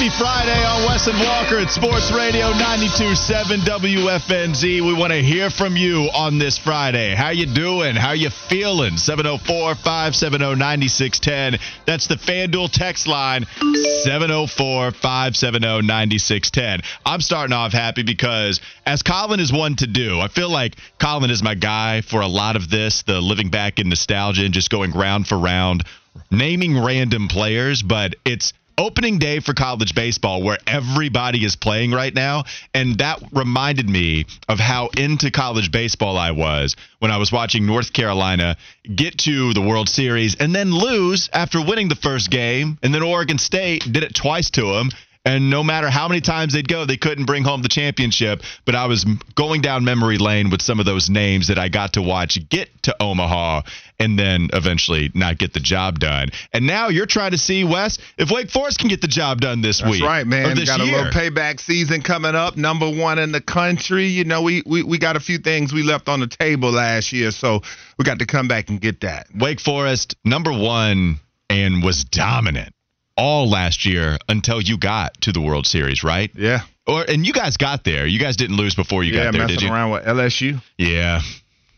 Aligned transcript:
Happy 0.00 0.16
Friday 0.16 0.64
on 0.64 0.86
Wes 0.86 1.08
and 1.08 1.20
Walker 1.20 1.58
at 1.58 1.70
Sports 1.70 2.10
Radio 2.10 2.52
92.7 2.52 3.58
WFNZ. 3.68 4.80
We 4.80 4.94
want 4.94 5.12
to 5.12 5.22
hear 5.22 5.50
from 5.50 5.76
you 5.76 6.08
on 6.14 6.38
this 6.38 6.56
Friday. 6.56 7.14
How 7.14 7.28
you 7.28 7.44
doing? 7.44 7.96
How 7.96 8.12
you 8.12 8.30
feeling? 8.30 8.94
704-570-9610. 8.94 11.60
That's 11.84 12.06
the 12.06 12.14
FanDuel 12.14 12.72
text 12.72 13.08
line, 13.08 13.44
704-570-9610. 14.06 16.82
I'm 17.04 17.20
starting 17.20 17.52
off 17.52 17.72
happy 17.72 18.02
because 18.02 18.62
as 18.86 19.02
Colin 19.02 19.38
is 19.38 19.52
one 19.52 19.76
to 19.76 19.86
do, 19.86 20.18
I 20.18 20.28
feel 20.28 20.48
like 20.48 20.76
Colin 20.98 21.30
is 21.30 21.42
my 21.42 21.54
guy 21.54 22.00
for 22.00 22.22
a 22.22 22.26
lot 22.26 22.56
of 22.56 22.70
this, 22.70 23.02
the 23.02 23.20
living 23.20 23.50
back 23.50 23.78
in 23.78 23.90
nostalgia 23.90 24.46
and 24.46 24.54
just 24.54 24.70
going 24.70 24.92
round 24.92 25.26
for 25.26 25.36
round, 25.36 25.84
naming 26.30 26.82
random 26.82 27.28
players, 27.28 27.82
but 27.82 28.14
it's 28.24 28.54
opening 28.80 29.18
day 29.18 29.40
for 29.40 29.52
college 29.52 29.94
baseball 29.94 30.42
where 30.42 30.56
everybody 30.66 31.44
is 31.44 31.54
playing 31.54 31.92
right 31.92 32.14
now. 32.14 32.44
And 32.72 32.96
that 32.98 33.22
reminded 33.30 33.88
me 33.88 34.24
of 34.48 34.58
how 34.58 34.88
into 34.96 35.30
college 35.30 35.70
baseball 35.70 36.16
I 36.16 36.30
was 36.30 36.76
when 36.98 37.10
I 37.10 37.18
was 37.18 37.30
watching 37.30 37.66
North 37.66 37.92
Carolina 37.92 38.56
get 38.94 39.18
to 39.18 39.52
the 39.52 39.60
World 39.60 39.90
Series 39.90 40.36
and 40.36 40.54
then 40.54 40.72
lose 40.72 41.28
after 41.32 41.60
winning 41.60 41.90
the 41.90 41.94
first 41.94 42.30
game. 42.30 42.78
And 42.82 42.94
then 42.94 43.02
Oregon 43.02 43.36
State 43.36 43.84
did 43.92 44.02
it 44.02 44.14
twice 44.14 44.48
to 44.52 44.62
them. 44.62 44.88
And 45.24 45.50
no 45.50 45.62
matter 45.62 45.90
how 45.90 46.08
many 46.08 46.22
times 46.22 46.54
they'd 46.54 46.66
go, 46.66 46.86
they 46.86 46.96
couldn't 46.96 47.26
bring 47.26 47.44
home 47.44 47.60
the 47.60 47.68
championship. 47.68 48.42
But 48.64 48.74
I 48.74 48.86
was 48.86 49.04
going 49.34 49.60
down 49.60 49.84
memory 49.84 50.16
lane 50.16 50.48
with 50.48 50.62
some 50.62 50.80
of 50.80 50.86
those 50.86 51.10
names 51.10 51.48
that 51.48 51.58
I 51.58 51.68
got 51.68 51.94
to 51.94 52.02
watch 52.02 52.38
get 52.48 52.70
to 52.84 52.96
Omaha 53.00 53.62
and 53.98 54.18
then 54.18 54.48
eventually 54.54 55.10
not 55.14 55.36
get 55.36 55.52
the 55.52 55.60
job 55.60 55.98
done. 55.98 56.30
And 56.54 56.66
now 56.66 56.88
you're 56.88 57.04
trying 57.04 57.32
to 57.32 57.38
see, 57.38 57.64
Wes, 57.64 57.98
if 58.16 58.30
Wake 58.30 58.50
Forest 58.50 58.78
can 58.78 58.88
get 58.88 59.02
the 59.02 59.08
job 59.08 59.42
done 59.42 59.60
this 59.60 59.82
week. 59.82 59.90
That's 59.90 60.00
week. 60.00 60.08
right, 60.08 60.26
man. 60.26 60.56
this 60.56 60.70
got 60.70 60.80
year. 60.80 60.94
a 60.94 61.02
little 61.04 61.12
payback 61.12 61.60
season 61.60 62.00
coming 62.00 62.34
up. 62.34 62.56
Number 62.56 62.88
one 62.88 63.18
in 63.18 63.30
the 63.30 63.42
country. 63.42 64.06
You 64.06 64.24
know, 64.24 64.40
we, 64.40 64.62
we 64.64 64.82
we 64.82 64.96
got 64.96 65.16
a 65.16 65.20
few 65.20 65.36
things 65.36 65.70
we 65.70 65.82
left 65.82 66.08
on 66.08 66.20
the 66.20 66.28
table 66.28 66.70
last 66.70 67.12
year, 67.12 67.30
so 67.30 67.60
we 67.98 68.06
got 68.06 68.20
to 68.20 68.26
come 68.26 68.48
back 68.48 68.70
and 68.70 68.80
get 68.80 69.02
that. 69.02 69.26
Wake 69.34 69.60
Forest, 69.60 70.16
number 70.24 70.50
one, 70.50 71.20
and 71.50 71.82
was 71.82 72.04
dominant 72.04 72.74
all 73.20 73.48
last 73.50 73.84
year 73.84 74.16
until 74.28 74.60
you 74.60 74.78
got 74.78 75.20
to 75.20 75.32
the 75.32 75.40
World 75.40 75.66
Series, 75.66 76.02
right? 76.02 76.30
Yeah. 76.34 76.62
Or 76.86 77.04
and 77.06 77.26
you 77.26 77.32
guys 77.32 77.58
got 77.58 77.84
there. 77.84 78.06
You 78.06 78.18
guys 78.18 78.36
didn't 78.36 78.56
lose 78.56 78.74
before 78.74 79.04
you 79.04 79.12
yeah, 79.12 79.24
got 79.24 79.32
there, 79.32 79.42
messing 79.42 79.58
did 79.58 79.64
you? 79.64 79.72
around 79.72 79.90
with 79.90 80.04
LSU. 80.04 80.62
Yeah. 80.78 81.20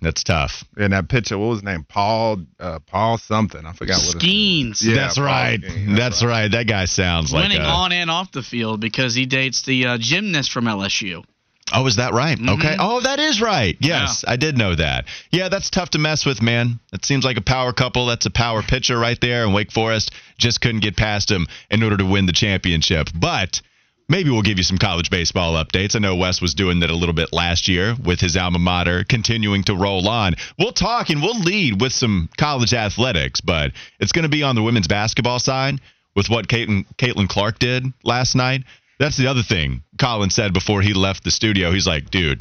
That's 0.01 0.25
tough. 0.25 0.65
And 0.77 0.93
that 0.93 1.09
pitcher, 1.09 1.39
what 1.39 1.47
was 1.47 1.59
his 1.59 1.65
name? 1.65 1.85
Paul 1.89 2.39
uh, 2.59 2.81
Paul 2.81 3.19
something. 3.19 3.65
I 3.65 3.73
forgot 3.73 3.99
what 3.99 4.17
Skenes. 4.17 4.83
Yeah, 4.83 4.97
that's 4.97 5.15
Paul 5.17 5.25
right. 5.27 5.61
Skenes, 5.61 5.87
That's, 5.97 6.21
that's 6.21 6.25
right. 6.25 6.51
That 6.51 6.67
guy 6.67 6.87
sounds 6.87 7.33
like 7.33 7.45
Winning 7.45 7.63
on 7.63 7.93
and 7.93 8.11
off 8.11 8.33
the 8.33 8.43
field 8.43 8.81
because 8.81 9.15
he 9.15 9.27
dates 9.27 9.63
the 9.63 9.87
uh, 9.87 9.99
gymnast 9.99 10.51
from 10.51 10.65
LSU. 10.65 11.25
Oh, 11.73 11.87
is 11.87 11.97
that 11.97 12.13
right? 12.13 12.37
Mm-hmm. 12.37 12.49
Okay. 12.61 12.77
Oh, 12.79 13.01
that 13.01 13.19
is 13.19 13.41
right. 13.41 13.77
Yes, 13.81 14.25
I 14.27 14.37
did 14.37 14.57
know 14.57 14.75
that. 14.75 15.07
Yeah, 15.31 15.49
that's 15.49 15.71
tough 15.71 15.91
to 15.91 15.99
mess 15.99 16.27
with, 16.27 16.43
man. 16.43 16.81
That 16.91 17.05
seems 17.05 17.25
like 17.25 17.37
a 17.37 17.43
power 17.43 17.73
couple. 17.73 18.07
That's 18.07 18.27
a 18.27 18.31
power 18.31 18.63
pitcher 18.63 18.99
right 18.99 19.21
there, 19.21 19.45
and 19.45 19.55
Wake 19.55 19.73
Forest 19.73 20.13
just 20.39 20.61
couldn't 20.61 20.81
get 20.81 20.97
past 20.97 21.31
him 21.31 21.47
in 21.71 21.83
order 21.83 21.97
to 21.97 22.07
win 22.07 22.27
the 22.27 22.33
championship. 22.33 23.09
But 23.15 23.61
maybe 24.09 24.31
we'll 24.31 24.43
give 24.43 24.59
you 24.59 24.65
some 24.65 24.79
college 24.79 25.11
baseball 25.11 25.55
updates. 25.55 25.97
I 25.97 25.99
know 25.99 26.17
Wes 26.17 26.41
was 26.43 26.55
doing 26.55 26.81
that 26.81 26.91
a 26.91 26.97
little 26.97 27.15
bit 27.15 27.33
last 27.33 27.69
year 27.69 27.97
with 28.05 28.21
his 28.21 28.37
alma 28.37 28.59
mater 28.59 29.05
continuing 29.05 29.65
to 29.65 29.75
roll 29.75 30.09
on. 30.09 30.35
We'll 30.59 30.73
talk 30.73 31.11
and 31.11 31.23
we'll 31.23 31.41
lead 31.41 31.81
with 31.81 31.93
some 31.93 32.29
college 32.37 32.75
athletics, 32.75 33.41
but 33.41 33.73
it's 34.01 34.13
going 34.13 34.25
to 34.25 34.29
be 34.29 34.43
on 34.43 34.55
the 34.55 34.63
women's 34.63 34.89
basketball 34.89 35.39
side 35.39 35.81
with 36.15 36.29
what 36.29 36.49
Caitlin, 36.49 36.85
Caitlin 36.97 37.29
Clark 37.29 37.59
did 37.59 37.87
last 38.05 38.35
night. 38.35 38.65
That's 39.03 39.17
the 39.17 39.27
other 39.27 39.43
thing 39.43 39.83
Colin 39.99 40.31
said 40.31 40.53
before 40.53 40.81
he 40.81 40.95
left 40.95 41.25
the 41.25 41.33
studio. 41.33 41.73
He's 41.73 41.89
like, 41.89 42.09
dude, 42.11 42.41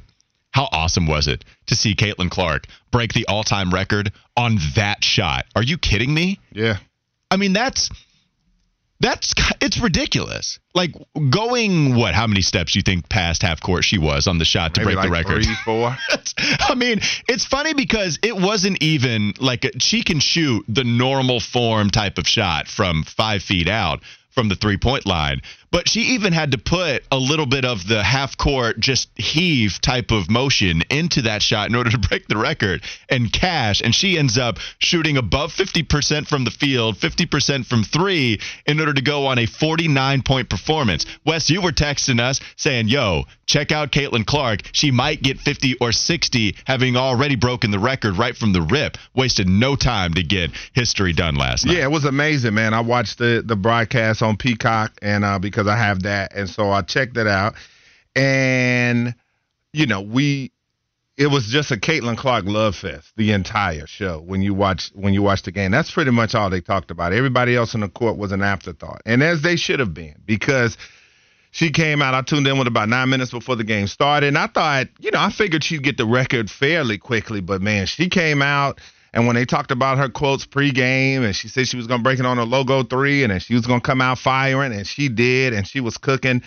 how 0.52 0.70
awesome 0.72 1.08
was 1.08 1.28
it 1.28 1.44
to 1.66 1.76
see 1.76 1.96
Caitlin 1.96 2.30
Clark 2.30 2.68
break 2.92 3.14
the 3.14 3.26
all 3.28 3.44
time 3.44 3.72
record 3.72 4.12
on 4.38 4.60
that 4.76 5.04
shot? 5.04 5.46
Are 5.56 5.64
you 5.64 5.80
kidding 5.80 6.14
me? 6.14 6.40
Yeah. 6.52 6.78
I 7.32 7.38
mean, 7.38 7.54
that's 7.54 7.90
that's 9.00 9.34
it's 9.60 9.80
ridiculous. 9.80 10.60
Like 10.76 10.92
going 11.32 11.96
what? 11.96 12.14
How 12.14 12.28
many 12.28 12.42
steps 12.44 12.76
you 12.76 12.84
think 12.84 13.10
past 13.10 13.42
half 13.42 13.60
court 13.60 13.84
she 13.84 13.98
was 13.98 14.28
on 14.28 14.38
the 14.38 14.46
shot 14.46 14.76
to 14.76 14.82
Maybe 14.82 14.94
break 14.94 14.98
like 14.98 15.26
the 15.26 15.32
record? 15.32 15.44
Three, 15.44 15.56
four. 15.66 15.98
I 16.60 16.76
mean, 16.76 17.00
it's 17.28 17.44
funny 17.44 17.74
because 17.74 18.20
it 18.22 18.38
wasn't 18.38 18.84
even 18.84 19.34
like 19.40 19.66
a, 19.66 19.80
she 19.80 20.04
can 20.04 20.20
shoot 20.20 20.64
the 20.70 20.84
normal 20.84 21.40
form 21.40 21.90
type 21.90 22.20
of 22.20 22.28
shot 22.28 22.68
from 22.68 23.02
five 23.02 23.42
feet 23.42 23.68
out 23.68 24.04
from 24.30 24.50
the 24.50 24.56
three 24.56 24.78
point 24.78 25.06
line. 25.06 25.42
But 25.72 25.88
she 25.88 26.02
even 26.02 26.34
had 26.34 26.52
to 26.52 26.58
put 26.58 27.04
a 27.12 27.18
little 27.18 27.46
bit 27.46 27.64
of 27.64 27.88
the 27.88 28.04
half 28.04 28.38
court, 28.38 28.80
just 28.80 29.10
heave 29.16 29.80
type 29.82 30.12
of 30.12 30.30
motion 30.30 30.84
into 30.90 31.24
that 31.24 31.42
shot 31.42 31.70
in 31.70 31.76
order 31.76 31.90
to 31.92 31.98
break 32.10 32.28
the 32.28 32.38
record 32.38 32.84
and 33.10 33.32
cash. 33.32 33.82
And 33.82 33.96
she 33.96 34.18
ends 34.18 34.38
up 34.38 34.60
shooting 34.80 35.18
above 35.18 35.54
50% 35.54 36.28
from 36.28 36.44
the 36.44 36.52
field, 36.52 36.98
50% 36.98 37.66
from 37.66 37.84
three 37.84 38.40
in 38.66 38.80
order 38.80 38.94
to 38.94 39.02
go 39.02 39.28
on 39.28 39.40
a 39.40 39.46
49 39.46 40.22
point 40.24 40.50
performance. 40.50 41.06
Wes, 41.26 41.50
you 41.50 41.62
were 41.62 41.72
texting 41.72 42.20
us 42.20 42.42
saying, 42.58 42.90
yo, 42.90 43.24
check 43.46 43.72
out 43.72 43.92
Caitlin 43.92 44.26
Clark. 44.26 44.62
She 44.74 44.92
might 44.92 45.22
get 45.22 45.40
50 45.40 45.78
or 45.80 45.92
60, 45.92 46.56
having 46.66 46.96
already 46.98 47.36
broken 47.36 47.72
the 47.72 47.80
record 47.80 48.18
right 48.18 48.36
from 48.36 48.54
the 48.54 48.62
rip. 48.62 48.98
Wasted 49.16 49.48
no 49.48 49.76
time 49.76 50.14
to 50.16 50.24
get 50.24 50.52
history 50.74 51.14
done 51.14 51.36
last 51.36 51.66
night. 51.66 51.78
Yeah, 51.78 51.84
it 51.84 51.92
was 51.92 52.06
amazing, 52.06 52.54
man. 52.54 52.74
I 52.74 52.82
watched 52.82 53.18
the 53.18 53.42
the 53.46 53.56
broadcast 53.56 54.22
on 54.22 54.38
Peacock, 54.38 54.94
and 55.02 55.24
uh, 55.24 55.40
because 55.40 55.61
I 55.68 55.78
have 55.78 56.04
that, 56.04 56.36
and 56.36 56.50
so 56.50 56.72
I 56.72 56.82
checked 56.82 57.18
it 57.18 57.28
out, 57.28 57.56
and 58.16 59.16
you 59.74 59.86
know, 59.86 60.02
we 60.02 60.52
it 61.18 61.28
was 61.28 61.46
just 61.48 61.72
a 61.72 61.76
Caitlin 61.76 62.18
Clark 62.18 62.46
love 62.46 62.76
fest 62.76 63.12
the 63.16 63.32
entire 63.32 63.86
show 63.86 64.20
when 64.20 64.42
you 64.42 64.54
watch 64.54 64.92
when 64.94 65.14
you 65.14 65.22
watch 65.22 65.44
the 65.44 65.52
game. 65.52 65.72
That's 65.72 65.92
pretty 65.92 66.12
much 66.12 66.36
all 66.36 66.50
they 66.50 66.62
talked 66.62 66.92
about. 66.92 67.14
Everybody 67.14 67.56
else 67.56 67.74
in 67.74 67.82
the 67.82 67.90
court 67.90 68.18
was 68.18 68.32
an 68.32 68.42
afterthought, 68.42 69.02
and 69.06 69.22
as 69.22 69.42
they 69.42 69.56
should 69.56 69.80
have 69.80 69.94
been 69.94 70.16
because. 70.26 70.78
She 71.54 71.72
came 71.72 72.02
out. 72.02 72.14
I 72.14 72.22
tuned 72.22 72.48
in 72.48 72.58
with 72.58 72.68
about 72.68 72.88
nine 72.88 73.10
minutes 73.10 73.32
before 73.32 73.58
the 73.58 73.66
game 73.66 73.88
started, 73.88 74.28
and 74.28 74.38
I 74.38 74.48
thought, 74.48 74.88
you 75.02 75.12
know, 75.12 75.20
I 75.20 75.30
figured 75.30 75.66
she'd 75.66 75.84
get 75.84 75.98
the 75.98 76.06
record 76.06 76.50
fairly 76.50 76.98
quickly. 76.98 77.42
But 77.42 77.62
man, 77.62 77.88
she 77.88 78.08
came 78.08 78.42
out, 78.42 78.80
and 79.14 79.28
when 79.28 79.36
they 79.36 79.46
talked 79.46 79.72
about 79.72 79.98
her 79.98 80.10
quotes 80.10 80.46
pregame, 80.46 81.24
and 81.26 81.36
she 81.36 81.48
said 81.48 81.68
she 81.68 81.78
was 81.78 81.88
going 81.88 82.00
to 82.00 82.04
break 82.04 82.20
it 82.20 82.26
on 82.26 82.38
a 82.38 82.44
logo 82.44 82.84
three, 82.84 83.24
and 83.24 83.42
she 83.42 83.54
was 83.54 83.66
going 83.66 83.82
to 83.82 83.86
come 83.86 84.02
out 84.02 84.20
firing, 84.20 84.74
and 84.74 84.88
she 84.88 85.10
did, 85.10 85.54
and 85.54 85.68
she 85.68 85.80
was 85.82 85.98
cooking. 85.98 86.42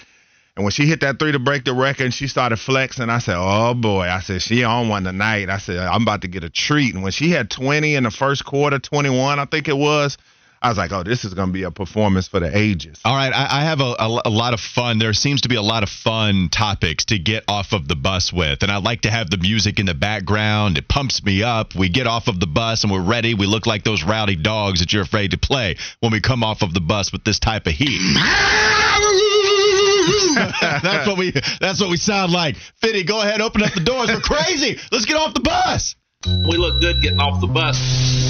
And 0.57 0.65
when 0.65 0.71
she 0.71 0.87
hit 0.87 1.01
that 1.01 1.19
three 1.19 1.33
to 1.33 1.39
break 1.41 1.65
the 1.65 1.75
record, 1.75 2.15
she 2.15 2.29
started 2.29 2.59
flexing. 2.59 3.11
I 3.11 3.19
said, 3.19 3.37
"Oh 3.37 3.75
boy!" 3.75 4.09
I 4.09 4.21
said, 4.21 4.41
"She 4.41 4.63
on 4.63 4.89
one 4.89 5.05
tonight." 5.05 5.51
I 5.51 5.59
said, 5.59 5.79
"I'm 5.79 6.03
about 6.03 6.23
to 6.23 6.29
get 6.29 6.45
a 6.45 6.51
treat." 6.51 6.95
And 6.95 7.03
when 7.03 7.13
she 7.13 7.31
had 7.31 7.51
20 7.51 7.97
in 7.97 8.05
the 8.05 8.11
first 8.11 8.45
quarter, 8.45 8.79
21, 8.79 9.41
I 9.41 9.45
think 9.47 9.69
it 9.69 9.77
was, 9.77 10.17
I 10.65 10.71
was 10.71 10.79
like, 10.79 10.93
"Oh, 10.93 11.03
this 11.03 11.27
is 11.27 11.35
going 11.35 11.49
to 11.49 11.53
be 11.53 11.65
a 11.65 11.71
performance 11.71 12.27
for 12.27 12.41
the 12.41 12.57
ages." 12.57 12.99
All 13.05 13.15
right, 13.15 13.35
I, 13.35 13.61
I 13.61 13.65
have 13.65 13.81
a, 13.81 13.95
a, 13.99 14.23
a 14.25 14.31
lot 14.31 14.55
of 14.55 14.61
fun. 14.61 14.99
There 14.99 15.13
seems 15.13 15.43
to 15.43 15.51
be 15.51 15.57
a 15.57 15.63
lot 15.63 15.83
of 15.83 15.91
fun 15.91 16.49
topics 16.51 17.05
to 17.07 17.19
get 17.19 17.45
off 17.49 17.75
of 17.75 17.87
the 17.87 17.97
bus 17.97 18.33
with, 18.33 18.63
and 18.63 18.73
I 18.73 18.79
like 18.79 19.03
to 19.03 19.11
have 19.11 19.29
the 19.29 19.37
music 19.37 19.79
in 19.79 19.85
the 19.85 19.93
background. 19.93 20.79
It 20.79 20.89
pumps 20.89 21.23
me 21.23 21.43
up. 21.43 21.75
We 21.75 21.91
get 21.91 22.07
off 22.07 22.29
of 22.29 22.41
the 22.41 22.47
bus 22.47 22.83
and 22.83 22.91
we're 22.91 23.05
ready. 23.05 23.35
We 23.35 23.45
look 23.45 23.67
like 23.67 23.85
those 23.85 24.05
rowdy 24.05 24.37
dogs 24.37 24.81
that 24.81 24.91
you're 24.91 25.03
afraid 25.03 25.33
to 25.33 25.39
play 25.39 25.77
when 26.01 26.13
we 26.13 26.23
come 26.23 26.43
off 26.43 26.63
of 26.63 26.73
the 26.73 26.81
bus 26.81 27.13
with 27.13 27.25
this 27.25 27.39
type 27.39 27.67
of 27.67 27.75
heat. 27.75 28.01
that's 30.35 31.07
what 31.07 31.19
we. 31.19 31.31
That's 31.61 31.79
what 31.79 31.91
we 31.91 31.99
sound 31.99 32.33
like. 32.33 32.57
Fitty, 32.81 33.05
go 33.05 33.21
ahead, 33.21 33.43
open 33.43 33.63
up 33.63 33.75
the 33.75 33.81
doors. 33.81 34.09
We're 34.09 34.21
crazy. 34.21 34.79
Let's 34.91 35.05
get 35.05 35.19
off 35.19 35.35
the 35.35 35.41
bus. 35.41 35.95
We 36.27 36.57
look 36.57 36.81
good 36.81 37.03
getting 37.03 37.21
off 37.21 37.43
the 37.43 37.47
bus. 37.47 37.77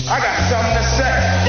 I 0.09 0.19
got 0.19 0.51
something 0.51 0.75
to 0.75 0.83
say. 0.99 1.44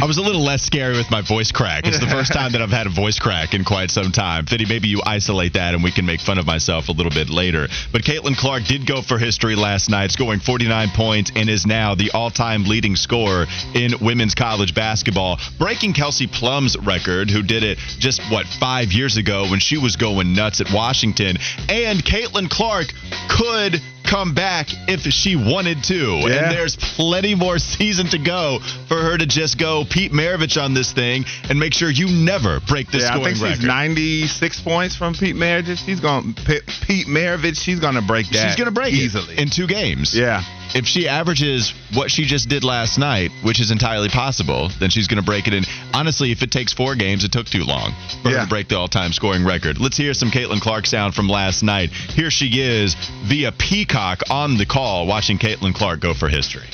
I 0.00 0.06
was 0.06 0.16
a 0.16 0.22
little 0.22 0.42
less 0.42 0.62
scary 0.62 0.96
with 0.96 1.10
my 1.10 1.20
voice 1.20 1.52
crack. 1.52 1.86
It's 1.86 1.98
the 1.98 2.06
first 2.06 2.32
time 2.32 2.52
that 2.52 2.62
I've 2.62 2.70
had 2.70 2.86
a 2.86 2.90
voice 2.90 3.18
crack 3.18 3.52
in 3.52 3.64
quite 3.64 3.90
some 3.90 4.12
time. 4.12 4.46
Fitty, 4.46 4.64
maybe 4.64 4.88
you 4.88 5.02
isolate 5.04 5.52
that 5.52 5.74
and 5.74 5.84
we 5.84 5.92
can 5.92 6.06
make 6.06 6.22
fun 6.22 6.38
of 6.38 6.46
myself 6.46 6.88
a 6.88 6.92
little 6.92 7.12
bit 7.12 7.28
later. 7.28 7.68
But 7.92 8.00
Caitlin 8.00 8.34
Clark 8.34 8.64
did 8.64 8.86
go 8.86 9.02
for 9.02 9.18
history 9.18 9.56
last 9.56 9.90
night, 9.90 10.10
scoring 10.10 10.40
49 10.40 10.88
points 10.96 11.32
and 11.36 11.50
is 11.50 11.66
now 11.66 11.94
the 11.94 12.12
all-time 12.12 12.64
leading 12.64 12.96
scorer 12.96 13.44
in 13.74 13.92
women's 14.00 14.34
college 14.34 14.74
basketball, 14.74 15.38
breaking 15.58 15.92
Kelsey 15.92 16.26
Plum's 16.26 16.78
record, 16.78 17.28
who 17.28 17.42
did 17.42 17.62
it 17.62 17.76
just, 17.98 18.22
what, 18.30 18.46
five 18.46 18.92
years 18.92 19.18
ago 19.18 19.50
when 19.50 19.60
she 19.60 19.76
was 19.76 19.96
going 19.96 20.32
nuts 20.32 20.62
at 20.62 20.72
Washington. 20.72 21.36
And 21.68 22.02
Caitlin 22.02 22.48
Clark 22.48 22.86
could 23.28 23.82
come 24.04 24.34
back 24.34 24.68
if 24.88 25.00
she 25.02 25.36
wanted 25.36 25.82
to. 25.84 25.94
Yeah. 25.94 26.26
And 26.26 26.52
there's 26.52 26.76
plenty 26.76 27.34
more 27.34 27.58
season 27.58 28.06
to 28.08 28.18
go 28.18 28.58
for 28.88 28.96
her 28.96 29.16
to 29.16 29.26
just 29.26 29.58
go 29.58 29.84
Pete 29.88 30.12
Maravich 30.12 30.60
on 30.62 30.74
this 30.74 30.92
thing 30.92 31.24
and 31.48 31.58
make 31.58 31.74
sure 31.74 31.90
you 31.90 32.08
never 32.08 32.60
break 32.60 32.90
this 32.90 33.02
Yeah, 33.02 33.10
I 33.10 33.12
scoring 33.14 33.34
think 33.36 33.36
she's 33.36 33.58
record. 33.58 33.66
96 33.66 34.60
points 34.62 34.96
from 34.96 35.14
Pete 35.14 35.36
Maravich. 35.36 35.84
She's 35.84 36.00
going 36.00 36.34
Pete 36.34 37.06
Maravich. 37.06 37.60
She's 37.60 37.80
going 37.80 37.94
to 37.94 38.02
break 38.02 38.28
that. 38.30 38.48
She's 38.48 38.56
going 38.56 38.68
to 38.68 38.74
break 38.74 38.92
easily 38.92 39.38
in 39.38 39.50
two 39.50 39.66
games. 39.66 40.16
Yeah. 40.16 40.42
If 40.72 40.86
she 40.86 41.08
averages 41.08 41.74
what 41.94 42.12
she 42.12 42.24
just 42.24 42.48
did 42.48 42.62
last 42.62 42.96
night, 42.96 43.32
which 43.42 43.58
is 43.58 43.72
entirely 43.72 44.08
possible, 44.08 44.70
then 44.78 44.88
she's 44.88 45.08
going 45.08 45.20
to 45.20 45.26
break 45.26 45.48
it 45.48 45.54
in. 45.54 45.64
Honestly, 45.92 46.30
if 46.30 46.42
it 46.42 46.52
takes 46.52 46.72
four 46.72 46.94
games, 46.94 47.24
it 47.24 47.32
took 47.32 47.46
too 47.48 47.64
long 47.64 47.92
for 48.22 48.30
her 48.30 48.44
to 48.44 48.48
break 48.48 48.68
the 48.68 48.76
all-time 48.76 49.12
scoring 49.12 49.44
record. 49.44 49.80
Let's 49.80 49.96
hear 49.96 50.14
some 50.14 50.30
Caitlin 50.30 50.60
Clark 50.60 50.86
sound 50.86 51.16
from 51.16 51.28
last 51.28 51.64
night. 51.64 51.90
Here 51.90 52.30
she 52.30 52.46
is 52.60 52.94
via 53.24 53.50
Peacock 53.50 53.89
on 53.94 54.56
the 54.56 54.66
call, 54.66 55.06
watching 55.06 55.38
Caitlin 55.38 55.74
Clark 55.74 56.00
go 56.00 56.14
for 56.14 56.28
history. 56.28 56.66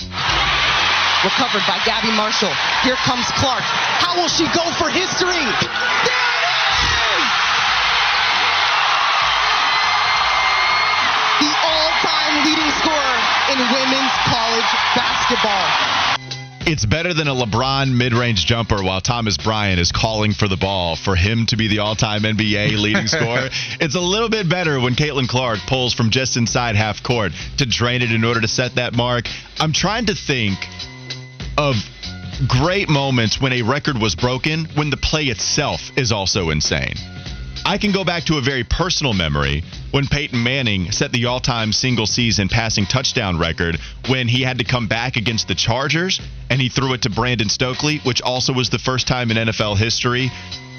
Recovered 1.25 1.65
by 1.67 1.81
Gabby 1.85 2.13
Marshall. 2.13 2.53
Here 2.85 2.97
comes 3.09 3.25
Clark. 3.41 3.65
How 3.65 4.15
will 4.21 4.29
she 4.29 4.45
go 4.53 4.63
for 4.77 4.91
history? 4.91 5.33
There 5.33 6.29
it 6.37 6.45
is! 6.45 7.29
The 11.41 11.53
all-time 11.57 12.35
leading 12.45 12.71
scorer 12.79 13.17
in 13.49 13.59
women's 13.73 14.15
college 14.29 14.71
basketball. 14.95 16.06
It's 16.69 16.85
better 16.85 17.15
than 17.15 17.29
a 17.29 17.33
LeBron 17.33 17.97
mid-range 17.97 18.45
jumper 18.45 18.83
while 18.83 19.01
Thomas 19.01 19.37
Bryant 19.37 19.79
is 19.79 19.93
calling 19.93 20.33
for 20.33 20.49
the 20.49 20.57
ball 20.57 20.97
for 20.97 21.15
him 21.15 21.47
to 21.47 21.57
be 21.57 21.69
the 21.69 21.79
all-time 21.79 22.23
NBA 22.23 22.77
leading 22.77 23.07
scorer. 23.07 23.51
It's 23.79 23.95
a 23.95 24.01
little 24.01 24.29
bit 24.29 24.49
better 24.49 24.81
when 24.81 24.97
Caitlin 24.97 25.29
Clark 25.29 25.61
pulls 25.69 25.95
from 25.95 26.11
just 26.11 26.37
inside 26.37 26.75
half 26.75 27.05
court 27.05 27.31
to 27.59 27.67
drain 27.67 28.03
it 28.03 28.11
in 28.11 28.25
order 28.25 28.41
to 28.41 28.49
set 28.49 28.75
that 28.75 28.97
mark. 28.97 29.27
I'm 29.61 29.73
trying 29.73 30.07
to 30.07 30.17
think 30.17 30.59
of 31.57 31.77
great 32.49 32.89
moments 32.89 33.41
when 33.41 33.53
a 33.53 33.63
record 33.63 33.97
was 33.97 34.17
broken 34.17 34.65
when 34.75 34.91
the 34.91 34.97
play 34.97 35.27
itself 35.27 35.93
is 35.97 36.11
also 36.11 36.51
insane. 36.51 36.97
I 37.67 37.79
can 37.79 37.91
go 37.91 38.05
back 38.05 38.27
to 38.27 38.39
a 38.39 38.41
very 38.41 38.63
personal 38.63 39.13
memory 39.13 39.65
when 39.91 40.07
Peyton 40.07 40.41
Manning 40.41 40.93
set 40.93 41.11
the 41.11 41.27
all 41.27 41.41
time 41.41 41.73
single 41.73 42.07
season 42.07 42.49
passing 42.49 42.87
touchdown 42.87 43.41
record 43.41 43.81
when 44.09 44.29
he 44.29 44.43
had 44.43 44.59
to 44.59 44.65
come 44.65 44.87
back 44.87 45.17
against 45.17 45.49
the 45.49 45.57
Chargers 45.57 46.21
and 46.49 46.61
he 46.61 46.69
threw 46.69 46.93
it 46.93 47.03
to 47.03 47.11
Brandon 47.11 47.49
Stokley, 47.49 47.99
which 48.05 48.23
also 48.23 48.53
was 48.53 48.71
the 48.71 48.79
first 48.79 49.09
time 49.09 49.33
in 49.33 49.37
NFL 49.37 49.77
history 49.79 50.31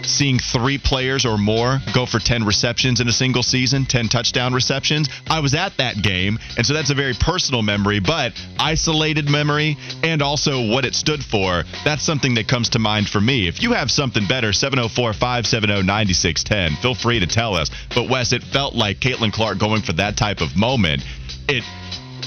seeing 0.08 0.40
three 0.40 0.78
players 0.78 1.26
or 1.26 1.38
more 1.38 1.80
go 1.94 2.06
for 2.06 2.20
10 2.20 2.46
receptions 2.46 3.00
in 3.00 3.08
a 3.08 3.12
single 3.12 3.44
season, 3.44 3.86
10 3.86 4.08
touchdown 4.08 4.54
receptions. 4.54 5.10
I 5.30 5.40
was 5.40 5.54
at 5.54 5.78
that 5.78 6.02
game, 6.02 6.40
and 6.58 6.66
so 6.66 6.74
that's 6.74 6.90
a 6.90 6.96
very 6.96 7.14
personal 7.14 7.62
memory, 7.62 8.00
but 8.00 8.34
isolated 8.60 9.30
memory 9.30 9.78
and 10.04 10.22
also 10.22 10.72
what 10.72 10.86
it 10.86 10.96
stood 10.96 11.24
for. 11.24 11.64
That's 11.84 12.04
something 12.04 12.36
that 12.36 12.48
comes 12.48 12.70
to 12.70 12.80
mind 12.80 13.08
for 13.08 13.22
me. 13.22 13.48
If 13.48 13.62
you 13.62 13.74
have 13.74 13.92
something 13.92 14.28
better, 14.28 14.54
704 14.54 15.14
570 15.14 15.84
9610, 15.84 16.82
feel 16.82 16.96
free 16.96 17.20
to 17.20 17.28
tell 17.28 17.56
us. 17.56 17.70
But 17.94 18.10
Wes, 18.10 18.34
it 18.34 18.44
felt 18.44 18.76
like 18.76 19.00
Caitlin 19.00 19.34
Clark 19.34 19.60
going 19.60 19.82
for 19.82 19.94
that 19.94 20.18
type 20.18 20.42
of 20.42 20.56
moment. 20.56 21.04
It 21.48 21.64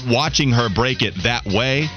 watching 0.07 0.51
her 0.51 0.69
break 0.69 1.01
it 1.01 1.13
that 1.23 1.45
way, 1.45 1.87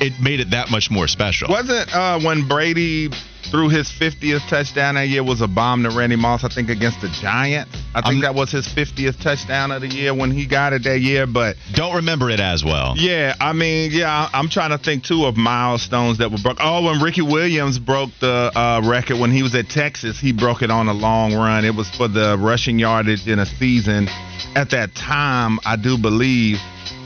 it 0.00 0.20
made 0.20 0.40
it 0.40 0.50
that 0.50 0.70
much 0.70 0.90
more 0.90 1.06
special. 1.06 1.48
Wasn't 1.48 1.94
uh, 1.94 2.18
when 2.20 2.48
Brady 2.48 3.10
threw 3.50 3.68
his 3.68 3.88
50th 3.90 4.46
touchdown 4.48 4.94
that 4.94 5.08
year 5.08 5.22
was 5.22 5.40
a 5.40 5.48
bomb 5.48 5.82
to 5.82 5.90
Randy 5.90 6.16
Moss, 6.16 6.44
I 6.44 6.48
think, 6.48 6.70
against 6.70 7.00
the 7.00 7.08
Giants. 7.08 7.70
I 7.94 8.00
think 8.00 8.06
I'm- 8.06 8.20
that 8.22 8.34
was 8.34 8.50
his 8.50 8.66
50th 8.66 9.20
touchdown 9.20 9.70
of 9.72 9.82
the 9.82 9.88
year 9.88 10.14
when 10.14 10.30
he 10.30 10.46
got 10.46 10.72
it 10.72 10.84
that 10.84 11.00
year. 11.00 11.26
But 11.26 11.56
Don't 11.74 11.94
remember 11.96 12.30
it 12.30 12.40
as 12.40 12.64
well. 12.64 12.94
yeah, 12.96 13.34
I 13.40 13.52
mean, 13.52 13.90
yeah, 13.92 14.28
I'm 14.32 14.48
trying 14.48 14.70
to 14.70 14.78
think 14.78 15.04
too 15.04 15.26
of 15.26 15.36
milestones 15.36 16.18
that 16.18 16.30
were 16.30 16.38
broke. 16.38 16.58
Oh, 16.60 16.82
when 16.84 17.00
Ricky 17.02 17.22
Williams 17.22 17.78
broke 17.78 18.10
the 18.20 18.50
uh, 18.54 18.80
record 18.84 19.18
when 19.18 19.30
he 19.32 19.42
was 19.42 19.54
at 19.54 19.68
Texas, 19.68 20.18
he 20.18 20.32
broke 20.32 20.62
it 20.62 20.70
on 20.70 20.88
a 20.88 20.94
long 20.94 21.34
run. 21.34 21.64
It 21.64 21.74
was 21.74 21.88
for 21.90 22.08
the 22.08 22.36
rushing 22.38 22.78
yardage 22.78 23.26
in 23.26 23.38
a 23.38 23.46
season. 23.46 24.08
At 24.54 24.70
that 24.70 24.94
time, 24.94 25.58
I 25.66 25.76
do 25.76 25.98
believe, 25.98 26.58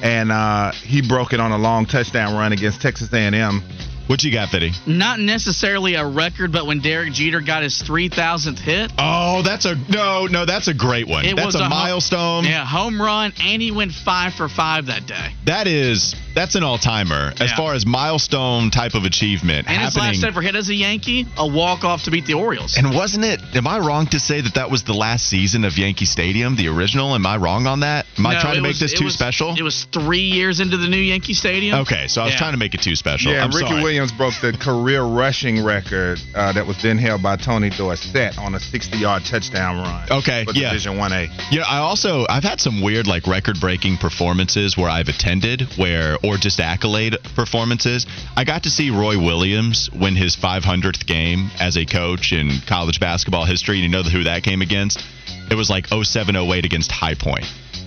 and 0.02 0.30
uh, 0.30 0.72
he 0.72 1.00
broke 1.02 1.32
it 1.32 1.40
on 1.40 1.52
a 1.52 1.58
long 1.58 1.86
touchdown 1.86 2.34
run 2.36 2.52
against 2.52 2.80
Texas 2.80 3.12
A&M. 3.12 3.62
What 4.06 4.22
you 4.22 4.32
got, 4.32 4.50
Fitty? 4.50 4.70
Not 4.86 5.18
necessarily 5.18 5.94
a 5.94 6.06
record, 6.06 6.52
but 6.52 6.64
when 6.66 6.80
Derek 6.80 7.12
Jeter 7.12 7.40
got 7.40 7.62
his 7.64 7.82
3,000th 7.82 8.58
hit, 8.58 8.92
Oh, 8.98 9.42
that's 9.42 9.64
a 9.64 9.74
no, 9.88 10.26
no, 10.26 10.44
that's 10.44 10.68
a 10.68 10.74
great 10.74 11.08
one. 11.08 11.24
It 11.24 11.34
that's 11.34 11.46
was 11.46 11.54
a, 11.56 11.58
a 11.58 11.62
home- 11.62 11.70
milestone. 11.70 12.44
yeah, 12.44 12.64
home 12.64 13.02
run, 13.02 13.32
and 13.42 13.60
he 13.60 13.72
went 13.72 13.92
five 13.92 14.34
for 14.34 14.48
five 14.48 14.86
that 14.86 15.06
day. 15.06 15.30
That 15.46 15.66
is 15.66 16.14
that's 16.34 16.54
an 16.54 16.62
all 16.62 16.76
timer 16.78 17.32
as 17.40 17.50
far 17.52 17.72
as 17.74 17.86
milestone 17.86 18.70
type 18.70 18.94
of 18.94 19.04
achievement 19.04 19.66
And 19.68 19.80
his 19.80 19.94
happening. 19.94 20.20
last 20.20 20.24
ever 20.24 20.42
hit 20.42 20.54
as 20.54 20.68
a 20.68 20.74
Yankee, 20.74 21.26
a 21.36 21.46
walk 21.46 21.82
off 21.82 22.04
to 22.04 22.10
beat 22.10 22.26
the 22.26 22.34
Orioles. 22.34 22.76
and 22.76 22.94
wasn't 22.94 23.24
it? 23.24 23.40
Am 23.54 23.66
I 23.66 23.78
wrong 23.78 24.06
to 24.08 24.20
say 24.20 24.40
that 24.42 24.54
that 24.54 24.70
was 24.70 24.82
the 24.84 24.92
last 24.92 25.26
season 25.26 25.64
of 25.64 25.78
Yankee 25.78 26.04
Stadium, 26.04 26.54
the 26.54 26.68
original? 26.68 27.14
Am 27.14 27.24
I 27.26 27.38
wrong 27.38 27.66
on 27.66 27.80
that? 27.80 28.06
Am 28.18 28.26
I 28.26 28.38
trying 28.40 28.56
to 28.56 28.60
make 28.60 28.70
was- 28.70 28.80
this 28.80 28.92
too 28.92 29.06
was- 29.06 29.14
special? 29.14 29.54
It 29.56 29.62
was 29.62 29.84
three 29.92 30.20
years 30.30 30.60
into 30.60 30.76
the 30.76 30.86
new 30.88 30.96
Yankee 30.98 31.34
Stadium. 31.34 31.80
okay, 31.80 32.06
so 32.06 32.20
I 32.20 32.24
was 32.24 32.34
Yeah. 32.34 32.38
trying 32.38 32.52
to 32.52 32.58
make 32.58 32.74
it 32.74 32.82
too 32.82 32.94
special. 32.94 33.32
Yeah, 33.32 33.42
I'm 33.42 33.50
Ricky 33.50 33.68
sorry. 33.70 33.82
Williams 33.82 33.95
broke 34.16 34.34
the 34.40 34.52
career 34.52 35.02
rushing 35.02 35.64
record 35.64 36.20
uh, 36.34 36.52
that 36.52 36.66
was 36.66 36.80
then 36.82 36.98
held 36.98 37.22
by 37.22 37.36
Tony 37.36 37.70
Dorsett 37.70 38.38
on 38.38 38.54
a 38.54 38.58
60-yard 38.58 39.24
touchdown 39.24 39.78
run. 39.78 40.18
Okay, 40.18 40.44
for 40.44 40.52
yeah. 40.52 40.70
Division 40.70 40.98
One 40.98 41.12
A. 41.12 41.28
Yeah, 41.50 41.64
I 41.68 41.78
also 41.78 42.26
I've 42.28 42.44
had 42.44 42.60
some 42.60 42.82
weird 42.82 43.06
like 43.06 43.26
record 43.26 43.58
breaking 43.60 43.96
performances 43.98 44.76
where 44.76 44.90
I've 44.90 45.08
attended 45.08 45.62
where 45.76 46.18
or 46.22 46.36
just 46.36 46.60
accolade 46.60 47.16
performances. 47.34 48.06
I 48.36 48.44
got 48.44 48.64
to 48.64 48.70
see 48.70 48.90
Roy 48.90 49.18
Williams 49.18 49.90
win 49.92 50.16
his 50.16 50.36
500th 50.36 51.06
game 51.06 51.50
as 51.60 51.76
a 51.76 51.86
coach 51.86 52.32
in 52.32 52.50
college 52.66 53.00
basketball 53.00 53.44
history. 53.44 53.76
And 53.76 53.84
you 53.84 53.90
know 53.90 54.02
who 54.02 54.24
that 54.24 54.42
came 54.42 54.62
against? 54.62 55.02
It 55.50 55.54
was 55.54 55.70
like 55.70 55.86
0708 55.86 56.64
against 56.64 56.90
High 56.90 57.14
Point. 57.14 57.46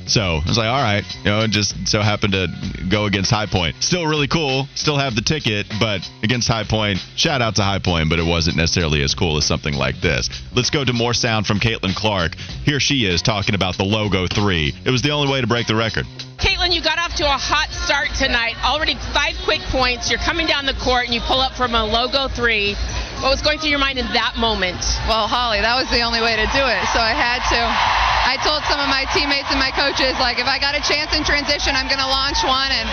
So 0.10 0.42
I 0.44 0.48
was 0.48 0.58
like, 0.58 0.68
all 0.68 0.82
right, 0.82 1.04
you 1.24 1.30
know, 1.30 1.46
just 1.46 1.88
so 1.88 2.02
happened 2.02 2.34
to 2.34 2.48
go 2.90 3.06
against 3.06 3.30
High 3.30 3.46
Point. 3.46 3.76
Still 3.80 4.08
really 4.08 4.28
cool. 4.28 4.68
Still 4.74 4.98
have 4.98 5.14
the 5.14 5.22
ticket, 5.22 5.68
but 5.80 6.02
against 6.24 6.48
High 6.48 6.64
Point, 6.64 6.98
shout 7.16 7.44
out 7.44 7.56
to 7.58 7.64
High 7.64 7.78
Point, 7.78 8.10
but 8.10 8.18
it 8.18 8.26
wasn't 8.26 8.58
necessarily 8.58 9.04
as 9.04 9.14
cool 9.14 9.38
as 9.38 9.46
something 9.46 9.76
like 9.76 10.02
this. 10.02 10.30
Let's 10.56 10.72
go 10.72 10.84
to 10.84 10.94
more 10.94 11.14
sound 11.14 11.46
from 11.46 11.60
Caitlin 11.60 11.96
Clark. 11.96 12.36
Here 12.66 12.80
she 12.80 13.06
is 13.06 13.22
talking 13.22 13.54
about 13.54 13.78
the 13.78 13.83
logo 13.83 14.26
three. 14.26 14.74
It 14.83 14.90
was 14.90 15.04
the 15.04 15.12
only 15.12 15.31
way 15.31 15.42
to 15.42 15.48
break 15.48 15.68
the 15.68 15.76
record. 15.76 16.06
Caitlin, 16.40 16.74
you 16.74 16.81
got 16.81 16.98
off 16.98 17.14
to 17.16 17.26
a 17.26 17.38
hot 17.38 17.69
start 17.69 18.10
tonight. 18.18 18.56
Already 18.64 18.95
five 19.14 19.36
quick 19.44 19.62
points. 19.69 20.10
You're 20.10 20.24
coming 20.24 20.48
down 20.48 20.66
the 20.66 20.74
court 20.74 21.06
and 21.06 21.14
you 21.14 21.22
pull 21.22 21.40
up 21.40 21.54
from 21.54 21.76
a 21.76 21.86
logo 21.86 22.30
three. 22.30 22.76
What 23.19 23.35
was 23.35 23.44
going 23.44 23.59
through 23.59 23.76
your 23.76 23.83
mind 23.83 23.99
in 23.99 24.07
that 24.16 24.40
moment? 24.40 24.80
Well, 25.04 25.28
Holly, 25.28 25.59
that 25.59 25.76
was 25.76 25.92
the 25.92 26.07
only 26.07 26.23
way 26.23 26.40
to 26.40 26.47
do 26.56 26.64
it, 26.64 26.83
so 26.95 27.04
I 27.04 27.11
had 27.11 27.44
to. 27.52 27.59
I 27.59 28.40
told 28.40 28.64
some 28.64 28.80
of 28.80 28.88
my 28.88 29.04
teammates 29.11 29.52
and 29.52 29.59
my 29.59 29.76
coaches, 29.76 30.16
like, 30.23 30.40
if 30.40 30.47
I 30.47 30.56
got 30.56 30.71
a 30.71 30.80
chance 30.80 31.11
in 31.11 31.28
transition, 31.28 31.76
I'm 31.76 31.92
going 31.92 31.99
to 31.99 32.07
launch 32.07 32.40
one. 32.47 32.71
And 32.71 32.88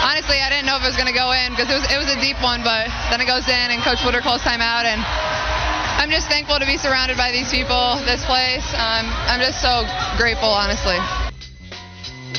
honestly, 0.00 0.40
I 0.40 0.48
didn't 0.48 0.64
know 0.64 0.80
if 0.80 0.82
it 0.84 0.88
was 0.88 0.96
going 0.96 1.12
to 1.12 1.16
go 1.16 1.28
in 1.36 1.52
because 1.52 1.68
it 1.68 1.76
was, 1.76 1.84
it 1.92 1.98
was 2.00 2.08
a 2.08 2.16
deep 2.24 2.40
one, 2.40 2.64
but 2.64 2.88
then 3.12 3.20
it 3.20 3.28
goes 3.28 3.44
in, 3.52 3.68
and 3.68 3.84
Coach 3.84 4.00
Woodard 4.00 4.24
calls 4.24 4.40
timeout. 4.40 4.88
And 4.88 5.04
I'm 6.00 6.08
just 6.08 6.24
thankful 6.32 6.56
to 6.56 6.64
be 6.64 6.80
surrounded 6.80 7.20
by 7.20 7.28
these 7.28 7.52
people, 7.52 8.00
this 8.08 8.24
place. 8.24 8.64
Um, 8.80 9.04
I'm 9.28 9.44
just 9.44 9.60
so 9.60 9.84
grateful, 10.16 10.48
honestly. 10.48 10.96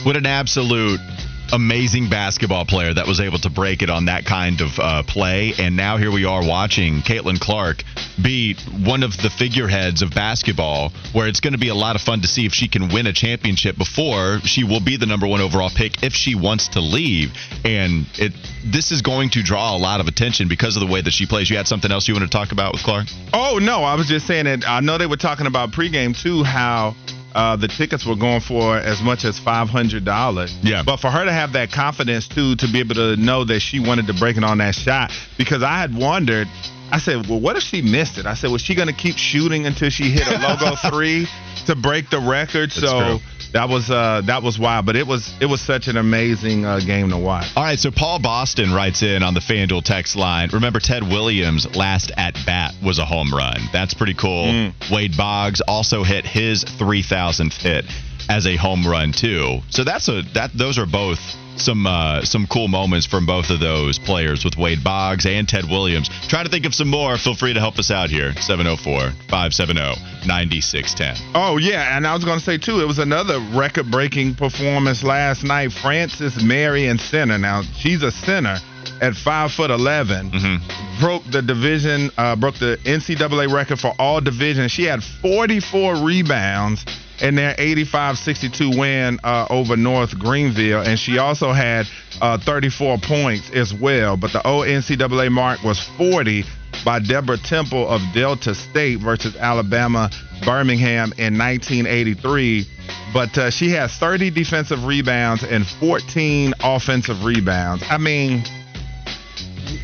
What 0.01 0.17
an 0.17 0.25
absolute 0.25 1.05
amazing 1.53 2.09
basketball 2.09 2.65
player 2.65 2.93
that 2.93 3.07
was 3.07 3.19
able 3.19 3.39
to 3.39 3.49
break 3.49 3.81
it 3.81 3.89
on 3.89 4.05
that 4.05 4.25
kind 4.25 4.61
of 4.61 4.79
uh, 4.79 5.03
play. 5.03 5.53
And 5.57 5.75
now 5.75 5.97
here 5.97 6.11
we 6.11 6.25
are 6.25 6.45
watching 6.45 7.01
Caitlin 7.01 7.39
Clark 7.39 7.83
be 8.21 8.55
one 8.83 9.03
of 9.03 9.17
the 9.17 9.29
figureheads 9.29 10.01
of 10.01 10.13
basketball, 10.13 10.91
where 11.13 11.27
it's 11.27 11.39
going 11.39 11.53
to 11.53 11.59
be 11.59 11.69
a 11.69 11.75
lot 11.75 11.95
of 11.95 12.01
fun 12.01 12.21
to 12.21 12.27
see 12.27 12.45
if 12.45 12.53
she 12.53 12.67
can 12.67 12.89
win 12.89 13.07
a 13.07 13.13
championship 13.13 13.77
before 13.77 14.39
she 14.43 14.63
will 14.63 14.83
be 14.83 14.97
the 14.97 15.05
number 15.05 15.27
one 15.27 15.41
overall 15.41 15.69
pick 15.69 16.03
if 16.03 16.13
she 16.13 16.35
wants 16.35 16.69
to 16.69 16.81
leave. 16.81 17.31
And 17.63 18.05
it 18.17 18.33
this 18.63 18.91
is 18.91 19.01
going 19.01 19.29
to 19.31 19.43
draw 19.43 19.75
a 19.75 19.79
lot 19.79 20.01
of 20.01 20.07
attention 20.07 20.47
because 20.47 20.75
of 20.75 20.81
the 20.81 20.91
way 20.91 21.01
that 21.01 21.11
she 21.11 21.25
plays. 21.25 21.49
You 21.49 21.57
had 21.57 21.67
something 21.67 21.91
else 21.91 22.07
you 22.07 22.13
want 22.13 22.29
to 22.29 22.37
talk 22.37 22.51
about 22.51 22.73
with 22.73 22.83
Clark? 22.83 23.07
Oh 23.33 23.59
no, 23.61 23.83
I 23.83 23.95
was 23.95 24.07
just 24.07 24.27
saying 24.27 24.45
that 24.45 24.67
I 24.67 24.79
know 24.79 24.97
they 24.97 25.07
were 25.07 25.17
talking 25.17 25.47
about 25.47 25.71
pregame 25.71 26.19
too, 26.19 26.43
how 26.43 26.95
uh, 27.37 27.55
the 27.55 27.67
tickets 27.67 28.03
were 28.03 28.15
going 28.15 28.41
for 28.41 28.77
as 28.77 28.99
much 29.01 29.23
as 29.23 29.37
five 29.37 29.69
hundred 29.69 30.03
dollars. 30.03 30.51
Yeah. 30.63 30.81
But 30.83 30.97
for 30.97 31.11
her 31.11 31.23
to 31.23 31.31
have 31.31 31.53
that 31.53 31.71
confidence 31.71 32.27
too, 32.27 32.55
to 32.55 32.67
be 32.71 32.79
able 32.79 32.95
to 32.95 33.15
know 33.15 33.45
that 33.45 33.59
she 33.59 33.79
wanted 33.79 34.07
to 34.07 34.13
break 34.13 34.37
it 34.37 34.43
on 34.43 34.57
that 34.57 34.73
shot, 34.73 35.11
because 35.37 35.61
I 35.61 35.77
had 35.79 35.95
wondered. 35.95 36.47
I 36.91 36.99
said, 36.99 37.27
well, 37.27 37.39
what 37.39 37.57
if 37.57 37.63
she 37.63 37.81
missed 37.81 38.17
it? 38.17 38.25
I 38.25 38.33
said, 38.33 38.49
was 38.51 38.61
she 38.61 38.75
going 38.75 38.87
to 38.87 38.93
keep 38.93 39.17
shooting 39.17 39.65
until 39.65 39.89
she 39.89 40.09
hit 40.09 40.27
a 40.27 40.37
logo 40.39 40.75
three 40.89 41.27
to 41.65 41.75
break 41.75 42.09
the 42.09 42.19
record? 42.19 42.69
That's 42.69 42.79
so 42.81 42.99
true. 42.99 43.19
that 43.53 43.67
was 43.69 43.89
uh, 43.89 44.21
that 44.25 44.41
was 44.41 44.57
wild, 44.57 44.85
but 44.85 44.95
it 44.95 45.05
was 45.05 45.33
it 45.41 45.47
was 45.47 45.59
such 45.61 45.87
an 45.87 45.97
amazing 45.97 46.65
uh, 46.65 46.79
game 46.79 47.09
to 47.09 47.17
watch. 47.17 47.47
All 47.55 47.63
right, 47.63 47.77
so 47.77 47.91
Paul 47.91 48.19
Boston 48.19 48.73
writes 48.73 49.03
in 49.03 49.21
on 49.21 49.33
the 49.33 49.41
FanDuel 49.41 49.83
text 49.83 50.15
line. 50.15 50.49
Remember, 50.53 50.79
Ted 50.79 51.03
Williams' 51.03 51.75
last 51.75 52.11
at 52.15 52.35
bat 52.45 52.73
was 52.83 52.99
a 52.99 53.05
home 53.05 53.33
run. 53.33 53.59
That's 53.73 53.93
pretty 53.93 54.13
cool. 54.13 54.45
Mm. 54.45 54.91
Wade 54.91 55.17
Boggs 55.17 55.61
also 55.67 56.03
hit 56.03 56.25
his 56.25 56.63
3,000th 56.63 57.53
hit. 57.53 57.85
As 58.29 58.45
a 58.45 58.55
home 58.57 58.85
run 58.85 59.13
too. 59.13 59.59
So 59.69 59.83
that's 59.83 60.07
a 60.09 60.21
that 60.33 60.51
those 60.53 60.77
are 60.77 60.85
both 60.85 61.19
some 61.55 61.87
uh, 61.87 62.21
some 62.23 62.45
cool 62.47 62.67
moments 62.67 63.07
from 63.07 63.25
both 63.25 63.49
of 63.49 63.59
those 63.59 63.97
players 63.97 64.43
with 64.45 64.57
Wade 64.57 64.83
Boggs 64.83 65.25
and 65.25 65.47
Ted 65.47 65.65
Williams. 65.65 66.09
Trying 66.27 66.45
to 66.45 66.51
think 66.51 66.65
of 66.65 66.75
some 66.75 66.89
more. 66.89 67.17
Feel 67.17 67.35
free 67.35 67.53
to 67.53 67.59
help 67.59 67.79
us 67.79 67.89
out 67.89 68.09
here. 68.09 68.33
704-570-9610. 68.33 71.31
Oh 71.35 71.57
yeah, 71.57 71.95
and 71.97 72.05
I 72.05 72.13
was 72.13 72.25
going 72.25 72.39
to 72.39 72.45
say 72.45 72.57
too, 72.57 72.81
it 72.81 72.87
was 72.87 72.99
another 72.99 73.39
record-breaking 73.55 74.35
performance 74.35 75.03
last 75.03 75.43
night. 75.43 75.71
Francis 75.71 76.41
Marion 76.41 76.97
center. 76.99 77.37
Now 77.37 77.61
she's 77.77 78.03
a 78.03 78.11
center 78.11 78.57
at 79.01 79.13
five 79.15 79.51
foot 79.51 79.71
11 79.71 80.31
Mm-hmm. 80.31 81.01
broke 81.01 81.23
the 81.31 81.41
division, 81.41 82.09
uh, 82.17 82.35
broke 82.35 82.55
the 82.55 82.77
NCAA 82.83 83.51
record 83.53 83.79
for 83.79 83.93
all 83.99 84.19
divisions. 84.21 84.71
She 84.71 84.83
had 84.83 85.03
44 85.03 86.03
rebounds 86.03 86.85
in 87.21 87.35
their 87.35 87.55
85-62 87.55 88.77
win 88.77 89.19
uh, 89.23 89.47
over 89.49 89.75
North 89.75 90.17
Greenville, 90.17 90.81
and 90.81 90.99
she 90.99 91.17
also 91.17 91.51
had 91.51 91.85
uh, 92.21 92.37
34 92.37 92.97
points 92.99 93.49
as 93.51 93.73
well. 93.73 94.17
But 94.17 94.33
the 94.33 94.45
old 94.45 94.67
NCAA 94.67 95.31
mark 95.31 95.63
was 95.63 95.79
40 95.97 96.43
by 96.85 96.99
Deborah 96.99 97.37
Temple 97.37 97.87
of 97.87 98.01
Delta 98.13 98.53
State 98.55 98.99
versus 98.99 99.35
Alabama 99.35 100.09
Birmingham 100.45 101.13
in 101.17 101.37
1983. 101.37 102.65
But 103.13 103.37
uh, 103.37 103.51
she 103.51 103.71
has 103.71 103.91
30 103.97 104.29
defensive 104.31 104.85
rebounds 104.85 105.43
and 105.43 105.65
14 105.65 106.53
offensive 106.63 107.23
rebounds. 107.23 107.83
I 107.89 107.97
mean, 107.97 108.43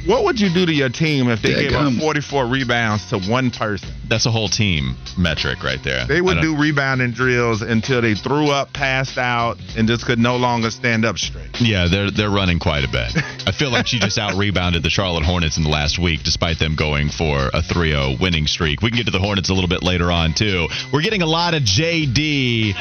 what 0.05 0.23
would 0.25 0.39
you 0.39 0.49
do 0.53 0.65
to 0.65 0.73
your 0.73 0.89
team 0.89 1.29
if 1.29 1.41
they 1.41 1.51
Yeah, 1.51 1.69
gave 1.69 1.73
up 1.73 1.93
44 1.93 2.47
rebounds 2.47 3.09
to 3.09 3.19
one 3.19 3.51
person? 3.51 3.89
That's 4.07 4.25
a 4.25 4.31
whole 4.31 4.49
team 4.49 4.95
metric 5.17 5.63
right 5.63 5.81
there. 5.83 6.05
They 6.05 6.21
would 6.21 6.41
do 6.41 6.55
rebounding 6.57 7.11
drills 7.11 7.61
until 7.61 8.01
they 8.01 8.15
threw 8.15 8.49
up, 8.49 8.73
passed 8.73 9.17
out, 9.17 9.57
and 9.77 9.87
just 9.87 10.05
could 10.05 10.19
no 10.19 10.35
longer 10.37 10.71
stand 10.71 11.05
up 11.05 11.17
straight. 11.17 11.49
Yeah, 11.59 11.87
they're 11.89 12.11
they're 12.11 12.29
running 12.29 12.59
quite 12.59 12.83
a 12.83 12.89
bit. 12.89 13.11
I 13.47 13.51
feel 13.51 13.71
like 13.71 13.87
she 13.87 13.99
just 13.99 14.17
out 14.23 14.35
rebounded 14.35 14.83
the 14.83 14.89
Charlotte 14.89 15.23
Hornets 15.23 15.57
in 15.57 15.63
the 15.63 15.69
last 15.69 15.97
week, 15.99 16.23
despite 16.23 16.59
them 16.59 16.75
going 16.75 17.09
for 17.09 17.47
a 17.47 17.61
3-0 17.61 18.19
winning 18.19 18.47
streak. 18.47 18.81
We 18.81 18.89
can 18.89 18.97
get 18.97 19.05
to 19.05 19.11
the 19.11 19.19
Hornets 19.19 19.49
a 19.49 19.53
little 19.53 19.69
bit 19.69 19.83
later 19.83 20.11
on 20.11 20.33
too. 20.33 20.67
We're 20.91 21.01
getting 21.01 21.21
a 21.21 21.27
lot 21.27 21.53
of 21.53 21.63
JD 21.63 22.75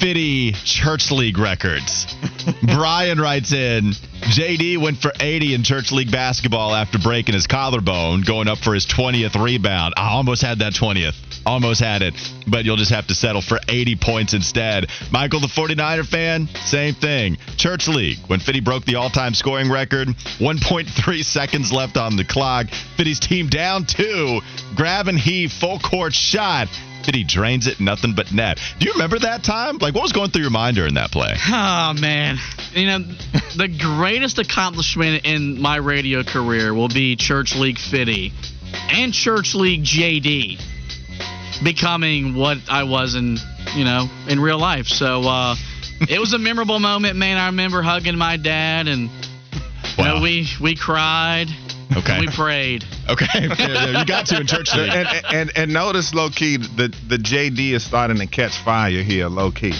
Fitty 0.00 0.52
Church 0.64 1.10
League 1.10 1.36
records. 1.36 2.06
Brian 2.62 3.20
writes 3.20 3.52
in. 3.52 3.92
JD 4.20 4.78
went 4.78 4.96
for 4.96 5.12
80 5.20 5.54
in 5.54 5.62
church 5.62 5.92
league 5.92 6.10
basketball 6.10 6.74
after 6.74 6.98
breaking 6.98 7.34
his 7.34 7.46
collarbone, 7.46 8.22
going 8.22 8.48
up 8.48 8.58
for 8.58 8.72
his 8.72 8.86
20th 8.86 9.42
rebound. 9.42 9.94
I 9.98 10.10
almost 10.10 10.40
had 10.40 10.60
that 10.60 10.72
20th. 10.72 11.14
Almost 11.44 11.80
had 11.80 12.02
it, 12.02 12.14
but 12.46 12.64
you'll 12.64 12.76
just 12.76 12.92
have 12.92 13.06
to 13.08 13.14
settle 13.14 13.40
for 13.42 13.58
80 13.68 13.96
points 13.96 14.34
instead. 14.34 14.86
Michael, 15.10 15.40
the 15.40 15.46
49er 15.48 16.06
fan, 16.06 16.48
same 16.48 16.94
thing. 16.94 17.36
Church 17.56 17.88
League, 17.88 18.18
when 18.26 18.40
Fitty 18.40 18.60
broke 18.60 18.84
the 18.84 18.96
all 18.96 19.10
time 19.10 19.34
scoring 19.34 19.70
record, 19.70 20.08
1.3 20.08 21.24
seconds 21.24 21.72
left 21.72 21.96
on 21.96 22.16
the 22.16 22.24
clock. 22.24 22.68
Fitty's 22.96 23.20
team 23.20 23.48
down 23.48 23.84
two. 23.84 24.40
Grab 24.74 25.08
and 25.08 25.18
heave, 25.18 25.50
full 25.50 25.78
court 25.78 26.14
shot. 26.14 26.68
Fitty 27.04 27.24
drains 27.24 27.66
it, 27.66 27.80
nothing 27.80 28.14
but 28.14 28.32
net. 28.32 28.58
Do 28.78 28.86
you 28.86 28.92
remember 28.92 29.18
that 29.20 29.42
time? 29.42 29.78
Like, 29.78 29.94
what 29.94 30.02
was 30.02 30.12
going 30.12 30.30
through 30.30 30.42
your 30.42 30.50
mind 30.50 30.76
during 30.76 30.94
that 30.94 31.10
play? 31.10 31.34
Oh 31.48 31.94
man, 32.00 32.36
you 32.72 32.86
know, 32.86 32.98
the 33.56 33.68
greatest 33.68 34.38
accomplishment 34.38 35.24
in 35.24 35.60
my 35.60 35.76
radio 35.76 36.22
career 36.22 36.72
will 36.74 36.88
be 36.88 37.16
Church 37.16 37.56
League 37.56 37.78
Fitty 37.78 38.32
and 38.90 39.12
Church 39.12 39.54
League 39.54 39.82
JD 39.82 40.60
becoming 41.62 42.34
what 42.34 42.58
I 42.68 42.84
was 42.84 43.14
in, 43.14 43.36
you 43.74 43.84
know, 43.84 44.08
in 44.28 44.40
real 44.40 44.58
life. 44.58 44.86
So 44.86 45.22
uh, 45.22 45.56
it 46.08 46.18
was 46.18 46.32
a 46.32 46.38
memorable 46.38 46.78
moment, 46.78 47.16
man. 47.16 47.36
I 47.36 47.46
remember 47.46 47.82
hugging 47.82 48.16
my 48.16 48.36
dad, 48.36 48.88
and 48.88 49.10
you 49.98 50.04
know, 50.04 50.20
we 50.22 50.46
we 50.60 50.76
cried, 50.76 51.48
Okay. 51.96 52.20
we 52.20 52.28
prayed. 52.28 52.84
Okay, 53.08 53.26
yeah, 53.34 53.54
yeah, 53.58 53.98
you 54.00 54.06
got 54.06 54.26
to 54.26 54.40
in 54.40 54.46
church 54.46 54.74
league. 54.74 54.90
and, 54.90 55.08
and 55.32 55.52
and 55.56 55.72
notice 55.72 56.14
low 56.14 56.30
key 56.30 56.56
the 56.56 56.94
the 57.08 57.16
JD 57.16 57.72
is 57.72 57.84
starting 57.84 58.18
to 58.18 58.26
catch 58.26 58.56
fire 58.64 59.02
here, 59.02 59.28
low 59.28 59.50
key. 59.50 59.74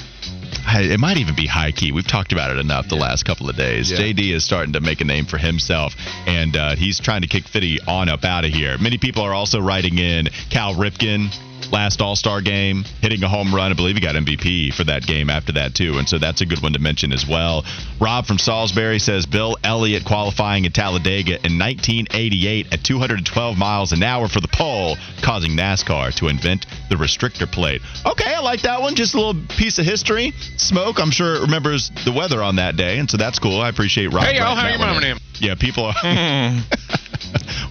It 0.73 1.01
might 1.01 1.17
even 1.17 1.35
be 1.35 1.47
high 1.47 1.73
key. 1.73 1.91
We've 1.91 2.07
talked 2.07 2.33
about 2.33 2.51
it 2.51 2.59
enough 2.59 2.89
the 2.89 2.97
last 2.97 3.25
couple 3.25 3.49
of 3.49 3.57
days. 3.57 3.91
Yeah. 3.91 3.99
JD 3.99 4.33
is 4.35 4.45
starting 4.45 4.75
to 4.75 4.81
make 4.81 5.01
a 5.01 5.05
name 5.05 5.25
for 5.25 5.39
himself, 5.39 5.95
and 6.27 6.55
uh, 6.55 6.77
he's 6.77 7.01
trying 7.01 7.23
to 7.23 7.29
kick 7.29 7.49
Fitty 7.49 7.79
on 7.87 8.09
up 8.09 8.25
out 8.25 8.45
of 8.45 8.51
here. 8.53 8.77
Many 8.79 8.99
people 8.99 9.23
are 9.23 9.33
also 9.33 9.61
writing 9.61 9.99
in 9.99 10.29
Cal 10.51 10.75
Ripken. 10.75 11.35
Last 11.73 12.01
All 12.01 12.17
Star 12.17 12.41
game, 12.41 12.85
hitting 13.01 13.23
a 13.23 13.29
home 13.29 13.55
run. 13.55 13.71
I 13.71 13.75
believe 13.75 13.97
he 13.97 14.01
got 14.01 14.15
MVP 14.15 14.75
for 14.75 14.85
that 14.85 15.07
game 15.07 15.31
after 15.31 15.53
that, 15.53 15.75
too. 15.75 15.99
And 15.99 16.09
so 16.09 16.19
that's 16.19 16.41
a 16.41 16.47
good 16.47 16.63
one 16.63 16.73
to 16.73 16.79
mention 16.79 17.13
as 17.13 17.27
well. 17.27 17.65
Rob 18.01 18.27
from 18.27 18.39
Salisbury 18.39 18.99
says 18.99 19.27
Bill 19.27 19.57
Elliott 19.63 20.05
qualifying 20.05 20.67
at 20.67 20.75
Talladega 20.75 21.35
in 21.45 21.59
1988 21.59 22.73
at 22.73 22.85
212 22.85 23.59
miles 23.59 23.93
an 23.93 24.03
hour 24.03 24.29
for 24.29 24.41
the 24.41 24.49
pole, 24.49 24.97
causing 25.23 25.53
NASCAR 25.53 26.15
to 26.17 26.29
invent 26.29 26.67
the 26.89 26.97
restrictor 26.97 27.51
plate. 27.51 27.83
Okay, 28.05 28.35
I 28.35 28.41
like 28.41 28.63
that 28.63 28.81
one. 28.81 28.95
Just 28.95 29.15
a 29.15 29.21
little 29.21 29.41
piece 29.57 29.79
of 29.79 29.85
history. 29.85 30.33
Smoke, 30.57 30.99
I'm 31.01 31.11
sure, 31.11 31.37
it 31.37 31.41
remembers 31.43 31.91
the 32.05 32.13
weather 32.13 32.43
on 32.43 32.57
that 32.57 32.77
day, 32.77 32.99
and 32.99 33.11
so 33.11 33.17
that's 33.17 33.39
cool. 33.39 33.61
I 33.61 33.69
appreciate 33.69 34.13
Rob. 34.13 34.25
Hey, 34.25 34.37
y'all, 34.37 34.55
how 34.55 34.63
that 34.63 34.71
your 34.71 34.79
one 34.79 34.89
mama 34.89 35.07
in. 35.07 35.13
name? 35.15 35.19
Yeah, 35.39 35.55
people 35.55 35.85
are. 35.85 35.95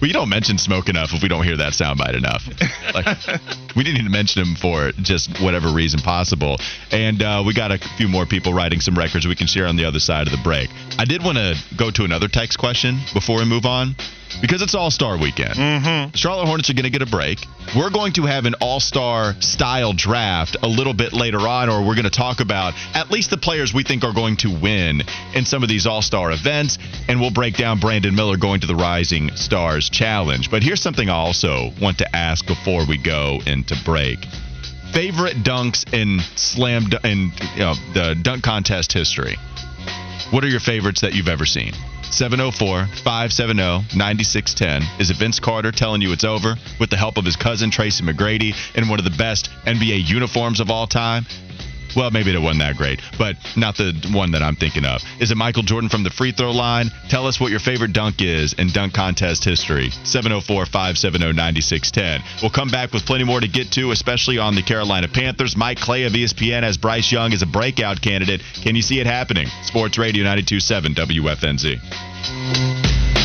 you 0.08 0.12
don't 0.12 0.28
mention 0.28 0.58
smoke 0.58 0.88
enough 0.88 1.12
if 1.12 1.22
we 1.22 1.28
don't 1.28 1.44
hear 1.44 1.56
that 1.58 1.72
soundbite 1.72 2.16
enough. 2.16 2.46
Like, 2.94 3.06
we 3.76 3.84
didn't 3.84 4.00
even 4.00 4.12
mention 4.12 4.42
him 4.42 4.54
for 4.54 4.92
just 4.92 5.40
whatever 5.40 5.68
reason 5.68 6.00
possible. 6.00 6.58
And 6.90 7.22
uh, 7.22 7.42
we 7.46 7.54
got 7.54 7.72
a 7.72 7.78
few 7.96 8.08
more 8.08 8.26
people 8.26 8.54
writing 8.54 8.80
some 8.80 8.96
records 8.96 9.26
we 9.26 9.36
can 9.36 9.46
share 9.46 9.66
on 9.66 9.76
the 9.76 9.84
other 9.84 10.00
side 10.00 10.26
of 10.26 10.32
the 10.32 10.42
break. 10.42 10.70
I 10.98 11.04
did 11.04 11.22
want 11.22 11.38
to 11.38 11.56
go 11.76 11.90
to 11.90 12.04
another 12.04 12.28
text 12.28 12.58
question 12.58 12.98
before 13.12 13.38
we 13.38 13.44
move 13.44 13.66
on 13.66 13.94
because 14.40 14.62
it's 14.62 14.74
All 14.74 14.90
Star 14.90 15.18
weekend. 15.18 15.54
Mm-hmm. 15.54 16.14
Charlotte 16.14 16.46
Hornets 16.46 16.70
are 16.70 16.74
going 16.74 16.84
to 16.84 16.90
get 16.90 17.02
a 17.02 17.10
break. 17.10 17.38
We're 17.76 17.90
going 17.90 18.12
to 18.14 18.22
have 18.22 18.46
an 18.46 18.54
All 18.60 18.80
Star 18.80 19.34
style 19.40 19.92
draft 19.92 20.56
a 20.62 20.68
little 20.68 20.94
bit 20.94 21.12
later 21.12 21.40
on, 21.40 21.68
or 21.68 21.86
we're 21.86 21.94
going 21.94 22.04
to 22.04 22.10
talk 22.10 22.40
about 22.40 22.74
at 22.94 23.10
least 23.10 23.30
the 23.30 23.38
players 23.38 23.72
we 23.72 23.82
think 23.82 24.04
are 24.04 24.14
going 24.14 24.36
to 24.38 24.50
win 24.50 25.02
in 25.34 25.44
some 25.44 25.62
of 25.62 25.68
these 25.68 25.86
All 25.86 26.02
Star 26.02 26.32
events, 26.32 26.78
and 27.08 27.20
we'll 27.20 27.30
break 27.30 27.56
down 27.56 27.80
Brandon 27.80 28.14
Miller 28.14 28.36
going 28.36 28.60
to 28.60 28.66
the 28.66 28.76
Rising 28.76 29.34
Stars 29.36 29.90
Challenge. 29.90 30.50
But 30.50 30.62
here's 30.62 30.82
something 30.82 31.08
I 31.08 31.14
also 31.14 31.70
want 31.80 31.98
to 31.98 32.16
ask 32.16 32.46
before 32.46 32.86
we 32.86 32.98
go 32.98 33.40
into 33.46 33.76
break. 33.84 34.18
Favorite 34.92 35.36
dunks 35.44 35.92
in 35.94 36.18
slam 36.34 36.86
in 37.04 37.32
you 37.54 37.60
know, 37.60 37.74
the 37.94 38.18
dunk 38.20 38.42
contest 38.42 38.92
history. 38.92 39.36
What 40.30 40.44
are 40.44 40.48
your 40.48 40.60
favorites 40.60 41.00
that 41.02 41.14
you've 41.14 41.28
ever 41.28 41.46
seen? 41.46 41.72
704 42.12 42.86
570 43.02 43.96
9610. 43.96 44.82
Is 45.00 45.10
it 45.10 45.16
Vince 45.16 45.38
Carter 45.38 45.72
telling 45.72 46.02
you 46.02 46.12
it's 46.12 46.24
over 46.24 46.56
with 46.78 46.90
the 46.90 46.96
help 46.96 47.16
of 47.16 47.24
his 47.24 47.36
cousin 47.36 47.70
Tracy 47.70 48.04
McGrady 48.04 48.54
in 48.74 48.88
one 48.88 48.98
of 48.98 49.04
the 49.04 49.16
best 49.16 49.50
NBA 49.64 50.08
uniforms 50.08 50.60
of 50.60 50.70
all 50.70 50.86
time? 50.86 51.24
Well, 51.96 52.10
maybe 52.10 52.34
it 52.34 52.38
wasn't 52.38 52.60
that 52.60 52.76
great, 52.76 53.00
but 53.18 53.36
not 53.56 53.76
the 53.76 53.92
one 54.12 54.32
that 54.32 54.42
I'm 54.42 54.56
thinking 54.56 54.84
of. 54.84 55.02
Is 55.20 55.30
it 55.30 55.36
Michael 55.36 55.62
Jordan 55.62 55.88
from 55.88 56.04
the 56.04 56.10
free 56.10 56.32
throw 56.32 56.52
line? 56.52 56.90
Tell 57.08 57.26
us 57.26 57.40
what 57.40 57.50
your 57.50 57.60
favorite 57.60 57.92
dunk 57.92 58.20
is 58.20 58.52
in 58.54 58.68
dunk 58.68 58.94
contest 58.94 59.44
history. 59.44 59.90
704 60.04 60.66
570 60.66 61.32
9610. 61.32 62.22
We'll 62.42 62.50
come 62.50 62.68
back 62.68 62.92
with 62.92 63.06
plenty 63.06 63.24
more 63.24 63.40
to 63.40 63.48
get 63.48 63.72
to, 63.72 63.90
especially 63.90 64.38
on 64.38 64.54
the 64.54 64.62
Carolina 64.62 65.08
Panthers. 65.08 65.56
Mike 65.56 65.78
Clay 65.78 66.04
of 66.04 66.12
ESPN 66.12 66.62
has 66.62 66.76
Bryce 66.76 67.10
Young 67.10 67.32
as 67.32 67.42
a 67.42 67.46
breakout 67.46 68.00
candidate. 68.00 68.42
Can 68.62 68.76
you 68.76 68.82
see 68.82 69.00
it 69.00 69.06
happening? 69.06 69.48
Sports 69.62 69.98
Radio 69.98 70.24
927 70.24 70.94
WFNZ. 70.94 73.19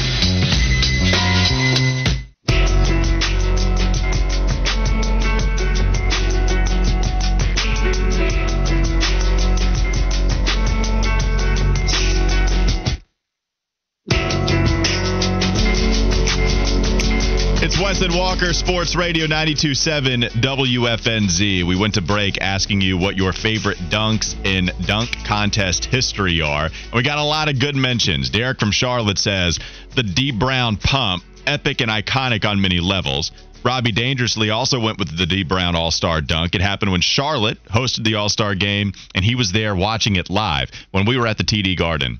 Wes 17.96 18.04
and 18.04 18.16
Walker, 18.16 18.52
Sports 18.52 18.94
Radio 18.94 19.26
92.7 19.26 20.30
WFNZ. 20.42 21.64
We 21.64 21.78
went 21.78 21.94
to 21.94 22.02
break 22.02 22.42
asking 22.42 22.82
you 22.82 22.98
what 22.98 23.16
your 23.16 23.32
favorite 23.32 23.78
dunks 23.90 24.36
in 24.46 24.70
dunk 24.86 25.16
contest 25.24 25.86
history 25.86 26.42
are. 26.42 26.66
And 26.66 26.94
we 26.94 27.04
got 27.04 27.20
a 27.20 27.24
lot 27.24 27.48
of 27.48 27.58
good 27.58 27.78
mentions. 27.78 28.30
Derek 28.30 28.60
from 28.60 28.72
Charlotte 28.72 29.18
says 29.18 29.60
the 29.96 30.04
Dee 30.04 30.34
Brown 30.34 30.76
pump, 30.76 31.24
epic 31.48 31.80
and 31.80 31.90
iconic 31.90 32.44
on 32.44 32.60
many 32.60 32.82
levels. 32.82 33.32
Robbie 33.64 33.94
Dangerously 33.94 34.50
also 34.50 34.78
went 34.78 35.00
with 35.00 35.18
the 35.18 35.26
Dee 35.26 35.46
Brown 35.46 35.78
All 35.78 35.92
Star 35.92 36.20
dunk. 36.20 36.54
It 36.54 36.60
happened 36.60 36.92
when 36.92 37.00
Charlotte 37.00 37.64
hosted 37.64 38.04
the 38.04 38.16
All 38.16 38.28
Star 38.28 38.56
game, 38.56 38.92
and 39.14 39.24
he 39.24 39.36
was 39.36 39.54
there 39.54 39.74
watching 39.74 40.18
it 40.18 40.30
live 40.30 40.70
when 40.92 41.06
we 41.06 41.18
were 41.18 41.28
at 41.28 41.38
the 41.38 41.46
TD 41.46 41.78
Garden. 41.78 42.20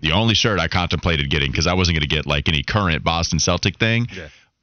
The 0.00 0.12
only 0.12 0.34
shirt 0.34 0.60
I 0.60 0.68
contemplated 0.68 1.30
getting 1.30 1.50
because 1.50 1.66
I 1.66 1.72
wasn't 1.72 1.96
going 1.96 2.06
to 2.06 2.14
get 2.14 2.26
like 2.26 2.46
any 2.46 2.62
current 2.62 3.02
Boston 3.02 3.38
Celtic 3.38 3.78
thing, 3.78 4.06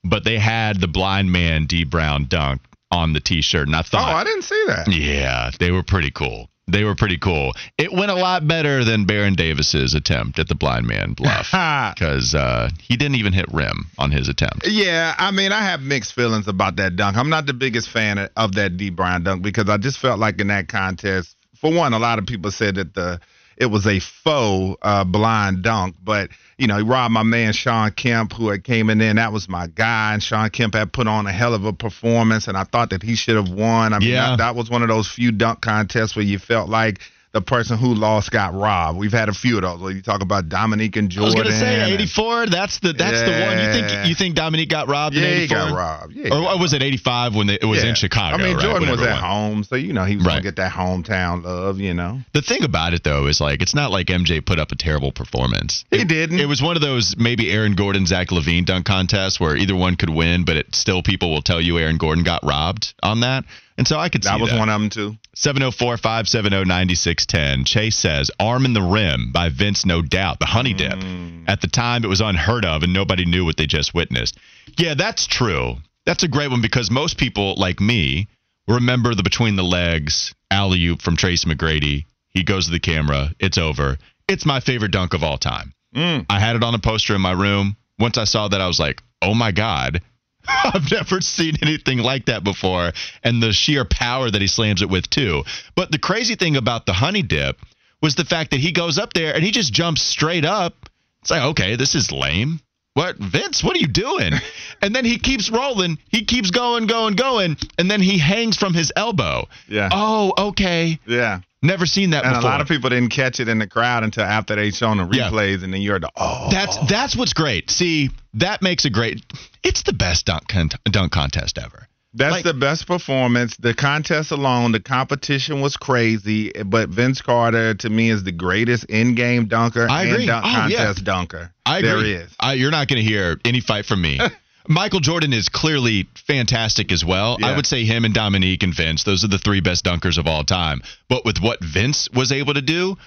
but 0.04 0.24
they 0.24 0.38
had 0.40 0.80
the 0.80 0.88
blind 0.88 1.32
man 1.32 1.66
Dee 1.66 1.84
Brown 1.84 2.26
dunk 2.26 2.62
on 2.92 3.14
the 3.14 3.20
T-shirt, 3.22 3.68
and 3.68 3.76
I 3.76 3.82
thought, 3.84 4.14
Oh, 4.14 4.18
I 4.18 4.24
didn't 4.24 4.44
see 4.44 4.64
that. 4.68 4.88
yeah, 4.92 5.52
they 5.60 5.72
were 5.72 5.84
pretty 5.84 6.12
cool. 6.12 6.50
They 6.68 6.84
were 6.84 6.96
pretty 6.96 7.18
cool. 7.18 7.54
It 7.78 7.92
went 7.92 8.12
a 8.12 8.16
lot 8.16 8.48
better 8.48 8.84
than 8.86 9.06
Baron 9.06 9.34
Davis's 9.34 9.94
attempt 9.94 10.40
at 10.40 10.48
the 10.48 10.56
blind 10.56 10.88
man 10.88 11.14
bluff 11.14 11.48
because 11.96 12.34
uh, 12.36 12.70
he 12.82 12.96
didn't 12.96 13.16
even 13.16 13.34
hit 13.34 13.46
rim 13.52 13.88
on 13.98 14.12
his 14.12 14.30
attempt. 14.30 14.68
Yeah, 14.68 15.14
I 15.18 15.32
mean, 15.32 15.52
I 15.52 15.62
have 15.64 15.82
mixed 15.82 16.14
feelings 16.14 16.48
about 16.48 16.78
that 16.78 16.96
dunk. 16.96 17.18
I'm 17.18 17.30
not 17.30 17.46
the 17.46 17.54
biggest 17.54 17.90
fan 17.90 18.18
of- 18.36 18.54
that 18.56 18.78
Dee 18.78 18.90
Brown 18.90 19.24
dunk 19.24 19.42
because 19.42 19.70
I 19.70 19.78
just 19.78 19.98
felt 20.00 20.20
like 20.20 20.40
in 20.40 20.48
that 20.48 20.68
contest, 20.70 21.36
for 21.60 21.74
one, 21.74 21.94
a 21.94 22.00
lot 22.00 22.20
of 22.20 22.26
people 22.26 22.52
said 22.52 22.76
that 22.76 22.94
the 22.94 23.20
it 23.58 23.66
was 23.68 23.86
a 23.86 24.00
faux 24.00 24.78
uh, 24.82 25.04
blind 25.04 25.62
dunk, 25.64 25.96
but 26.02 26.30
you 26.62 26.68
know, 26.68 26.78
he 26.78 26.84
robbed 26.84 27.12
my 27.12 27.24
man 27.24 27.54
Shawn 27.54 27.92
Kemp, 27.92 28.34
who 28.34 28.50
had 28.50 28.64
came 28.64 28.92
in 28.92 29.00
there, 29.00 29.10
and 29.10 29.18
that 29.18 29.34
was 29.34 29.50
my 29.50 29.66
guy. 29.66 30.14
And 30.14 30.22
Shawn 30.22 30.52
Kemp 30.52 30.76
had 30.76 30.94
put 30.94 31.08
on 31.08 31.26
a 31.26 31.32
hell 31.32 31.56
of 31.56 31.66
a 31.66 31.74
performance, 31.74 32.48
and 32.48 32.56
I 32.56 32.66
thought 32.66 32.92
that 32.92 33.02
he 33.02 33.16
should 33.16 33.36
have 33.36 33.50
won. 33.50 33.94
I 33.94 34.00
mean, 34.00 34.10
Yeah. 34.10 34.30
that, 34.30 34.38
that 34.38 34.56
was 34.56 34.70
one 34.70 34.84
of 34.84 34.88
those 34.88 35.08
few 35.08 35.32
dunk 35.32 35.62
contests 35.62 36.16
where 36.16 36.24
you 36.24 36.38
felt 36.38 36.70
like 36.70 37.00
the 37.34 37.42
person 37.42 37.78
who 37.78 37.94
lost 37.94 38.30
got 38.30 38.54
robbed. 38.54 38.98
We've 39.00 39.12
had 39.14 39.30
a 39.30 39.34
few 39.34 39.58
of 39.58 39.62
those 39.80 39.96
you 39.96 40.02
talk 40.02 40.22
about 40.22 40.50
Dominique 40.50 40.98
and 40.98 41.10
Jordan. 41.10 41.38
I 41.38 41.44
was 41.44 41.44
gonna 41.50 41.58
say 41.58 41.94
84. 41.94 42.48
That's 42.48 42.80
the 42.80 42.92
that's 42.92 43.22
the 43.22 43.32
one. 43.32 43.58
You 43.58 43.72
think 43.72 44.08
you 44.10 44.16
think 44.16 44.36
Dominique 44.36 44.68
got 44.70 44.90
robbed 44.90 45.16
in 45.16 45.24
Yeah, 45.24 45.30
84? 45.30 45.58
he 45.58 45.64
got 45.72 45.74
robbed. 45.78 46.14
Yeah, 46.14 46.34
or 46.54 46.60
was 46.60 46.74
it 46.74 46.84
85 46.84 47.34
when 47.36 47.48
they, 47.48 47.54
it 47.62 47.64
was 47.66 47.84
Yeah. 47.84 47.90
in 47.90 47.96
Chicago? 47.96 48.36
I 48.36 48.38
mean, 48.46 48.58
right, 48.58 48.64
Jordan 48.64 48.90
was 48.90 49.02
at 49.02 49.18
home, 49.18 49.64
so 49.64 49.76
you 49.76 49.94
know 49.94 50.04
he 50.04 50.18
was 50.18 50.26
Right. 50.26 50.34
gonna 50.34 50.42
get 50.44 50.58
that 50.58 50.74
hometown 50.74 51.44
love. 51.46 51.80
You 51.80 51.94
know, 51.94 52.20
The 52.34 52.42
thing 52.42 52.64
about 52.66 52.94
it 52.94 53.04
though 53.06 53.28
is 53.28 53.40
like 53.40 53.62
it's 53.62 53.76
not 53.76 53.92
like 53.92 54.08
MJ 54.10 54.42
put 54.42 54.60
up 54.60 54.74
a 54.74 54.76
terrible 54.76 55.14
performance. 55.14 55.86
he 55.90 56.00
It- 56.00 56.08
didn't. 56.10 56.40
It 56.40 56.50
was 56.50 56.62
one 56.62 56.76
of 56.76 56.82
those 56.82 57.16
maybe 57.18 57.50
Aaron 57.52 57.76
Gordon, 57.76 58.06
Zach 58.06 58.28
LaVine 58.32 58.66
dunk 58.66 58.86
contests 58.86 59.40
where 59.40 59.56
either 59.56 59.76
one 59.76 59.96
could 59.96 60.10
win, 60.10 60.44
but 60.44 60.58
it 60.58 60.76
still 60.76 61.02
people 61.02 61.32
will 61.32 61.42
tell 61.42 61.62
you 61.62 61.80
Aaron 61.80 61.96
Gordon 61.98 62.26
got 62.26 62.44
robbed 62.46 62.94
on 63.02 63.22
that. 63.22 63.46
And 63.78 63.88
so 63.88 63.98
I 63.98 64.10
could 64.10 64.24
see 64.24 64.30
that 64.30 64.40
was 64.40 64.52
that. 64.52 64.60
one 64.60 64.70
of 64.70 64.80
them 64.80 64.90
too. 64.90 65.18
704 65.36 65.98
570 65.98 66.66
9610. 66.66 67.66
Chase 67.66 67.96
says, 67.96 68.32
Arm 68.40 68.66
in 68.66 68.74
the 68.74 68.82
Rim 68.82 69.32
by 69.32 69.50
Vince 69.50 69.86
No 69.86 70.02
Doubt, 70.02 70.40
the 70.40 70.46
honey 70.46 70.74
dip. 70.74 71.00
Mm. 71.00 71.46
At 71.48 71.62
the 71.62 71.68
time, 71.68 72.04
it 72.04 72.08
was 72.08 72.22
unheard 72.22 72.66
of 72.66 72.84
and 72.84 72.94
nobody 72.94 73.26
knew 73.26 73.46
what 73.46 73.58
they 73.58 73.66
just 73.66 73.94
witnessed. 73.94 74.38
Yeah, 74.78 74.94
that's 74.94 75.26
true. 75.26 75.78
That's 76.06 76.24
a 76.24 76.28
great 76.28 76.52
one 76.52 76.62
because 76.62 76.92
most 76.92 77.18
people, 77.18 77.56
like 77.58 77.80
me, 77.80 78.28
remember 78.68 79.16
the 79.16 79.24
between 79.24 79.56
the 79.56 79.64
legs 79.64 80.34
alley 80.50 80.86
oop 80.86 81.02
from 81.02 81.16
Tracy 81.16 81.50
McGrady. 81.50 82.06
He 82.30 82.44
goes 82.44 82.66
to 82.66 82.72
the 82.72 82.80
camera. 82.80 83.32
It's 83.40 83.58
over. 83.58 83.98
It's 84.28 84.46
my 84.46 84.60
favorite 84.60 84.92
dunk 84.92 85.14
of 85.14 85.24
all 85.24 85.38
time. 85.38 85.74
Mm. 85.96 86.26
I 86.30 86.40
had 86.40 86.56
it 86.56 86.64
on 86.64 86.76
a 86.76 86.80
poster 86.80 87.16
in 87.16 87.22
my 87.22 87.32
room. 87.32 87.76
Once 88.00 88.18
I 88.18 88.24
saw 88.24 88.48
that, 88.48 88.62
I 88.62 88.68
was 88.68 88.80
like, 88.80 89.02
oh 89.22 89.34
my 89.34 89.52
God. 89.52 90.02
I've 90.48 90.92
never 90.92 91.22
seen 91.22 91.58
anything 91.62 92.00
like 92.00 92.26
that 92.26 92.44
before. 92.44 92.92
And 93.24 93.42
the 93.42 93.54
sheer 93.54 93.86
power 93.86 94.30
that 94.30 94.42
he 94.42 94.48
slams 94.48 94.82
it 94.82 94.90
with, 94.90 95.10
too. 95.10 95.44
But 95.76 95.92
the 95.92 96.00
crazy 96.00 96.36
thing 96.36 96.56
about 96.58 96.86
the 96.86 96.94
honey 96.94 97.22
dip 97.22 97.60
was 98.02 98.16
the 98.16 98.26
fact 98.26 98.52
that 98.52 98.60
he 98.60 98.72
goes 98.72 98.98
up 98.98 99.14
there 99.14 99.34
and 99.34 99.44
he 99.44 99.52
just 99.52 99.74
jumps 99.74 100.02
straight 100.02 100.46
up. 100.46 100.90
It's 101.22 101.32
like, 101.32 101.44
okay, 101.44 101.76
this 101.76 101.94
is 101.96 102.12
lame. 102.12 102.60
What, 102.94 103.16
Vince, 103.18 103.64
what 103.64 103.76
are 103.76 103.80
you 103.80 103.88
doing? 103.88 104.34
and 104.82 104.94
then 104.94 105.06
he 105.06 105.18
keeps 105.18 105.50
rolling. 105.50 105.98
He 106.10 106.26
keeps 106.26 106.52
going, 106.52 106.88
going, 106.88 107.16
going. 107.16 107.56
And 107.78 107.90
then 107.90 108.02
he 108.02 108.18
hangs 108.18 108.58
from 108.58 108.74
his 108.74 108.92
elbow. 108.96 109.48
Yeah. 109.70 109.90
Oh, 109.92 110.34
okay. 110.50 111.00
Yeah, 111.08 111.40
Never 111.64 111.86
seen 111.86 112.10
that 112.10 112.26
and 112.26 112.34
before. 112.34 112.50
a 112.50 112.52
lot 112.52 112.60
of 112.62 112.68
people 112.68 112.90
didn't 112.90 113.12
catch 113.12 113.40
it 113.40 113.48
in 113.48 113.60
the 113.60 113.68
crowd 113.68 114.04
until 114.04 114.24
after 114.24 114.56
they 114.56 114.72
shown 114.72 114.98
the 114.98 115.08
Yeah. 115.12 115.30
replays, 115.30 115.64
and 115.64 115.72
then 115.74 115.82
you 115.82 115.92
heard 115.92 116.02
the 116.04 116.10
oh. 116.16 116.50
That's 116.52 116.76
that's 116.90 117.16
what's 117.16 117.34
great. 117.34 117.70
See, 117.70 118.10
that 118.34 118.62
makes 118.64 118.84
a 118.86 118.90
great. 118.90 119.24
It's 119.64 119.84
the 119.84 119.94
best 119.94 120.26
dunk 120.26 120.48
con- 120.48 120.70
dunk 120.86 121.12
contest 121.12 121.60
ever. 121.60 121.88
That's 122.14 122.32
like- 122.34 122.44
the 122.44 122.54
best 122.54 122.88
performance. 122.88 123.56
The 123.58 123.74
contest 123.74 124.32
alone, 124.32 124.72
the 124.74 124.80
competition 124.82 125.62
was 125.62 125.78
crazy, 125.78 126.52
but 126.66 126.90
Vince 126.90 127.22
Carter 127.22 127.74
to 127.76 127.90
me 127.90 128.10
is 128.10 128.24
the 128.24 128.32
greatest 128.34 128.84
in-game 128.86 129.46
dunker 129.46 129.88
I 129.90 130.04
agree. 130.04 130.16
and 130.24 130.28
dunk 130.28 130.46
Oh, 130.46 130.50
yeah. 130.68 130.78
contest 130.78 131.04
dunker. 131.06 131.54
I 131.66 131.80
agree. 131.80 132.14
is. 132.14 132.32
I, 132.40 132.54
you're 132.54 132.72
not 132.72 132.88
going 132.88 133.02
to 133.02 133.08
hear 133.10 133.40
any 133.46 133.62
fight 133.62 133.86
from 133.86 134.02
me. 134.02 134.20
Michael 134.68 135.00
Jordan 135.00 135.34
is 135.34 135.50
clearly 135.50 136.08
fantastic 136.28 136.92
as 136.92 137.04
well. 137.04 137.38
I 137.42 137.56
would 137.56 137.66
say 137.66 137.84
him 137.84 138.06
and 138.06 138.14
Dominique 138.14 138.62
and 138.64 138.74
Vince, 138.76 139.04
those 139.04 139.24
are 139.24 139.28
the 139.28 139.40
three 139.40 139.60
best 139.60 139.84
dunkers 139.86 140.18
of 140.20 140.28
all 140.28 140.44
time. 140.44 140.82
But 141.10 141.26
with 141.26 141.40
what 141.42 141.64
Vince 141.64 142.10
was 142.14 142.32
able 142.32 142.54
to 142.54 142.62
do, 142.62 142.98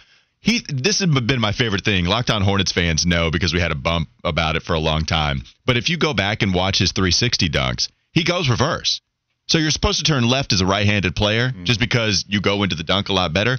he 0.41 0.63
this 0.69 0.99
has 0.99 1.09
been 1.09 1.41
my 1.41 1.53
favorite 1.53 1.85
thing. 1.85 2.07
Locked 2.07 2.31
on 2.31 2.43
Hornets 2.43 2.73
fans 2.73 3.07
know 3.07 3.31
because 3.31 3.55
we 3.55 3.61
had 3.61 3.71
a 3.71 3.77
bump 3.77 4.09
about 4.25 4.57
it 4.57 4.63
for 4.65 4.75
a 4.75 4.81
long 4.81 5.05
time. 5.05 5.43
But 5.65 5.77
if 5.77 5.89
you 5.91 5.97
go 5.97 6.13
back 6.13 6.43
and 6.43 6.53
watch 6.53 6.79
his 6.79 6.91
360 6.93 7.49
dunks, 7.49 7.89
he 8.15 8.25
goes 8.25 8.49
reverse. 8.49 9.01
So 9.47 9.59
you're 9.59 9.71
supposed 9.71 9.99
to 9.99 10.05
turn 10.05 10.27
left 10.27 10.53
as 10.55 10.63
a 10.63 10.67
right-handed 10.67 11.15
player 11.15 11.51
Mm. 11.51 11.65
just 11.65 11.79
because 11.79 12.25
you 12.29 12.41
go 12.41 12.63
into 12.63 12.77
the 12.77 12.83
dunk 12.85 13.11
a 13.11 13.13
lot 13.13 13.33
better. 13.35 13.59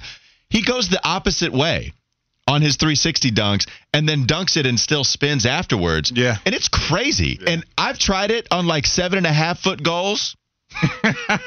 He 0.50 0.62
goes 0.62 0.88
the 0.88 1.00
opposite 1.06 1.52
way 1.52 1.92
on 2.48 2.62
his 2.62 2.76
360 2.76 3.30
dunks 3.30 3.68
and 3.92 4.08
then 4.08 4.26
dunks 4.26 4.56
it 4.56 4.66
and 4.66 4.78
still 4.80 5.04
spins 5.04 5.46
afterwards. 5.46 6.10
Yeah. 6.14 6.38
And 6.44 6.54
it's 6.54 6.68
crazy. 6.68 7.38
And 7.46 7.64
I've 7.78 7.98
tried 7.98 8.30
it 8.32 8.48
on 8.50 8.66
like 8.66 8.86
seven 8.86 9.18
and 9.18 9.26
a 9.26 9.32
half 9.32 9.60
foot 9.60 9.82
goals 9.82 10.36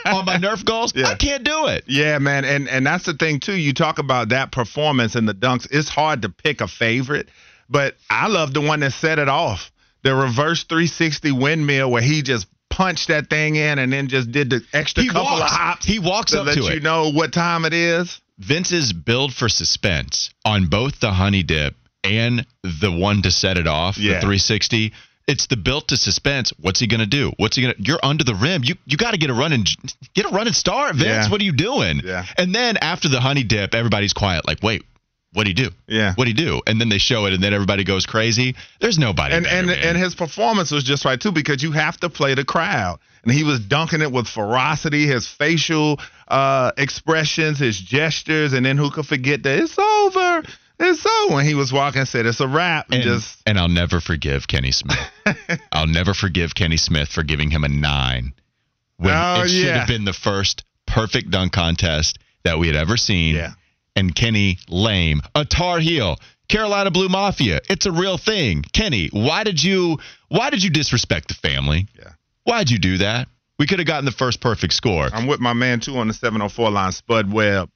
on 0.05 0.25
my 0.25 0.37
Nerf 0.37 0.63
goals. 0.65 0.93
Yeah. 0.95 1.07
I 1.07 1.15
can't 1.15 1.43
do 1.43 1.67
it. 1.67 1.83
Yeah, 1.87 2.19
man, 2.19 2.45
and 2.45 2.67
and 2.69 2.85
that's 2.85 3.05
the 3.05 3.13
thing 3.13 3.39
too. 3.41 3.53
You 3.55 3.73
talk 3.73 3.99
about 3.99 4.29
that 4.29 4.51
performance 4.51 5.15
and 5.15 5.27
the 5.27 5.33
dunks. 5.33 5.67
It's 5.69 5.89
hard 5.89 6.21
to 6.23 6.29
pick 6.29 6.61
a 6.61 6.67
favorite, 6.67 7.27
but 7.69 7.95
I 8.09 8.27
love 8.27 8.53
the 8.53 8.61
one 8.61 8.79
that 8.79 8.91
set 8.93 9.19
it 9.19 9.27
off. 9.29 9.71
The 10.03 10.15
reverse 10.15 10.63
360 10.63 11.33
windmill 11.33 11.91
where 11.91 12.01
he 12.01 12.21
just 12.21 12.47
punched 12.79 13.09
that 13.09 13.29
thing 13.29 13.55
in 13.57 13.77
and 13.77 13.91
then 13.91 14.07
just 14.07 14.31
did 14.31 14.49
the 14.49 14.61
extra 14.71 15.03
He 15.03 15.09
couple 15.09 15.23
walks. 15.23 15.41
of 15.41 15.47
hops. 15.57 15.85
He 15.85 15.99
walks 15.99 16.31
to 16.31 16.39
up 16.41 16.45
let 16.47 16.55
to 16.55 16.61
you 16.63 16.69
it. 16.77 16.83
know 16.83 17.11
what 17.11 17.33
time 17.33 17.65
it 17.65 17.73
is. 17.73 18.21
Vince's 18.37 18.93
build 18.93 19.33
for 19.33 19.49
suspense 19.49 20.29
on 20.45 20.67
both 20.67 20.99
the 21.01 21.11
honey 21.11 21.43
dip 21.43 21.75
and 22.05 22.45
the 22.63 22.89
one 22.91 23.21
to 23.23 23.31
set 23.31 23.57
it 23.57 23.67
off, 23.67 23.95
the 23.97 24.03
Yeah. 24.03 24.21
360. 24.21 24.93
It's 25.27 25.45
the 25.47 25.57
built 25.57 25.89
to 25.89 25.97
suspense. 25.97 26.51
What's 26.59 26.79
he 26.79 26.87
gonna 26.87 27.05
do? 27.05 27.33
What's 27.37 27.55
he 27.57 27.61
gonna? 27.63 27.75
You're 27.77 27.99
under 28.01 28.23
the 28.23 28.33
rim. 28.33 28.63
You 28.63 28.75
you 28.85 28.97
got 28.97 29.11
to 29.11 29.17
get 29.19 29.29
a 29.29 29.33
running 29.33 29.63
get 30.15 30.25
a 30.25 30.29
running 30.29 30.53
start, 30.53 30.95
Vince. 30.95 31.25
Yeah. 31.25 31.29
What 31.29 31.39
are 31.41 31.43
you 31.43 31.51
doing? 31.51 32.01
Yeah. 32.03 32.25
And 32.37 32.55
then 32.55 32.77
after 32.77 33.09
the 33.09 33.19
honey 33.19 33.43
dip, 33.43 33.75
everybody's 33.75 34.13
quiet. 34.13 34.47
Like, 34.47 34.63
wait, 34.63 34.83
what 35.33 35.43
do 35.43 35.49
you 35.49 35.55
do? 35.55 35.69
Yeah. 35.87 36.13
What 36.15 36.25
do 36.25 36.31
you 36.31 36.35
do? 36.35 36.61
And 36.65 36.79
then 36.81 36.89
they 36.89 36.97
show 36.97 37.25
it, 37.25 37.33
and 37.33 37.43
then 37.43 37.53
everybody 37.53 37.83
goes 37.83 38.05
crazy. 38.05 38.55
There's 38.79 38.97
nobody. 38.97 39.35
and 39.35 39.43
better, 39.43 39.57
and 39.57 39.67
man. 39.67 39.77
and 39.79 39.97
his 39.97 40.15
performance 40.15 40.71
was 40.71 40.83
just 40.83 41.05
right 41.05 41.19
too 41.21 41.31
because 41.31 41.61
you 41.61 41.71
have 41.71 41.97
to 41.97 42.09
play 42.09 42.33
the 42.33 42.43
crowd 42.45 42.99
and 43.23 43.31
he 43.33 43.43
was 43.43 43.59
dunking 43.59 44.01
it 44.01 44.11
with 44.11 44.27
ferocity 44.27 45.05
his 45.05 45.27
facial 45.27 45.99
uh 46.29 46.71
expressions 46.77 47.59
his 47.59 47.77
gestures 47.77 48.53
and 48.53 48.65
then 48.65 48.77
who 48.77 48.89
could 48.89 49.05
forget 49.05 49.43
that 49.43 49.59
it's 49.59 49.77
over 49.77 50.41
it's 50.79 51.05
over 51.05 51.35
when 51.35 51.45
he 51.45 51.53
was 51.53 51.73
walking 51.73 51.99
and 51.99 52.07
said 52.07 52.25
it's 52.25 52.39
a 52.39 52.47
wrap 52.47 52.85
and, 52.85 52.95
and, 52.95 53.03
just 53.03 53.41
and 53.45 53.59
I'll 53.59 53.67
never 53.67 53.99
forgive 53.99 54.47
Kenny 54.47 54.71
Smith. 54.71 54.97
I'll 55.73 55.85
never 55.87 56.13
forgive 56.13 56.55
Kenny 56.55 56.77
Smith 56.77 57.09
for 57.09 57.23
giving 57.23 57.51
him 57.51 57.63
a 57.65 57.67
nine 57.69 58.33
when 58.97 59.13
Oh, 59.13 59.41
it 59.43 59.49
should 59.49 59.65
yeah. 59.65 59.79
have 59.79 59.87
been 59.89 60.05
the 60.05 60.13
first 60.13 60.63
perfect 60.87 61.29
dunk 61.29 61.51
contest 61.51 62.19
that 62.43 62.57
we 62.57 62.67
had 62.67 62.77
ever 62.77 62.95
seen. 62.95 63.35
Yeah. 63.35 63.51
And 63.99 64.15
Kenny 64.15 64.57
lame, 64.69 65.19
a 65.35 65.43
Tar 65.43 65.79
Heel, 65.79 66.17
Carolina 66.47 66.89
Blue 66.89 67.09
Mafia. 67.09 67.59
It's 67.69 67.85
a 67.85 67.91
real 67.91 68.17
thing. 68.17 68.63
Kenny, 68.71 69.09
why 69.11 69.43
did 69.43 69.61
you 69.61 69.99
why 70.29 70.49
did 70.51 70.63
you 70.63 70.69
disrespect 70.69 71.27
the 71.27 71.33
family? 71.33 71.85
Yeah. 71.97 72.11
Why'd 72.45 72.69
you 72.69 72.79
do 72.79 72.99
that? 72.99 73.27
We 73.57 73.67
could 73.67 73.79
have 73.79 73.87
gotten 73.87 74.05
the 74.05 74.11
first 74.11 74.39
perfect 74.39 74.71
score. 74.71 75.09
i'm 75.11 75.27
with 75.27 75.41
my 75.41 75.51
man 75.51 75.81
too 75.81 75.97
on 75.97 76.07
the 76.07 76.13
704 76.13 76.71
line 76.71 76.93
spud 76.93 77.29
webb 77.29 77.69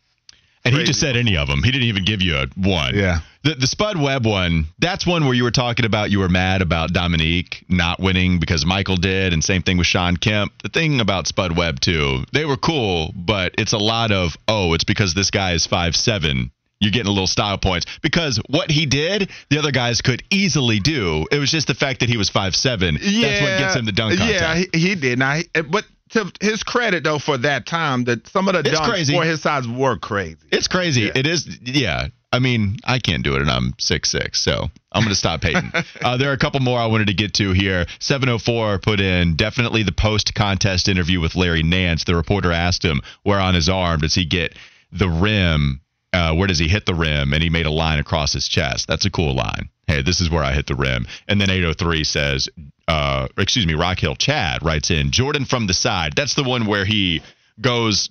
And 0.66 0.76
he 0.76 0.84
just 0.86 1.00
said 1.00 1.18
any 1.18 1.36
of 1.36 1.48
them. 1.50 1.62
He 1.62 1.72
didn't 1.72 1.88
even 1.90 2.06
give 2.06 2.22
you 2.22 2.38
a 2.38 2.48
one. 2.56 2.96
Yeah. 2.96 3.20
The, 3.44 3.56
the 3.56 3.68
Spud 3.68 4.02
Webb 4.02 4.26
one, 4.26 4.68
that's 4.80 5.06
one 5.06 5.26
where 5.26 5.34
you 5.34 5.44
were 5.44 5.52
talking 5.52 5.86
about 5.86 6.10
you 6.10 6.20
were 6.20 6.30
mad 6.30 6.62
about 6.62 6.94
Dominique 6.94 7.66
not 7.68 8.00
winning 8.00 8.40
because 8.40 8.66
Michael 8.66 8.96
did, 8.96 9.34
and 9.34 9.44
same 9.44 9.62
thing 9.62 9.78
with 9.78 9.88
Shawn 9.88 10.16
Kemp. 10.16 10.54
The 10.64 10.70
thing 10.70 11.02
about 11.02 11.28
Spud 11.28 11.58
Webb, 11.58 11.82
too, 11.82 12.24
they 12.32 12.46
were 12.46 12.56
cool, 12.56 13.12
but 13.14 13.56
it's 13.58 13.74
a 13.74 13.78
lot 13.78 14.14
of, 14.14 14.38
oh, 14.48 14.74
it's 14.74 14.86
because 14.86 15.14
this 15.14 15.30
guy 15.32 15.52
is 15.52 15.66
five 15.66 15.96
seven. 15.98 16.52
You're 16.80 16.92
getting 16.92 17.08
a 17.08 17.12
little 17.12 17.28
style 17.28 17.58
points 17.58 17.86
because 18.02 18.42
what 18.50 18.70
he 18.72 18.86
did, 18.86 19.30
the 19.50 19.58
other 19.60 19.72
guys 19.72 20.02
could 20.02 20.24
easily 20.30 20.80
do. 20.80 21.26
It 21.32 21.40
was 21.40 21.50
just 21.52 21.68
the 21.68 21.76
fact 21.76 22.02
that 22.02 22.10
he 22.10 22.18
was 22.18 22.30
five 22.30 22.56
seven. 22.56 22.98
Yeah, 23.02 23.28
That's 23.28 23.42
what 23.42 23.58
gets 23.60 23.76
him 23.76 23.86
the 23.86 23.92
dunk 23.92 24.18
contest. 24.18 24.42
yeah 24.42 24.56
he, 24.56 24.88
he 24.90 24.96
did 24.96 25.20
now 25.20 25.36
he, 25.36 25.62
but 25.62 25.86
to 26.14 26.32
his 26.42 26.64
credit 26.64 27.04
though 27.04 27.20
for 27.20 27.38
that 27.40 27.66
time 27.66 28.06
that 28.06 28.28
some 28.28 28.48
of 28.48 28.54
the 28.54 28.60
It's 28.62 28.80
dunks 28.80 28.90
crazy. 28.90 29.14
for 29.14 29.24
his 29.24 29.42
size 29.42 29.68
were 29.68 29.98
crazy 29.98 30.38
It's 30.52 30.68
crazy. 30.68 31.02
Yeah. 31.02 31.12
It 31.16 31.28
is. 31.28 31.60
Yeah. 31.62 32.08
I 32.32 32.40
mean, 32.40 32.78
I 32.84 32.98
can't 32.98 33.24
do 33.24 33.36
it, 33.36 33.42
and 33.42 33.52
I'm 33.52 33.76
six 33.80 34.10
six, 34.10 34.42
so 34.42 34.68
I'm 34.92 35.04
going 35.04 35.10
to 35.10 35.16
stop 35.16 35.44
hating. 35.44 35.72
uh, 36.02 36.18
there 36.18 36.32
are 36.32 36.34
a 36.34 36.38
couple 36.40 36.62
more 36.62 36.80
I 36.80 36.88
wanted 36.88 37.06
to 37.08 37.14
get 37.14 37.36
to 37.36 37.52
here. 37.52 37.86
704 38.00 38.80
put 38.80 39.00
in 39.00 39.36
definitely 39.36 39.84
the 39.84 39.92
post 39.92 40.34
contest 40.34 40.88
interview 40.88 41.20
with 41.20 41.36
Larry 41.36 41.62
Nance. 41.62 42.06
The 42.06 42.16
reporter 42.16 42.52
asked 42.52 42.84
him 42.84 43.02
where 43.22 43.40
on 43.40 43.54
his 43.54 43.70
arm 43.70 44.00
does 44.00 44.16
he 44.16 44.26
get 44.26 44.56
the 44.92 45.10
rim. 45.10 45.82
Uh, 46.14 46.34
where 46.36 46.48
does 46.48 46.60
he 46.60 46.68
hit 46.68 46.86
the 46.86 46.94
rim? 46.94 47.34
And 47.34 47.42
he 47.42 47.50
made 47.50 47.66
a 47.66 47.72
line 47.72 48.00
across 48.00 48.34
his 48.34 48.48
chest. 48.48 48.88
That's 48.88 49.06
a 49.06 49.12
cool 49.12 49.34
line. 49.34 49.70
Hey, 49.88 50.02
this 50.02 50.22
is 50.22 50.30
where 50.30 50.44
I 50.44 50.54
hit 50.54 50.68
the 50.68 50.76
rim. 50.76 51.08
And 51.28 51.42
then 51.42 51.50
803 51.50 52.04
says, 52.04 52.50
uh, 52.88 53.28
excuse 53.38 53.66
me, 53.66 53.74
Rock 53.74 54.00
Hill 54.00 54.16
Chad 54.16 54.64
writes 54.64 54.92
in 54.92 55.12
Jordan 55.12 55.46
from 55.46 55.68
the 55.68 55.74
side. 55.74 56.14
That's 56.16 56.36
the 56.36 56.44
one 56.44 56.68
where 56.68 56.86
he 56.86 57.22
goes 57.60 58.10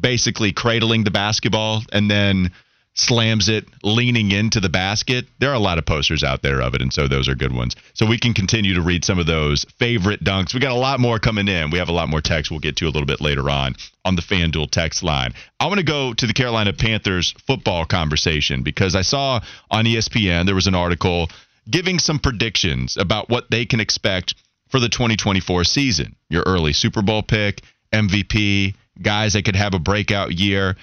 basically 0.00 0.52
cradling 0.52 1.04
the 1.04 1.10
basketball 1.10 1.82
and 1.92 2.10
then 2.10 2.52
slams 2.94 3.48
it 3.48 3.66
leaning 3.82 4.30
into 4.30 4.60
the 4.60 4.68
basket. 4.68 5.26
There 5.40 5.50
are 5.50 5.54
a 5.54 5.60
lot 5.60 5.78
of 5.78 5.86
posters 5.86 6.22
out 6.22 6.42
there 6.42 6.62
of 6.62 6.74
it, 6.74 6.82
and 6.82 6.92
so 6.92 7.08
those 7.08 7.28
are 7.28 7.34
good 7.34 7.52
ones. 7.52 7.74
So 7.92 8.06
we 8.06 8.18
can 8.18 8.34
continue 8.34 8.74
to 8.74 8.82
read 8.82 9.04
some 9.04 9.18
of 9.18 9.26
those 9.26 9.64
favorite 9.78 10.22
dunks. 10.22 10.54
We 10.54 10.60
got 10.60 10.72
a 10.72 10.76
lot 10.76 11.00
more 11.00 11.18
coming 11.18 11.48
in. 11.48 11.70
We 11.70 11.78
have 11.78 11.88
a 11.88 11.92
lot 11.92 12.08
more 12.08 12.20
text 12.20 12.50
we'll 12.50 12.60
get 12.60 12.76
to 12.76 12.86
a 12.86 12.92
little 12.92 13.06
bit 13.06 13.20
later 13.20 13.50
on 13.50 13.74
on 14.04 14.14
the 14.14 14.22
FanDuel 14.22 14.70
text 14.70 15.02
line. 15.02 15.34
I 15.58 15.66
want 15.66 15.78
to 15.78 15.84
go 15.84 16.14
to 16.14 16.26
the 16.26 16.32
Carolina 16.32 16.72
Panthers 16.72 17.34
football 17.46 17.84
conversation 17.84 18.62
because 18.62 18.94
I 18.94 19.02
saw 19.02 19.40
on 19.70 19.84
ESPN 19.84 20.46
there 20.46 20.54
was 20.54 20.68
an 20.68 20.74
article 20.74 21.28
giving 21.68 21.98
some 21.98 22.18
predictions 22.18 22.96
about 22.96 23.28
what 23.28 23.50
they 23.50 23.64
can 23.64 23.80
expect 23.80 24.34
for 24.68 24.78
the 24.78 24.88
2024 24.88 25.64
season. 25.64 26.14
Your 26.28 26.44
early 26.46 26.72
Super 26.72 27.02
Bowl 27.02 27.22
pick, 27.22 27.62
MVP, 27.92 28.74
guys 29.00 29.32
that 29.32 29.44
could 29.44 29.56
have 29.56 29.74
a 29.74 29.78
breakout 29.78 30.32
year. 30.32 30.76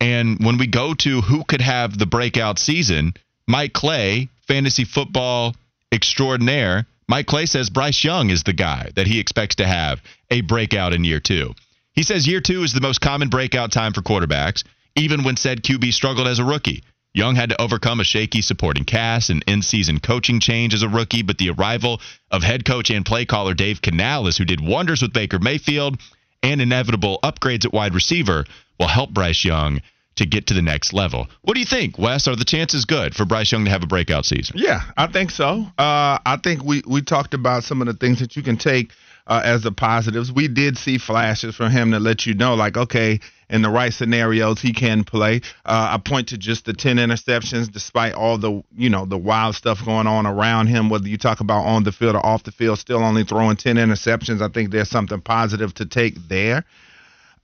And 0.00 0.44
when 0.44 0.58
we 0.58 0.66
go 0.66 0.94
to 0.94 1.20
who 1.22 1.44
could 1.44 1.60
have 1.60 1.98
the 1.98 2.06
breakout 2.06 2.58
season, 2.58 3.14
Mike 3.46 3.72
Clay, 3.72 4.28
fantasy 4.46 4.84
football 4.84 5.54
extraordinaire, 5.92 6.86
Mike 7.08 7.26
Clay 7.26 7.46
says 7.46 7.70
Bryce 7.70 8.02
Young 8.02 8.30
is 8.30 8.42
the 8.42 8.52
guy 8.52 8.90
that 8.96 9.06
he 9.06 9.20
expects 9.20 9.56
to 9.56 9.66
have 9.66 10.02
a 10.30 10.40
breakout 10.40 10.92
in 10.92 11.04
year 11.04 11.20
two. 11.20 11.54
He 11.92 12.02
says 12.02 12.26
year 12.26 12.40
two 12.40 12.62
is 12.62 12.72
the 12.72 12.80
most 12.80 13.00
common 13.00 13.28
breakout 13.28 13.72
time 13.72 13.92
for 13.92 14.02
quarterbacks, 14.02 14.64
even 14.96 15.22
when 15.22 15.36
said 15.36 15.62
QB 15.62 15.92
struggled 15.92 16.26
as 16.26 16.38
a 16.38 16.44
rookie. 16.44 16.82
Young 17.14 17.34
had 17.34 17.48
to 17.48 17.60
overcome 17.60 18.00
a 18.00 18.04
shaky 18.04 18.42
supporting 18.42 18.84
cast 18.84 19.30
and 19.30 19.42
in 19.46 19.62
season 19.62 20.00
coaching 20.00 20.38
change 20.38 20.74
as 20.74 20.82
a 20.82 20.88
rookie, 20.88 21.22
but 21.22 21.38
the 21.38 21.48
arrival 21.48 22.00
of 22.30 22.42
head 22.42 22.66
coach 22.66 22.90
and 22.90 23.06
play 23.06 23.24
caller 23.24 23.54
Dave 23.54 23.80
Canales, 23.80 24.36
who 24.36 24.44
did 24.44 24.60
wonders 24.60 25.00
with 25.00 25.14
Baker 25.14 25.38
Mayfield, 25.38 25.98
and 26.42 26.60
inevitable 26.60 27.18
upgrades 27.22 27.64
at 27.64 27.72
wide 27.72 27.94
receiver 27.94 28.44
will 28.78 28.88
help 28.88 29.10
Bryce 29.10 29.44
Young 29.44 29.80
to 30.16 30.26
get 30.26 30.46
to 30.46 30.54
the 30.54 30.62
next 30.62 30.92
level. 30.92 31.28
What 31.42 31.54
do 31.54 31.60
you 31.60 31.66
think, 31.66 31.98
Wes? 31.98 32.26
Are 32.26 32.36
the 32.36 32.44
chances 32.44 32.84
good 32.84 33.14
for 33.14 33.24
Bryce 33.24 33.52
Young 33.52 33.64
to 33.66 33.70
have 33.70 33.82
a 33.82 33.86
breakout 33.86 34.24
season? 34.24 34.56
Yeah, 34.58 34.80
I 34.96 35.06
think 35.08 35.30
so. 35.30 35.66
Uh, 35.78 36.18
I 36.24 36.38
think 36.42 36.64
we, 36.64 36.82
we 36.86 37.02
talked 37.02 37.34
about 37.34 37.64
some 37.64 37.80
of 37.82 37.86
the 37.86 37.94
things 37.94 38.20
that 38.20 38.34
you 38.34 38.42
can 38.42 38.56
take 38.56 38.92
uh, 39.26 39.42
as 39.44 39.62
the 39.62 39.72
positives. 39.72 40.32
We 40.32 40.48
did 40.48 40.78
see 40.78 40.98
flashes 40.98 41.54
from 41.54 41.70
him 41.70 41.90
to 41.90 41.98
let 41.98 42.26
you 42.26 42.34
know, 42.34 42.54
like, 42.54 42.76
okay, 42.76 43.20
in 43.50 43.62
the 43.62 43.68
right 43.68 43.92
scenarios, 43.92 44.60
he 44.60 44.72
can 44.72 45.04
play. 45.04 45.42
Uh, 45.64 45.90
I 45.92 45.98
point 45.98 46.28
to 46.28 46.38
just 46.38 46.64
the 46.64 46.72
10 46.72 46.96
interceptions, 46.96 47.70
despite 47.70 48.14
all 48.14 48.38
the, 48.38 48.62
you 48.76 48.88
know, 48.88 49.04
the 49.04 49.18
wild 49.18 49.54
stuff 49.54 49.84
going 49.84 50.06
on 50.06 50.26
around 50.26 50.68
him, 50.68 50.88
whether 50.88 51.08
you 51.08 51.18
talk 51.18 51.40
about 51.40 51.64
on 51.64 51.84
the 51.84 51.92
field 51.92 52.16
or 52.16 52.24
off 52.24 52.44
the 52.44 52.52
field, 52.52 52.78
still 52.78 53.04
only 53.04 53.24
throwing 53.24 53.56
10 53.56 53.76
interceptions. 53.76 54.40
I 54.40 54.48
think 54.48 54.70
there's 54.70 54.90
something 54.90 55.20
positive 55.20 55.74
to 55.74 55.86
take 55.86 56.14
there. 56.28 56.64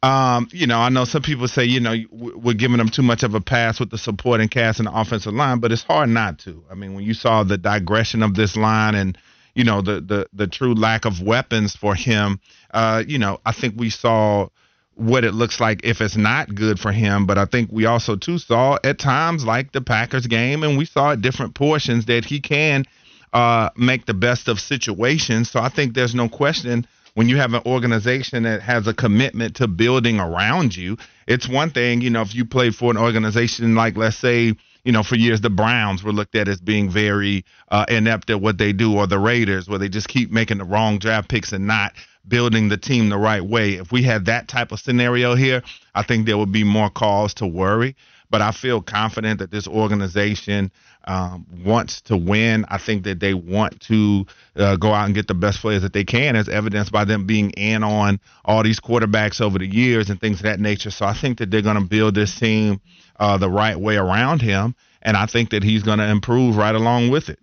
Um, 0.03 0.49
you 0.51 0.67
know, 0.67 0.81
I 0.81 0.89
know 0.89 1.05
some 1.05 1.23
people 1.23 1.47
say, 1.47 1.65
you 1.65 1.79
know, 1.79 1.95
we're 2.11 2.55
giving 2.55 2.79
them 2.79 2.89
too 2.89 3.03
much 3.03 3.23
of 3.23 3.35
a 3.35 3.41
pass 3.41 3.79
with 3.79 3.91
the 3.91 3.99
supporting 3.99 4.49
cast 4.49 4.81
and 4.81 4.89
the 4.89 4.99
offensive 4.99 5.33
line, 5.33 5.61
but 5.61 5.71
it's 5.71 5.85
hard 5.85 6.09
not 6.09 6.41
to. 6.41 6.65
I 6.71 6.75
mean, 6.75 6.95
when 6.95 7.05
you 7.05 7.15
saw 7.15 7.45
the 7.45 7.57
digression 7.57 8.25
of 8.25 8.35
this 8.35 8.57
line 8.57 8.97
and, 8.97 9.17
you 9.55 9.63
know, 9.63 9.81
the 9.81 10.01
the 10.01 10.27
the 10.33 10.49
true 10.49 10.75
lack 10.75 11.05
of 11.05 11.23
weapons 11.23 11.77
for 11.77 11.95
him, 11.95 12.41
uh, 12.73 13.05
you 13.07 13.19
know, 13.19 13.39
I 13.47 13.53
think 13.53 13.75
we 13.77 13.91
saw 13.91 14.49
what 14.95 15.25
it 15.25 15.35
looks 15.35 15.61
like 15.61 15.85
if 15.85 16.01
it's 16.01 16.17
not 16.17 16.53
good 16.53 16.81
for 16.81 16.91
him. 16.91 17.27
But 17.27 17.39
I 17.39 17.45
think 17.45 17.71
we 17.71 17.87
also 17.87 18.17
too 18.17 18.39
saw 18.39 18.79
at 18.83 18.99
times 18.99 19.45
like 19.45 19.71
the 19.71 19.83
Packers 19.83 20.27
game, 20.27 20.65
and 20.65 20.77
we 20.77 20.85
saw 20.85 21.13
at 21.13 21.21
different 21.21 21.55
portions 21.55 22.07
that 22.07 22.25
he 22.25 22.41
can 22.41 22.87
uh, 23.33 23.71
make 23.77 24.07
the 24.07 24.15
best 24.15 24.49
of 24.49 24.59
situations. 24.59 25.49
So 25.51 25.61
I 25.61 25.69
think 25.69 25.95
there's 25.95 26.15
no 26.15 26.29
question 26.29 26.87
when 27.15 27.29
you 27.29 27.37
have 27.37 27.55
an 27.55 27.63
organization 27.67 28.45
that 28.45 28.63
has 28.63 28.87
a 28.87 28.95
commitment 28.95 29.57
to 29.57 29.69
building 29.69 30.19
around 30.19 30.75
you, 30.75 30.97
it's 31.27 31.49
one 31.49 31.71
thing, 31.71 32.01
you 32.01 32.11
know, 32.11 32.23
if 32.23 32.35
you 32.35 32.45
play 32.45 32.71
for 32.71 32.91
an 32.91 32.97
organization 32.97 33.75
like, 33.75 33.97
let's 33.97 34.17
say, 34.17 34.55
you 34.85 34.93
know, 34.93 35.03
for 35.03 35.17
years 35.17 35.41
the 35.41 35.51
Browns 35.51 36.03
were 36.03 36.13
looked 36.13 36.35
at 36.35 36.49
as 36.49 36.61
being 36.61 36.91
very 36.91 37.45
uh, 37.69 37.85
inept 37.89 38.31
at 38.31 38.41
what 38.41 38.59
they 38.59 38.73
do, 38.73 38.97
or 38.97 39.07
the 39.07 39.19
Raiders, 39.19 39.69
where 39.69 39.79
they 39.79 39.89
just 39.89 40.09
keep 40.09 40.31
making 40.31 40.59
the 40.59 40.65
wrong 40.65 40.99
draft 40.99 41.29
picks 41.29 41.53
and 41.53 41.67
not 41.67 41.93
building 42.27 42.69
the 42.69 42.77
team 42.77 43.09
the 43.09 43.19
right 43.19 43.45
way. 43.45 43.75
If 43.75 43.93
we 43.93 44.03
had 44.03 44.27
that 44.27 44.49
type 44.49 44.73
of 44.73 44.81
scenario 44.81 45.35
here, 45.35 45.63
I 45.95 46.03
think 46.03 46.27
there 46.27 46.39
would 46.39 46.53
be 46.53 46.65
more 46.65 46.91
cause 46.91 47.35
to 47.35 47.47
worry. 47.47 47.97
But 48.31 48.41
I 48.41 48.51
feel 48.53 48.81
confident 48.81 49.41
that 49.41 49.51
this 49.51 49.69
organization 49.69 50.73
um, 51.05 51.47
wants 51.65 52.03
to 52.03 52.17
win. 52.17 52.65
I 52.69 52.79
think 52.79 53.05
that 53.05 53.21
they 53.21 53.35
want 53.35 53.81
to 53.83 54.27
uh, 54.57 54.77
go 54.77 54.93
out 54.93 55.07
and 55.07 55.15
get 55.15 55.27
the 55.27 55.35
best 55.35 55.61
players 55.61 55.83
that 55.83 55.93
they 55.93 56.05
can, 56.05 56.37
as 56.37 56.49
evidenced 56.49 56.93
by 56.93 57.05
them 57.05 57.27
being 57.27 57.51
in 57.51 57.83
on 57.83 58.21
all 58.45 58.63
these 58.63 58.81
quarterbacks 58.81 59.41
over 59.41 59.59
the 59.59 59.67
years 59.67 60.11
and 60.11 60.21
things 60.21 60.39
of 60.39 60.45
that 60.45 60.61
nature. 60.61 60.91
So 60.91 61.07
I 61.07 61.15
think 61.15 61.39
that 61.39 61.51
they're 61.51 61.63
going 61.63 61.81
to 61.81 61.85
build 61.85 62.15
this 62.15 62.39
team 62.39 62.81
uh, 63.19 63.39
the 63.39 63.51
right 63.51 63.79
way 63.79 63.97
around 63.97 64.43
him, 64.43 64.75
and 65.03 65.17
I 65.17 65.27
think 65.27 65.51
that 65.51 65.63
he's 65.63 65.83
going 65.83 65.99
to 65.99 66.09
improve 66.09 66.57
right 66.57 66.75
along 66.75 67.11
with 67.11 67.29
it. 67.29 67.39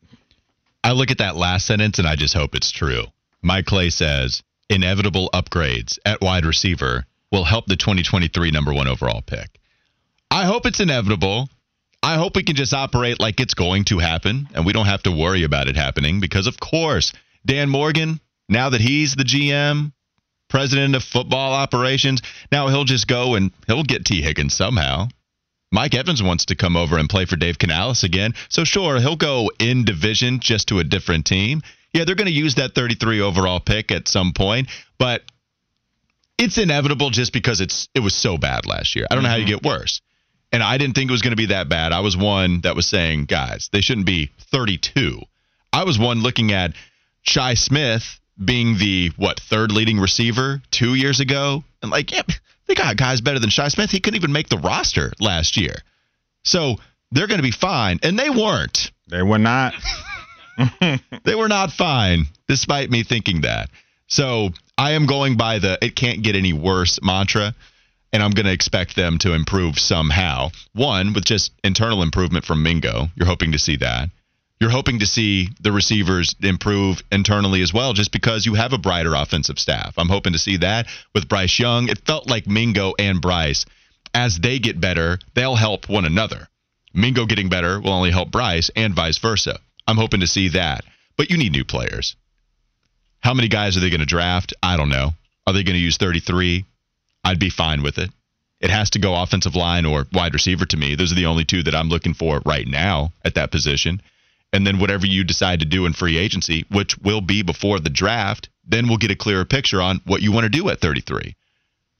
I 0.83 0.93
look 0.93 1.11
at 1.11 1.17
that 1.17 1.35
last 1.35 1.65
sentence 1.65 1.99
and 1.99 2.07
I 2.07 2.15
just 2.15 2.33
hope 2.33 2.55
it's 2.55 2.71
true. 2.71 3.03
Mike 3.41 3.65
Clay 3.65 3.89
says 3.89 4.41
inevitable 4.69 5.29
upgrades 5.33 5.99
at 6.05 6.21
wide 6.21 6.45
receiver 6.45 7.05
will 7.31 7.43
help 7.43 7.65
the 7.67 7.75
2023 7.75 8.51
number 8.51 8.73
one 8.73 8.87
overall 8.87 9.21
pick. 9.21 9.59
I 10.31 10.45
hope 10.45 10.65
it's 10.65 10.79
inevitable. 10.79 11.49
I 12.01 12.15
hope 12.15 12.35
we 12.35 12.43
can 12.43 12.55
just 12.55 12.73
operate 12.73 13.19
like 13.19 13.39
it's 13.39 13.53
going 13.53 13.85
to 13.85 13.99
happen 13.99 14.47
and 14.53 14.65
we 14.65 14.73
don't 14.73 14.85
have 14.85 15.03
to 15.03 15.11
worry 15.11 15.43
about 15.43 15.67
it 15.67 15.75
happening 15.75 16.21
because, 16.21 16.47
of 16.47 16.59
course, 16.59 17.11
Dan 17.45 17.69
Morgan, 17.69 18.21
now 18.47 18.69
that 18.69 18.81
he's 18.81 19.15
the 19.15 19.23
GM, 19.23 19.91
president 20.49 20.95
of 20.95 21.03
football 21.03 21.53
operations, 21.53 22.21
now 22.51 22.67
he'll 22.69 22.85
just 22.85 23.07
go 23.07 23.35
and 23.35 23.51
he'll 23.67 23.83
get 23.83 24.05
Tee 24.05 24.21
Higgins 24.21 24.53
somehow. 24.53 25.07
Mike 25.71 25.93
Evans 25.93 26.23
wants 26.23 26.45
to 26.45 26.55
come 26.55 26.75
over 26.75 26.97
and 26.97 27.09
play 27.09 27.25
for 27.25 27.35
Dave 27.35 27.59
Canales 27.59 28.03
again. 28.03 28.33
So, 28.47 28.63
sure, 28.63 28.99
he'll 28.99 29.15
go 29.15 29.51
in 29.59 29.85
division 29.85 30.39
just 30.39 30.69
to 30.69 30.79
a 30.79 30.83
different 30.83 31.25
team. 31.25 31.61
Yeah, 31.93 32.05
they're 32.05 32.15
going 32.15 32.27
to 32.27 32.33
use 32.33 32.55
that 32.55 32.73
33 32.73 33.21
overall 33.21 33.59
pick 33.59 33.91
at 33.91 34.07
some 34.07 34.31
point, 34.33 34.69
but 34.97 35.21
it's 36.37 36.57
inevitable 36.57 37.09
just 37.09 37.33
because 37.33 37.61
it's 37.61 37.89
it 37.93 37.99
was 37.99 38.15
so 38.15 38.37
bad 38.37 38.65
last 38.65 38.95
year. 38.95 39.05
I 39.11 39.15
don't 39.15 39.23
know 39.23 39.29
how 39.29 39.35
you 39.35 39.45
mm-hmm. 39.45 39.63
get 39.63 39.63
worse 39.63 40.01
and 40.51 40.63
I 40.63 40.77
didn't 40.77 40.95
think 40.95 41.09
it 41.09 41.13
was 41.13 41.21
going 41.21 41.31
to 41.31 41.37
be 41.37 41.47
that 41.47 41.69
bad. 41.69 41.91
I 41.91 41.99
was 41.99 42.17
one 42.17 42.61
that 42.61 42.75
was 42.75 42.87
saying, 42.87 43.25
guys, 43.25 43.69
they 43.71 43.81
shouldn't 43.81 44.05
be 44.05 44.31
32. 44.51 45.21
I 45.71 45.83
was 45.83 45.99
one 45.99 46.21
looking 46.21 46.51
at 46.51 46.73
Shi 47.21 47.55
Smith 47.55 48.19
being 48.43 48.77
the 48.77 49.11
what 49.17 49.39
third 49.39 49.71
leading 49.71 49.99
receiver 49.99 50.61
two 50.71 50.95
years 50.95 51.19
ago, 51.19 51.63
and 51.81 51.91
like, 51.91 52.11
yeah, 52.11 52.23
they 52.67 52.75
got 52.75 52.97
guys 52.97 53.21
better 53.21 53.39
than 53.39 53.49
Shi 53.49 53.69
Smith. 53.69 53.91
He 53.91 53.99
couldn't 53.99 54.17
even 54.17 54.31
make 54.31 54.49
the 54.49 54.57
roster 54.57 55.13
last 55.19 55.57
year, 55.57 55.75
so 56.43 56.77
they're 57.11 57.27
going 57.27 57.39
to 57.39 57.43
be 57.43 57.51
fine, 57.51 57.99
and 58.03 58.17
they 58.17 58.29
weren't. 58.29 58.91
They 59.07 59.21
were 59.21 59.39
not. 59.39 59.73
they 61.23 61.35
were 61.35 61.47
not 61.47 61.71
fine, 61.71 62.25
despite 62.47 62.89
me 62.89 63.03
thinking 63.03 63.41
that. 63.41 63.69
So 64.07 64.49
I 64.77 64.91
am 64.91 65.05
going 65.05 65.37
by 65.37 65.59
the 65.59 65.77
"it 65.81 65.95
can't 65.95 66.21
get 66.21 66.35
any 66.35 66.53
worse" 66.53 66.99
mantra 67.01 67.55
and 68.11 68.23
I'm 68.23 68.31
going 68.31 68.45
to 68.45 68.51
expect 68.51 68.95
them 68.95 69.17
to 69.19 69.33
improve 69.33 69.77
somehow. 69.79 70.49
One, 70.73 71.13
with 71.13 71.25
just 71.25 71.51
internal 71.63 72.01
improvement 72.01 72.45
from 72.45 72.63
Mingo. 72.63 73.09
You're 73.15 73.27
hoping 73.27 73.51
to 73.51 73.59
see 73.59 73.77
that. 73.77 74.09
You're 74.59 74.69
hoping 74.69 74.99
to 74.99 75.05
see 75.05 75.49
the 75.61 75.71
receivers 75.71 76.35
improve 76.41 77.01
internally 77.11 77.61
as 77.61 77.73
well, 77.73 77.93
just 77.93 78.11
because 78.11 78.45
you 78.45 78.55
have 78.55 78.73
a 78.73 78.77
brighter 78.77 79.15
offensive 79.15 79.57
staff. 79.57 79.93
I'm 79.97 80.09
hoping 80.09 80.33
to 80.33 80.39
see 80.39 80.57
that 80.57 80.87
with 81.13 81.29
Bryce 81.29 81.57
Young. 81.57 81.87
It 81.87 82.05
felt 82.05 82.29
like 82.29 82.45
Mingo 82.45 82.93
and 82.99 83.21
Bryce, 83.21 83.65
as 84.13 84.37
they 84.37 84.59
get 84.59 84.81
better, 84.81 85.19
they'll 85.33 85.55
help 85.55 85.87
one 85.87 86.03
another. 86.03 86.49
Mingo 86.93 87.25
getting 87.25 87.47
better 87.47 87.79
will 87.79 87.93
only 87.93 88.11
help 88.11 88.31
Bryce 88.31 88.69
and 88.75 88.93
vice 88.93 89.17
versa. 89.19 89.59
I'm 89.87 89.97
hoping 89.97 90.19
to 90.19 90.27
see 90.27 90.49
that. 90.49 90.83
But 91.15 91.29
you 91.29 91.37
need 91.37 91.51
new 91.51 91.63
players. 91.63 92.15
How 93.21 93.33
many 93.33 93.47
guys 93.47 93.77
are 93.77 93.79
they 93.79 93.89
going 93.89 93.99
to 93.99 94.05
draft? 94.05 94.53
I 94.61 94.77
don't 94.77 94.89
know. 94.89 95.13
Are 95.45 95.53
they 95.53 95.63
going 95.63 95.75
to 95.75 95.79
use 95.79 95.97
33? 95.97 96.65
I'd 97.23 97.39
be 97.39 97.49
fine 97.49 97.83
with 97.83 97.97
it. 97.97 98.09
It 98.59 98.69
has 98.69 98.89
to 98.91 98.99
go 98.99 99.15
offensive 99.15 99.55
line 99.55 99.85
or 99.85 100.05
wide 100.11 100.33
receiver 100.33 100.65
to 100.65 100.77
me. 100.77 100.95
Those 100.95 101.11
are 101.11 101.15
the 101.15 101.27
only 101.27 101.45
two 101.45 101.63
that 101.63 101.75
I'm 101.75 101.89
looking 101.89 102.13
for 102.13 102.41
right 102.45 102.67
now 102.67 103.13
at 103.23 103.35
that 103.35 103.51
position. 103.51 104.01
And 104.51 104.65
then 104.65 104.79
whatever 104.79 105.05
you 105.05 105.23
decide 105.23 105.59
to 105.59 105.65
do 105.65 105.85
in 105.85 105.93
free 105.93 106.17
agency, 106.17 106.65
which 106.69 106.97
will 106.97 107.21
be 107.21 107.41
before 107.41 107.79
the 107.79 107.89
draft, 107.89 108.49
then 108.67 108.87
we'll 108.87 108.97
get 108.97 109.11
a 109.11 109.15
clearer 109.15 109.45
picture 109.45 109.81
on 109.81 110.01
what 110.05 110.21
you 110.21 110.31
want 110.31 110.43
to 110.43 110.49
do 110.49 110.69
at 110.69 110.81
33. 110.81 111.35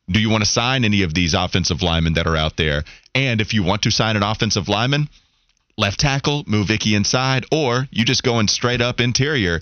Do 0.10 0.20
you 0.20 0.30
want 0.30 0.44
to 0.44 0.50
sign 0.50 0.84
any 0.84 1.04
of 1.04 1.14
these 1.14 1.34
offensive 1.34 1.84
linemen 1.84 2.14
that 2.14 2.28
are 2.28 2.36
out 2.36 2.58
there? 2.58 2.84
And 3.14 3.40
if 3.40 3.54
you 3.54 3.64
want 3.64 3.84
to 3.84 3.92
sign 3.92 4.16
an 4.16 4.24
offensive 4.24 4.68
lineman, 4.68 5.08
left 5.78 6.00
tackle, 6.00 6.44
move 6.48 6.72
Ickey 6.72 6.96
inside, 6.96 7.46
or 7.52 7.88
you 7.92 8.04
just 8.04 8.24
going 8.24 8.48
straight 8.48 8.82
up 8.82 9.00
interior. 9.00 9.62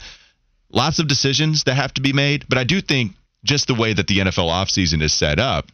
Lots 0.69 0.99
of 0.99 1.07
decisions 1.07 1.65
that 1.65 1.75
have 1.75 1.93
to 1.95 2.01
be 2.01 2.13
made, 2.13 2.45
but 2.47 2.57
I 2.57 2.63
do 2.63 2.81
think 2.81 3.13
just 3.47 3.67
the 3.67 3.75
way 3.75 3.93
that 3.93 4.07
the 4.07 4.19
NFL 4.19 4.49
offseason 4.49 5.01
is 5.01 5.13
set 5.13 5.39
up, 5.39 5.67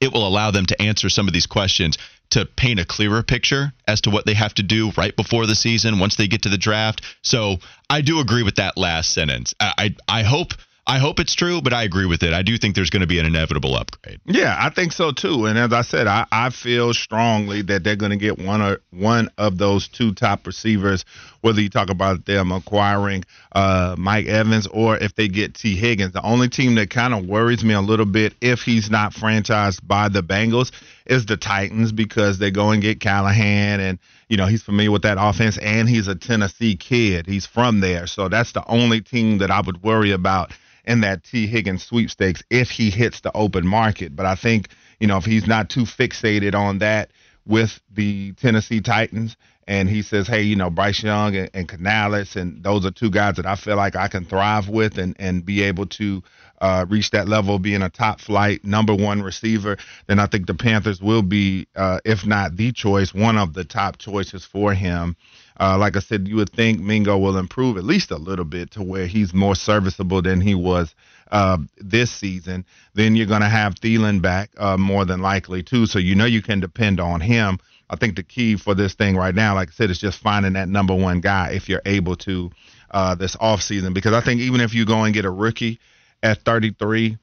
it 0.00 0.12
will 0.12 0.26
allow 0.26 0.50
them 0.50 0.66
to 0.66 0.82
answer 0.82 1.08
some 1.08 1.26
of 1.26 1.32
these 1.32 1.46
questions 1.46 1.98
to 2.30 2.44
paint 2.44 2.78
a 2.78 2.84
clearer 2.84 3.22
picture 3.22 3.72
as 3.86 4.02
to 4.02 4.10
what 4.10 4.26
they 4.26 4.34
have 4.34 4.54
to 4.54 4.62
do 4.62 4.90
right 4.96 5.16
before 5.16 5.46
the 5.46 5.54
season 5.54 5.98
once 5.98 6.16
they 6.16 6.28
get 6.28 6.42
to 6.42 6.48
the 6.48 6.58
draft. 6.58 7.00
So 7.22 7.56
I 7.88 8.02
do 8.02 8.20
agree 8.20 8.42
with 8.42 8.56
that 8.56 8.76
last 8.76 9.12
sentence. 9.12 9.54
I 9.58 9.94
I, 10.08 10.18
I 10.20 10.22
hope 10.22 10.52
I 10.88 10.96
hope 11.00 11.20
it's 11.20 11.34
true, 11.34 11.60
but 11.60 11.74
I 11.74 11.82
agree 11.82 12.06
with 12.06 12.22
it. 12.22 12.32
I 12.32 12.40
do 12.40 12.56
think 12.56 12.74
there's 12.74 12.88
going 12.88 13.02
to 13.02 13.06
be 13.06 13.18
an 13.18 13.26
inevitable 13.26 13.76
upgrade. 13.76 14.20
Yeah, 14.24 14.56
I 14.58 14.70
think 14.70 14.92
so 14.92 15.12
too. 15.12 15.44
And 15.44 15.58
as 15.58 15.70
I 15.70 15.82
said, 15.82 16.06
I, 16.06 16.24
I 16.32 16.48
feel 16.48 16.94
strongly 16.94 17.60
that 17.60 17.84
they're 17.84 17.94
going 17.94 18.12
to 18.12 18.16
get 18.16 18.38
one 18.38 18.62
or 18.62 18.80
one 18.90 19.28
of 19.36 19.58
those 19.58 19.86
two 19.86 20.14
top 20.14 20.46
receivers. 20.46 21.04
Whether 21.42 21.60
you 21.60 21.68
talk 21.68 21.90
about 21.90 22.24
them 22.24 22.52
acquiring 22.52 23.24
uh, 23.52 23.96
Mike 23.98 24.28
Evans 24.28 24.66
or 24.66 24.96
if 24.96 25.14
they 25.14 25.28
get 25.28 25.54
Tee 25.54 25.76
Higgins, 25.76 26.14
the 26.14 26.22
only 26.22 26.48
team 26.48 26.74
that 26.76 26.88
kind 26.88 27.12
of 27.12 27.26
worries 27.26 27.62
me 27.62 27.74
a 27.74 27.82
little 27.82 28.06
bit 28.06 28.34
if 28.40 28.62
he's 28.62 28.90
not 28.90 29.12
franchised 29.12 29.86
by 29.86 30.08
the 30.08 30.22
Bengals 30.22 30.72
is 31.04 31.26
the 31.26 31.36
Titans 31.36 31.92
because 31.92 32.38
they 32.38 32.50
go 32.50 32.70
and 32.70 32.80
get 32.80 32.98
Callahan 32.98 33.80
and 33.80 33.98
you 34.28 34.38
know 34.38 34.46
he's 34.46 34.62
familiar 34.62 34.90
with 34.90 35.02
that 35.02 35.18
offense 35.20 35.58
and 35.58 35.86
he's 35.86 36.08
a 36.08 36.14
Tennessee 36.14 36.76
kid. 36.76 37.26
He's 37.26 37.44
from 37.44 37.80
there, 37.80 38.06
so 38.06 38.30
that's 38.30 38.52
the 38.52 38.66
only 38.66 39.02
team 39.02 39.38
that 39.38 39.50
I 39.50 39.60
would 39.60 39.82
worry 39.82 40.12
about 40.12 40.50
in 40.88 41.02
that 41.02 41.22
Tee 41.22 41.46
Higgins 41.46 41.84
sweepstakes 41.84 42.42
if 42.50 42.70
he 42.70 42.90
hits 42.90 43.20
the 43.20 43.30
open 43.36 43.66
market. 43.66 44.16
But 44.16 44.26
I 44.26 44.34
think, 44.34 44.68
you 44.98 45.06
know, 45.06 45.18
if 45.18 45.24
he's 45.24 45.46
not 45.46 45.68
too 45.68 45.82
fixated 45.82 46.54
on 46.54 46.78
that 46.78 47.10
with 47.46 47.78
the 47.92 48.32
Tennessee 48.32 48.80
Titans 48.80 49.36
and 49.66 49.86
he 49.88 50.00
says, 50.00 50.26
hey, 50.26 50.42
you 50.42 50.56
know, 50.56 50.70
Bryce 50.70 51.02
Young 51.02 51.36
and, 51.36 51.50
and 51.52 51.68
Canales, 51.68 52.36
and 52.36 52.64
those 52.64 52.86
are 52.86 52.90
two 52.90 53.10
guys 53.10 53.36
that 53.36 53.44
I 53.44 53.54
feel 53.54 53.76
like 53.76 53.96
I 53.96 54.08
can 54.08 54.24
thrive 54.24 54.70
with 54.70 54.96
and, 54.96 55.14
and 55.18 55.44
be 55.44 55.62
able 55.62 55.86
to 55.86 56.22
uh, 56.60 56.86
reach 56.88 57.10
that 57.10 57.28
level 57.28 57.56
of 57.56 57.62
being 57.62 57.82
a 57.82 57.90
top 57.90 58.20
flight 58.20 58.64
number 58.64 58.94
one 58.94 59.22
receiver, 59.22 59.76
then 60.06 60.18
I 60.18 60.26
think 60.26 60.46
the 60.46 60.54
Panthers 60.54 61.02
will 61.02 61.22
be, 61.22 61.68
uh, 61.76 62.00
if 62.06 62.26
not 62.26 62.56
the 62.56 62.72
choice, 62.72 63.12
one 63.12 63.36
of 63.36 63.52
the 63.52 63.64
top 63.64 63.98
choices 63.98 64.44
for 64.44 64.72
him. 64.72 65.16
Uh, 65.60 65.76
like 65.76 65.96
I 65.96 66.00
said, 66.00 66.28
you 66.28 66.36
would 66.36 66.52
think 66.52 66.80
Mingo 66.80 67.18
will 67.18 67.36
improve 67.36 67.76
at 67.76 67.84
least 67.84 68.10
a 68.10 68.16
little 68.16 68.44
bit 68.44 68.70
to 68.72 68.82
where 68.82 69.06
he's 69.06 69.34
more 69.34 69.54
serviceable 69.54 70.22
than 70.22 70.40
he 70.40 70.54
was 70.54 70.94
uh, 71.32 71.58
this 71.78 72.10
season. 72.10 72.64
Then 72.94 73.16
you're 73.16 73.26
going 73.26 73.40
to 73.40 73.48
have 73.48 73.74
Thielen 73.74 74.22
back 74.22 74.50
uh, 74.56 74.76
more 74.76 75.04
than 75.04 75.20
likely 75.20 75.62
too, 75.62 75.86
so 75.86 75.98
you 75.98 76.14
know 76.14 76.26
you 76.26 76.42
can 76.42 76.60
depend 76.60 77.00
on 77.00 77.20
him. 77.20 77.58
I 77.90 77.96
think 77.96 78.16
the 78.16 78.22
key 78.22 78.56
for 78.56 78.74
this 78.74 78.94
thing 78.94 79.16
right 79.16 79.34
now, 79.34 79.54
like 79.54 79.68
I 79.68 79.72
said, 79.72 79.90
is 79.90 79.98
just 79.98 80.20
finding 80.20 80.52
that 80.52 80.68
number 80.68 80.94
one 80.94 81.20
guy 81.20 81.52
if 81.52 81.68
you're 81.68 81.82
able 81.86 82.16
to 82.16 82.50
uh, 82.90 83.14
this 83.14 83.34
offseason. 83.36 83.94
Because 83.94 84.12
I 84.12 84.20
think 84.20 84.40
even 84.40 84.60
if 84.60 84.74
you 84.74 84.84
go 84.84 85.04
and 85.04 85.14
get 85.14 85.24
a 85.24 85.30
rookie 85.30 85.80
at 86.22 86.42
33, 86.42 87.18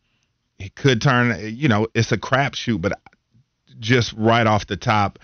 he 0.58 0.70
could 0.70 1.02
turn. 1.02 1.56
You 1.56 1.68
know, 1.70 1.88
it's 1.94 2.12
a 2.12 2.18
crapshoot, 2.18 2.82
but 2.82 3.00
just 3.80 4.14
right 4.14 4.48
off 4.48 4.68
the 4.68 4.78
top, 4.78 5.20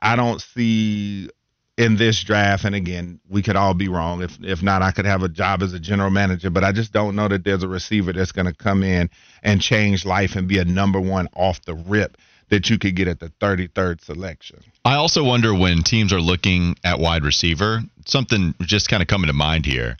I 0.00 0.16
don't 0.16 0.40
see 0.40 1.30
in 1.76 1.96
this 1.96 2.22
draft, 2.22 2.64
and 2.64 2.74
again, 2.74 3.20
we 3.28 3.42
could 3.42 3.56
all 3.56 3.74
be 3.74 3.88
wrong. 3.88 4.22
If 4.22 4.38
if 4.42 4.62
not, 4.62 4.82
I 4.82 4.92
could 4.92 5.04
have 5.04 5.22
a 5.22 5.28
job 5.28 5.62
as 5.62 5.74
a 5.74 5.78
general 5.78 6.10
manager, 6.10 6.48
but 6.50 6.64
I 6.64 6.72
just 6.72 6.92
don't 6.92 7.14
know 7.16 7.28
that 7.28 7.44
there's 7.44 7.62
a 7.62 7.68
receiver 7.68 8.12
that's 8.12 8.32
going 8.32 8.46
to 8.46 8.54
come 8.54 8.82
in 8.82 9.10
and 9.42 9.60
change 9.60 10.04
life 10.06 10.36
and 10.36 10.48
be 10.48 10.58
a 10.58 10.64
number 10.64 11.00
one 11.00 11.28
off 11.34 11.62
the 11.64 11.74
rip 11.74 12.16
that 12.48 12.70
you 12.70 12.78
could 12.78 12.94
get 12.94 13.08
at 13.08 13.18
the 13.18 13.28
33rd 13.40 14.00
selection. 14.00 14.60
I 14.84 14.94
also 14.94 15.24
wonder 15.24 15.52
when 15.54 15.82
teams 15.82 16.12
are 16.12 16.20
looking 16.20 16.76
at 16.84 16.98
wide 16.98 17.24
receiver, 17.24 17.80
something 18.06 18.54
just 18.60 18.88
kind 18.88 19.02
of 19.02 19.08
coming 19.08 19.26
to 19.26 19.32
mind 19.32 19.66
here. 19.66 19.96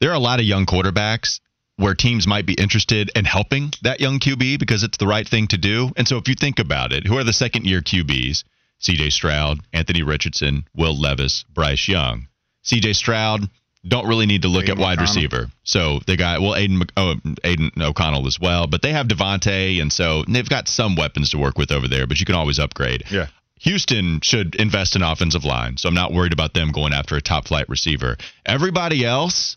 There 0.00 0.10
are 0.10 0.14
a 0.14 0.20
lot 0.20 0.38
of 0.38 0.46
young 0.46 0.64
quarterbacks 0.64 1.40
where 1.76 1.94
teams 1.94 2.26
might 2.26 2.46
be 2.46 2.54
interested 2.54 3.10
in 3.14 3.24
helping 3.24 3.72
that 3.82 4.00
young 4.00 4.20
QB 4.20 4.58
because 4.58 4.82
it's 4.82 4.98
the 4.98 5.06
right 5.06 5.28
thing 5.28 5.48
to 5.48 5.58
do. 5.58 5.90
And 5.96 6.06
so 6.06 6.16
if 6.16 6.28
you 6.28 6.34
think 6.34 6.58
about 6.58 6.92
it, 6.92 7.06
who 7.06 7.18
are 7.18 7.24
the 7.24 7.32
second 7.32 7.66
year 7.66 7.80
QBs? 7.80 8.44
CJ 8.80 9.12
Stroud, 9.12 9.60
Anthony 9.72 10.02
Richardson, 10.02 10.64
Will 10.74 10.98
Levis, 10.98 11.44
Bryce 11.52 11.88
Young. 11.88 12.28
CJ 12.64 12.94
Stroud 12.94 13.48
don't 13.86 14.06
really 14.06 14.26
need 14.26 14.42
to 14.42 14.48
look 14.48 14.64
Aidan 14.64 14.78
at 14.78 14.82
wide 14.82 14.98
O'Connell. 14.98 15.14
receiver. 15.14 15.46
So 15.64 16.00
they 16.06 16.16
got 16.16 16.40
well 16.40 16.56
Aidan 16.56 16.78
Mc- 16.78 16.92
oh, 16.96 17.14
Aidan 17.44 17.70
O'Connell 17.80 18.26
as 18.26 18.38
well, 18.40 18.66
but 18.66 18.82
they 18.82 18.92
have 18.92 19.06
Davante, 19.08 19.80
and 19.80 19.92
so 19.92 20.24
they've 20.28 20.48
got 20.48 20.68
some 20.68 20.96
weapons 20.96 21.30
to 21.30 21.38
work 21.38 21.56
with 21.58 21.72
over 21.72 21.88
there. 21.88 22.06
But 22.06 22.20
you 22.20 22.26
can 22.26 22.34
always 22.34 22.58
upgrade. 22.58 23.04
Yeah. 23.10 23.28
Houston 23.60 24.20
should 24.20 24.54
invest 24.54 24.94
in 24.94 25.02
offensive 25.02 25.44
line, 25.44 25.76
so 25.76 25.88
I'm 25.88 25.94
not 25.94 26.12
worried 26.12 26.32
about 26.32 26.54
them 26.54 26.70
going 26.70 26.92
after 26.92 27.16
a 27.16 27.20
top 27.20 27.48
flight 27.48 27.68
receiver. 27.68 28.16
Everybody 28.46 29.04
else, 29.04 29.56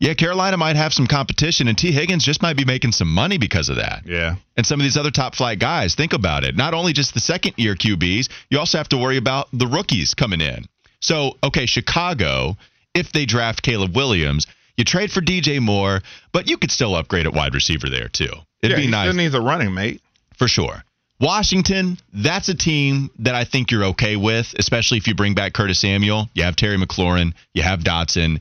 yeah, 0.00 0.14
Carolina 0.14 0.56
might 0.56 0.76
have 0.76 0.92
some 0.92 1.06
competition, 1.06 1.66
and 1.68 1.76
Tee 1.76 1.92
Higgins 1.92 2.24
just 2.24 2.40
might 2.42 2.56
be 2.56 2.64
making 2.64 2.92
some 2.92 3.12
money 3.12 3.36
because 3.38 3.68
of 3.68 3.76
that 3.76 4.02
Yeah. 4.06 4.36
and 4.56 4.64
some 4.66 4.78
of 4.80 4.84
these 4.84 4.96
other 4.96 5.10
top 5.10 5.34
flight 5.34 5.58
guys. 5.58 5.94
Think 5.94 6.12
about 6.12 6.44
it. 6.44 6.56
Not 6.56 6.72
only 6.74 6.92
just 6.92 7.14
the 7.14 7.20
second 7.20 7.54
year 7.56 7.74
QBs, 7.74 8.28
you 8.50 8.58
also 8.58 8.78
have 8.78 8.88
to 8.90 8.98
worry 8.98 9.16
about 9.16 9.48
the 9.52 9.66
rookies 9.66 10.14
coming 10.14 10.40
in. 10.40 10.66
So, 11.00 11.36
okay, 11.42 11.66
Chicago, 11.66 12.56
if 12.94 13.12
they 13.12 13.24
draft 13.26 13.62
Caleb 13.62 13.94
Williams, 13.96 14.46
you 14.76 14.84
trade 14.84 15.10
for 15.10 15.20
DJ 15.20 15.60
Moore, 15.60 16.00
but 16.32 16.48
you 16.48 16.56
could 16.58 16.70
still 16.70 16.94
upgrade 16.94 17.26
at 17.26 17.32
wide 17.34 17.54
receiver 17.54 17.88
there 17.88 18.08
too. 18.08 18.30
It'd 18.62 18.76
yeah, 18.78 18.84
be 18.84 18.90
nice 18.90 19.08
still 19.08 19.16
needs 19.16 19.34
a 19.34 19.40
running 19.40 19.74
mate. 19.74 20.00
for 20.36 20.46
sure. 20.48 20.84
Washington, 21.20 21.98
that's 22.12 22.48
a 22.48 22.54
team 22.54 23.10
that 23.18 23.34
I 23.34 23.42
think 23.44 23.72
you're 23.72 23.86
okay 23.86 24.14
with, 24.14 24.54
especially 24.58 24.98
if 24.98 25.08
you 25.08 25.14
bring 25.16 25.34
back 25.34 25.52
Curtis 25.52 25.80
Samuel. 25.80 26.28
You 26.34 26.44
have 26.44 26.54
Terry 26.54 26.76
McLaurin, 26.76 27.32
you 27.54 27.62
have 27.62 27.80
Dotson. 27.80 28.40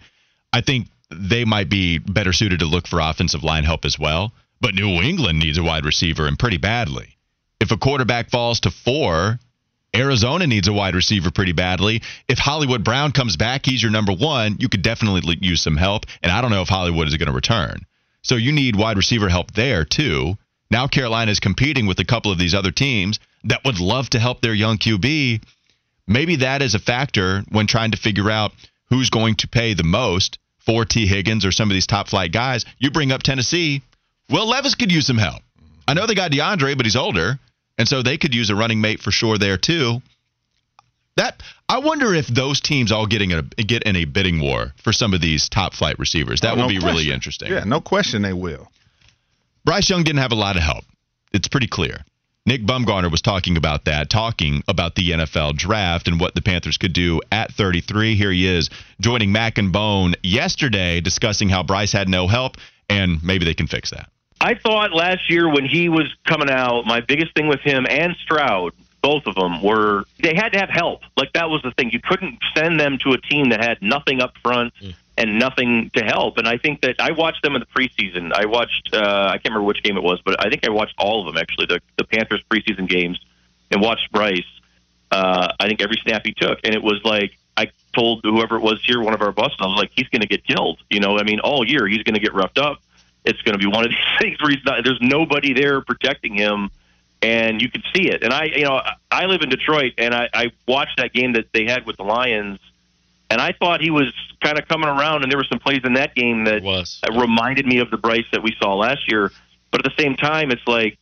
I 0.54 0.62
think 0.62 0.88
they 1.10 1.46
might 1.46 1.70
be 1.70 1.98
better 1.98 2.34
suited 2.34 2.60
to 2.60 2.66
look 2.66 2.88
for 2.88 3.00
offensive 3.00 3.44
line 3.44 3.64
help 3.64 3.86
as 3.86 3.98
well. 3.98 4.34
But 4.60 4.76
New 4.76 5.02
England 5.02 5.40
needs 5.40 5.58
a 5.58 5.64
wide 5.64 5.86
receiver 5.86 6.28
and 6.28 6.38
pretty 6.38 6.58
badly. 6.58 7.18
If 7.60 7.72
a 7.72 7.78
quarterback 7.78 8.30
falls 8.30 8.60
to 8.62 8.72
four, 8.72 9.40
Arizona 9.96 10.48
needs 10.48 10.68
a 10.68 10.74
wide 10.74 10.96
receiver 10.96 11.32
pretty 11.32 11.54
badly. 11.54 12.02
If 12.28 12.38
Hollywood 12.38 12.84
Brown 12.84 13.12
comes 13.12 13.38
back, 13.38 13.66
he's 13.66 13.82
your 13.82 13.92
number 13.92 14.14
one. 14.14 14.58
You 14.60 14.70
could 14.70 14.82
definitely 14.82 15.38
use 15.42 15.62
some 15.62 15.78
help. 15.78 16.06
And 16.22 16.32
I 16.32 16.42
don't 16.42 16.52
know 16.52 16.62
if 16.62 16.70
Hollywood 16.70 17.08
is 17.08 17.16
going 17.16 17.28
to 17.28 17.34
return. 17.34 17.86
So 18.22 18.36
you 18.36 18.52
need 18.52 18.76
wide 18.76 18.98
receiver 18.98 19.30
help 19.30 19.54
there 19.54 19.86
too. 19.86 20.38
Now 20.70 20.88
Carolina 20.88 21.32
is 21.32 21.40
competing 21.40 21.88
with 21.88 22.00
a 22.00 22.06
couple 22.06 22.32
of 22.32 22.38
these 22.38 22.54
other 22.54 22.72
teams 22.72 23.20
that 23.46 23.64
would 23.64 23.80
love 23.80 24.10
to 24.10 24.20
help 24.20 24.42
their 24.42 24.54
young 24.54 24.78
QB. 24.78 25.42
Maybe 26.08 26.36
that 26.38 26.62
is 26.62 26.76
a 26.76 26.80
factor 26.80 27.44
when 27.50 27.68
trying 27.68 27.92
to 27.92 27.98
figure 27.98 28.30
out 28.30 28.54
who's 28.90 29.10
going 29.10 29.36
to 29.36 29.48
pay 29.48 29.74
the 29.74 29.84
most 29.84 30.40
for 30.68 30.84
Tee 30.86 31.08
Higgins 31.08 31.46
or 31.46 31.52
some 31.54 31.72
of 31.72 31.74
these 31.74 31.88
top 31.88 32.10
flight 32.10 32.32
guys. 32.34 32.66
You 32.78 32.92
bring 32.92 33.12
up 33.14 33.24
Tennessee. 33.24 33.82
Will 34.30 34.48
Levis 34.48 34.76
could 34.76 34.92
use 34.92 35.08
some 35.08 35.18
help. 35.18 35.42
I 35.88 35.94
know 35.94 36.06
they 36.06 36.14
got 36.14 36.30
DeAndre, 36.32 36.76
but 36.76 36.86
he's 36.86 36.98
older, 36.98 37.40
and 37.78 37.88
so 37.88 38.04
they 38.04 38.18
could 38.18 38.36
use 38.36 38.50
a 38.50 38.56
running 38.56 38.82
mate 38.82 39.00
for 39.00 39.10
sure 39.12 39.38
there 39.38 39.58
too. 39.58 40.02
That 41.16 41.42
I 41.70 41.80
wonder 41.80 42.14
if 42.14 42.28
those 42.28 42.60
teams 42.60 42.92
all 42.92 43.08
getting 43.08 43.32
a 43.34 43.42
get 43.42 43.84
in 43.84 43.96
a 43.96 44.04
bidding 44.06 44.40
war 44.42 44.74
for 44.84 44.92
some 44.94 45.14
of 45.14 45.22
these 45.22 45.48
top 45.50 45.74
flight 45.74 45.98
receivers. 45.98 46.42
That 46.42 46.54
Oh, 46.54 46.56
would 46.58 46.62
no 46.64 46.68
be 46.68 46.80
really 46.80 47.12
interesting. 47.12 47.50
Yeah, 47.52 47.64
no 47.64 47.80
question 47.82 48.22
they 48.22 48.34
will. 48.34 48.68
Bryce 49.66 49.90
Young 49.90 50.04
didn't 50.04 50.20
have 50.20 50.32
a 50.34 50.36
lot 50.36 50.58
of 50.58 50.64
help. 50.64 50.84
It's 51.34 51.48
pretty 51.48 51.68
clear. 51.68 52.04
Nick 52.48 52.62
Baumgardner 52.62 53.12
was 53.12 53.22
talking 53.22 53.58
about 53.58 53.84
that, 53.86 54.10
talking 54.10 54.64
about 54.70 54.96
the 54.96 55.12
NFL 55.12 55.58
draft 55.58 56.08
and 56.08 56.18
what 56.18 56.34
the 56.34 56.42
Panthers 56.42 56.78
could 56.78 56.94
do 56.94 57.20
at 57.30 57.52
33. 57.52 58.16
Here 58.16 58.32
he 58.32 58.48
is 58.48 58.70
joining 59.02 59.34
Mac 59.34 59.58
and 59.58 59.74
Bone 59.74 60.16
yesterday 60.24 61.02
discussing 61.02 61.50
how 61.50 61.62
Bryce 61.62 61.92
had 61.92 62.08
no 62.08 62.26
help 62.26 62.56
and 62.90 63.22
maybe 63.22 63.44
they 63.44 63.54
can 63.54 63.68
fix 63.68 63.90
that. 63.90 64.10
I 64.40 64.56
thought 64.56 64.94
last 64.94 65.30
year 65.30 65.52
when 65.52 65.66
he 65.66 65.90
was 65.90 66.08
coming 66.26 66.50
out, 66.50 66.86
my 66.86 67.02
biggest 67.02 67.36
thing 67.36 67.50
with 67.50 67.60
him 67.60 67.86
and 67.90 68.16
Stroud, 68.24 68.72
both 69.02 69.24
of 69.26 69.36
them, 69.36 69.62
were 69.62 70.06
they 70.24 70.34
had 70.34 70.54
to 70.54 70.60
have 70.60 70.70
help. 70.70 71.02
Like 71.18 71.34
that 71.34 71.50
was 71.50 71.62
the 71.64 71.72
thing. 71.72 71.90
You 71.92 72.00
couldn't 72.02 72.40
send 72.56 72.80
them 72.80 72.98
to 73.04 73.12
a 73.12 73.18
team 73.20 73.50
that 73.50 73.62
had 73.62 73.82
nothing 73.82 74.22
up 74.22 74.32
front 74.42 74.74
mm. 74.82 74.96
And 75.18 75.40
nothing 75.40 75.90
to 75.96 76.04
help. 76.04 76.38
And 76.38 76.48
I 76.48 76.58
think 76.58 76.82
that 76.82 76.96
I 77.00 77.12
watched 77.12 77.42
them 77.42 77.56
in 77.56 77.62
the 77.62 77.66
preseason. 77.66 78.32
I 78.34 78.46
watched 78.46 78.90
uh, 78.94 79.30
I 79.30 79.34
can't 79.34 79.46
remember 79.46 79.64
which 79.64 79.84
game 79.84 79.98
it 79.98 80.04
was, 80.04 80.22
but 80.24 80.44
I 80.46 80.50
think 80.50 80.66
I 80.66 80.70
watched 80.70 80.96
all 80.98 81.22
of 81.22 81.34
them 81.34 81.42
actually, 81.42 81.66
the 81.68 81.80
the 81.98 82.04
Panthers 82.04 82.44
preseason 82.50 82.88
games, 82.88 83.20
and 83.72 83.82
watched 83.82 84.12
Bryce. 84.12 84.42
Uh, 85.10 85.48
I 85.60 85.68
think 85.68 85.82
every 85.82 85.98
snap 86.04 86.24
he 86.26 86.34
took, 86.34 86.60
and 86.64 86.76
it 86.76 86.84
was 86.84 87.02
like 87.04 87.38
I 87.56 87.68
told 87.96 88.22
whoever 88.24 88.58
it 88.58 88.62
was 88.62 88.84
here, 88.84 89.02
one 89.02 89.14
of 89.14 89.22
our 89.22 89.32
bosses, 89.32 89.58
I 89.60 89.68
was 89.68 89.78
like, 89.78 89.92
he's 89.96 90.08
going 90.10 90.22
to 90.22 90.28
get 90.28 90.46
killed. 90.46 90.80
You 90.90 91.00
know, 91.00 91.18
I 91.18 91.24
mean, 91.24 91.40
all 91.40 91.66
year 91.66 91.88
he's 91.88 92.04
going 92.04 92.16
to 92.16 92.22
get 92.22 92.34
roughed 92.34 92.58
up 92.58 92.80
it's 93.28 93.42
going 93.42 93.54
to 93.54 93.60
be 93.60 93.68
one 93.68 93.84
of 93.84 93.92
these 93.92 94.20
things 94.20 94.42
where 94.42 94.52
he's 94.52 94.66
not. 94.66 94.84
There's 94.84 95.02
nobody 95.02 95.54
there 95.54 95.82
protecting 95.82 96.36
him, 96.36 96.72
and 97.22 97.62
you 97.62 97.70
can 97.70 97.84
see 97.94 98.10
it. 98.10 98.24
And 98.24 98.34
I, 98.34 98.46
you 98.46 98.64
know, 98.64 98.82
I 99.12 99.26
live 99.26 99.42
in 99.42 99.50
Detroit, 99.50 99.94
and 99.98 100.16
I, 100.16 100.30
I 100.34 100.52
watched 100.68 100.98
that 100.98 101.14
game 101.14 101.34
that 101.34 101.48
they 101.54 101.66
had 101.66 101.86
with 101.86 101.98
the 101.98 102.04
Lions, 102.04 102.60
and 103.30 103.42
I 103.42 103.54
thought 103.54 103.82
he 103.82 103.90
was 103.90 104.14
kind 104.42 104.58
of 104.58 104.68
coming 104.68 104.88
around. 104.88 105.24
And 105.24 105.32
there 105.32 105.38
were 105.38 105.46
some 105.50 105.60
plays 105.60 105.82
in 105.84 105.94
that 105.94 106.16
game 106.16 106.46
that 106.46 106.64
was. 106.64 107.00
that 107.04 107.12
reminded 107.20 107.66
me 107.66 107.80
of 107.80 107.92
the 107.92 107.98
Bryce 107.98 108.26
that 108.32 108.44
we 108.44 108.56
saw 108.60 108.76
last 108.76 109.10
year. 109.12 109.32
But 109.72 109.86
at 109.86 109.92
the 109.92 110.02
same 110.02 110.16
time, 110.16 110.52
it's 110.52 110.66
like 110.66 110.98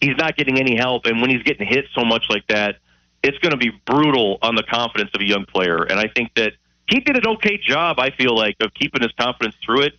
he's 0.00 0.16
not 0.16 0.36
getting 0.36 0.58
any 0.58 0.76
help, 0.76 1.06
and 1.06 1.20
when 1.20 1.30
he's 1.30 1.42
getting 1.42 1.66
hit 1.66 1.86
so 1.94 2.04
much 2.04 2.26
like 2.28 2.46
that, 2.48 2.76
it's 3.22 3.38
going 3.38 3.52
to 3.52 3.56
be 3.56 3.72
brutal 3.86 4.38
on 4.42 4.54
the 4.54 4.62
confidence 4.62 5.10
of 5.14 5.20
a 5.20 5.24
young 5.24 5.46
player. 5.46 5.82
And 5.82 5.98
I 5.98 6.08
think 6.08 6.34
that 6.34 6.52
he 6.88 7.00
did 7.00 7.16
an 7.16 7.26
okay 7.26 7.58
job. 7.58 7.98
I 7.98 8.10
feel 8.10 8.36
like 8.36 8.56
of 8.60 8.72
keeping 8.74 9.02
his 9.02 9.12
confidence 9.12 9.56
through 9.64 9.82
it 9.82 9.94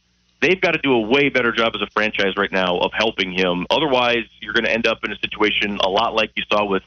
they've 0.45 0.61
got 0.61 0.71
to 0.71 0.77
do 0.79 0.93
a 0.93 0.99
way 0.99 1.29
better 1.29 1.51
job 1.51 1.73
as 1.75 1.81
a 1.81 1.87
franchise 1.87 2.35
right 2.37 2.51
now 2.51 2.77
of 2.77 2.91
helping 2.93 3.31
him. 3.31 3.65
Otherwise, 3.69 4.25
you're 4.41 4.53
going 4.53 4.65
to 4.65 4.71
end 4.71 4.85
up 4.85 5.03
in 5.03 5.11
a 5.11 5.17
situation 5.17 5.77
a 5.81 5.89
lot 5.89 6.13
like 6.13 6.31
you 6.35 6.43
saw 6.49 6.65
with 6.65 6.83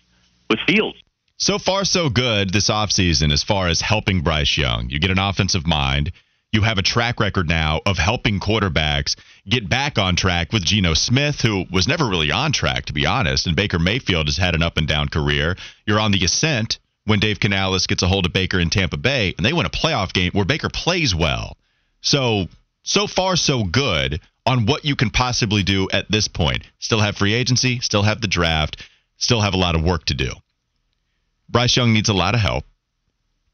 with 0.48 0.59
Fields. 0.66 0.98
So 1.40 1.61
far, 1.61 1.85
so 1.85 2.11
good 2.11 2.53
this 2.53 2.68
offseason 2.68 3.33
as 3.33 3.44
far 3.44 3.68
as 3.68 3.81
helping 3.81 4.22
Bryce 4.22 4.57
Young. 4.57 4.90
You 4.90 4.98
get 4.98 5.12
an 5.12 5.20
offensive 5.20 5.68
mind. 5.68 6.11
You 6.51 6.62
have 6.62 6.79
a 6.79 6.83
track 6.83 7.20
record 7.20 7.48
now 7.48 7.81
of 7.87 7.96
helping 7.96 8.40
quarterbacks 8.40 9.14
get 9.48 9.68
back 9.68 9.98
on 9.98 10.16
track 10.16 10.53
with 10.53 10.64
Geno 10.64 10.94
Smith, 10.94 11.40
who 11.40 11.64
was 11.70 11.87
never 11.87 12.09
really 12.09 12.33
on 12.33 12.51
track, 12.51 12.87
to 12.87 12.92
be 12.92 13.07
honest. 13.07 13.46
And 13.46 13.55
Baker 13.55 13.79
Mayfield 13.79 14.27
has 14.27 14.37
had 14.37 14.57
an 14.57 14.64
up 14.64 14.79
and 14.79 14.88
down 14.88 15.09
career. 15.11 15.57
You're 15.87 16.01
on 16.01 16.11
the 16.11 16.24
ascent 16.24 16.81
when 17.05 17.20
Dave 17.20 17.38
Canales 17.38 17.87
gets 17.87 18.03
a 18.03 18.09
hold 18.09 18.27
of 18.27 18.33
Baker 18.33 18.59
in 18.59 18.68
Tampa 18.68 18.96
Bay, 18.96 19.33
and 19.37 19.46
they 19.46 19.53
win 19.53 19.64
a 19.64 19.70
playoff 19.70 20.12
game 20.12 20.33
where 20.33 20.44
Baker 20.44 20.68
plays 20.68 21.14
well. 21.14 21.57
So, 22.01 22.48
so 22.83 23.07
far, 23.07 23.37
so 23.37 23.62
good 23.62 24.20
on 24.44 24.66
what 24.66 24.85
you 24.85 24.96
can 24.96 25.11
possibly 25.11 25.62
do 25.62 25.88
at 25.92 26.11
this 26.11 26.27
point. 26.27 26.64
Still 26.81 27.01
have 27.01 27.16
free 27.16 27.35
agency, 27.35 27.79
still 27.79 28.03
have 28.03 28.20
the 28.20 28.27
draft, 28.27 28.85
still 29.18 29.40
have 29.40 29.55
a 29.55 29.59
lot 29.59 29.77
of 29.77 29.85
work 29.85 30.05
to 30.07 30.14
do. 30.14 30.33
Bryce 31.48 31.76
Young 31.76 31.92
needs 31.92 32.08
a 32.08 32.14
lot 32.14 32.34
of 32.34 32.40
help. 32.40 32.64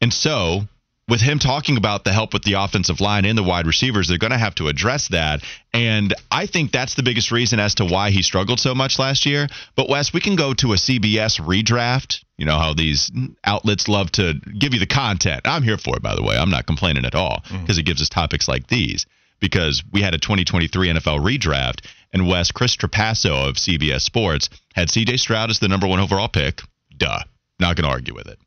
And 0.01 0.13
so, 0.13 0.67
with 1.07 1.21
him 1.21 1.37
talking 1.37 1.77
about 1.77 2.03
the 2.03 2.11
help 2.11 2.33
with 2.33 2.43
the 2.43 2.53
offensive 2.53 2.99
line 2.99 3.25
and 3.25 3.37
the 3.37 3.43
wide 3.43 3.67
receivers, 3.67 4.07
they're 4.07 4.17
going 4.17 4.31
to 4.31 4.37
have 4.37 4.55
to 4.55 4.67
address 4.67 5.09
that. 5.09 5.41
And 5.73 6.13
I 6.31 6.47
think 6.47 6.71
that's 6.71 6.95
the 6.95 7.03
biggest 7.03 7.31
reason 7.31 7.59
as 7.59 7.75
to 7.75 7.85
why 7.85 8.09
he 8.09 8.23
struggled 8.23 8.59
so 8.59 8.73
much 8.73 8.97
last 8.97 9.25
year. 9.25 9.47
But, 9.75 9.87
Wes, 9.87 10.13
we 10.13 10.19
can 10.19 10.35
go 10.35 10.53
to 10.55 10.73
a 10.73 10.77
CBS 10.77 11.39
redraft. 11.39 12.23
You 12.37 12.45
know 12.45 12.57
how 12.57 12.73
these 12.73 13.11
outlets 13.43 13.87
love 13.87 14.11
to 14.13 14.33
give 14.57 14.73
you 14.73 14.79
the 14.79 14.87
content. 14.87 15.41
I'm 15.45 15.63
here 15.63 15.77
for 15.77 15.95
it, 15.95 16.01
by 16.01 16.15
the 16.15 16.23
way. 16.23 16.35
I'm 16.35 16.49
not 16.49 16.65
complaining 16.65 17.05
at 17.05 17.15
all 17.15 17.41
because 17.43 17.59
mm-hmm. 17.59 17.79
it 17.79 17.85
gives 17.85 18.01
us 18.01 18.09
topics 18.09 18.47
like 18.47 18.67
these. 18.67 19.05
Because 19.39 19.83
we 19.91 20.01
had 20.01 20.15
a 20.15 20.17
2023 20.17 20.93
NFL 20.93 21.19
redraft, 21.19 21.85
and 22.13 22.27
Wes 22.27 22.51
Chris 22.51 22.77
Trapasso 22.77 23.49
of 23.49 23.55
CBS 23.55 24.01
Sports 24.01 24.49
had 24.73 24.87
CJ 24.87 25.19
Stroud 25.19 25.49
as 25.49 25.59
the 25.59 25.67
number 25.67 25.85
one 25.87 25.99
overall 25.99 26.29
pick. 26.29 26.61
Duh. 26.97 27.19
Not 27.59 27.75
going 27.75 27.85
to 27.85 27.91
argue 27.91 28.13
with 28.13 28.27
it. 28.27 28.39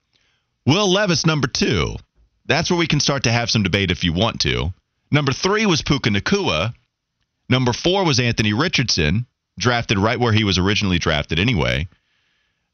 Will 0.67 0.91
Levis, 0.93 1.25
number 1.25 1.49
two. 1.49 1.97
That's 2.47 2.71
where 2.71 2.79
we 2.79 2.87
can 2.87 3.01
start 3.01 3.25
to 3.25 3.33
have 3.33 3.51
some 3.51 3.63
debate 3.63 3.91
if 3.91 4.05
you 4.05 4.13
want 4.13 4.41
to. 4.41 4.73
Number 5.11 5.33
three 5.33 5.67
was 5.67 5.83
Puka 5.83 6.11
Nacua. 6.11 6.75
Number 7.49 7.73
four 7.73 8.05
was 8.05 8.21
Anthony 8.21 8.53
Richardson, 8.53 9.27
drafted 9.59 9.99
right 9.99 10.21
where 10.21 10.33
he 10.33 10.45
was 10.45 10.59
originally 10.59 10.99
drafted 10.99 11.39
anyway. 11.39 11.89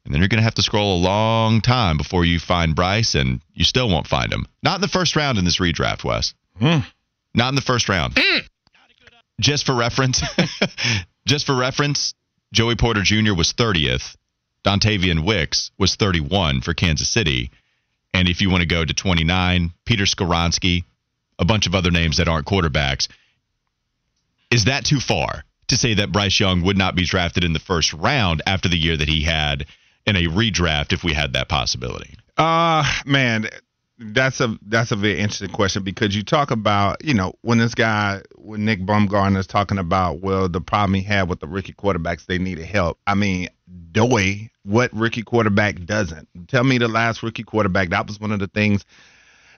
And 0.03 0.13
then 0.13 0.21
you're 0.21 0.27
going 0.27 0.39
to 0.39 0.43
have 0.43 0.55
to 0.55 0.61
scroll 0.61 0.97
a 0.97 1.03
long 1.03 1.61
time 1.61 1.97
before 1.97 2.25
you 2.25 2.39
find 2.39 2.75
Bryce, 2.75 3.15
and 3.15 3.41
you 3.53 3.63
still 3.63 3.89
won't 3.89 4.07
find 4.07 4.31
him. 4.31 4.45
Not 4.61 4.75
in 4.75 4.81
the 4.81 4.87
first 4.87 5.15
round 5.15 5.37
in 5.37 5.45
this 5.45 5.59
redraft, 5.59 6.03
Wes. 6.03 6.33
Mm. 6.61 6.85
Not 7.33 7.49
in 7.49 7.55
the 7.55 7.61
first 7.61 7.89
round. 7.89 8.13
Mm. 8.15 8.41
Just 9.39 9.65
for 9.65 9.73
reference, 9.73 10.21
just 11.25 11.45
for 11.45 11.55
reference, 11.55 12.13
Joey 12.53 12.75
Porter 12.75 13.01
Jr. 13.01 13.33
was 13.33 13.51
30th. 13.53 14.15
Dontayvion 14.65 15.23
Wicks 15.23 15.71
was 15.77 15.95
31 15.95 16.61
for 16.61 16.73
Kansas 16.73 17.07
City. 17.07 17.51
And 18.13 18.27
if 18.27 18.41
you 18.41 18.49
want 18.49 18.61
to 18.61 18.67
go 18.67 18.83
to 18.83 18.93
29, 18.93 19.71
Peter 19.85 20.05
Skoronski, 20.05 20.83
a 21.37 21.45
bunch 21.45 21.67
of 21.67 21.75
other 21.75 21.91
names 21.91 22.17
that 22.17 22.27
aren't 22.27 22.47
quarterbacks. 22.47 23.07
Is 24.49 24.65
that 24.65 24.85
too 24.85 24.99
far 24.99 25.43
to 25.67 25.77
say 25.77 25.95
that 25.95 26.11
Bryce 26.11 26.39
Young 26.39 26.63
would 26.63 26.77
not 26.77 26.95
be 26.95 27.05
drafted 27.05 27.43
in 27.43 27.53
the 27.53 27.59
first 27.59 27.93
round 27.93 28.41
after 28.47 28.69
the 28.69 28.77
year 28.77 28.97
that 28.97 29.09
he 29.09 29.23
had 29.23 29.65
in 30.05 30.15
a 30.15 30.27
redraft 30.27 30.93
if 30.93 31.03
we 31.03 31.13
had 31.13 31.33
that 31.33 31.49
possibility? 31.49 32.15
Uh 32.37 32.83
man, 33.05 33.47
that's 33.97 34.41
a 34.41 34.57
that's 34.63 34.91
a 34.91 34.95
very 34.95 35.19
interesting 35.19 35.49
question 35.49 35.83
because 35.83 36.15
you 36.15 36.23
talk 36.23 36.51
about 36.51 37.03
you 37.03 37.13
know 37.13 37.33
when 37.41 37.57
this 37.57 37.73
guy 37.73 38.21
when 38.35 38.65
Nick 38.65 38.81
Baumgardner 38.81 39.37
is 39.37 39.47
talking 39.47 39.77
about 39.77 40.21
well 40.21 40.49
the 40.49 40.61
problem 40.61 40.93
he 40.95 41.01
had 41.01 41.29
with 41.29 41.39
the 41.39 41.47
rookie 41.47 41.73
quarterbacks 41.73 42.25
they 42.25 42.37
needed 42.37 42.65
help. 42.65 42.99
I 43.07 43.15
mean, 43.15 43.49
Doy 43.91 44.49
what 44.63 44.91
rookie 44.93 45.23
quarterback 45.23 45.85
doesn't. 45.85 46.27
Tell 46.47 46.63
me 46.63 46.77
the 46.77 46.87
last 46.87 47.23
rookie 47.23 47.43
quarterback. 47.43 47.89
That 47.89 48.07
was 48.07 48.19
one 48.19 48.31
of 48.31 48.39
the 48.39 48.47
things 48.47 48.83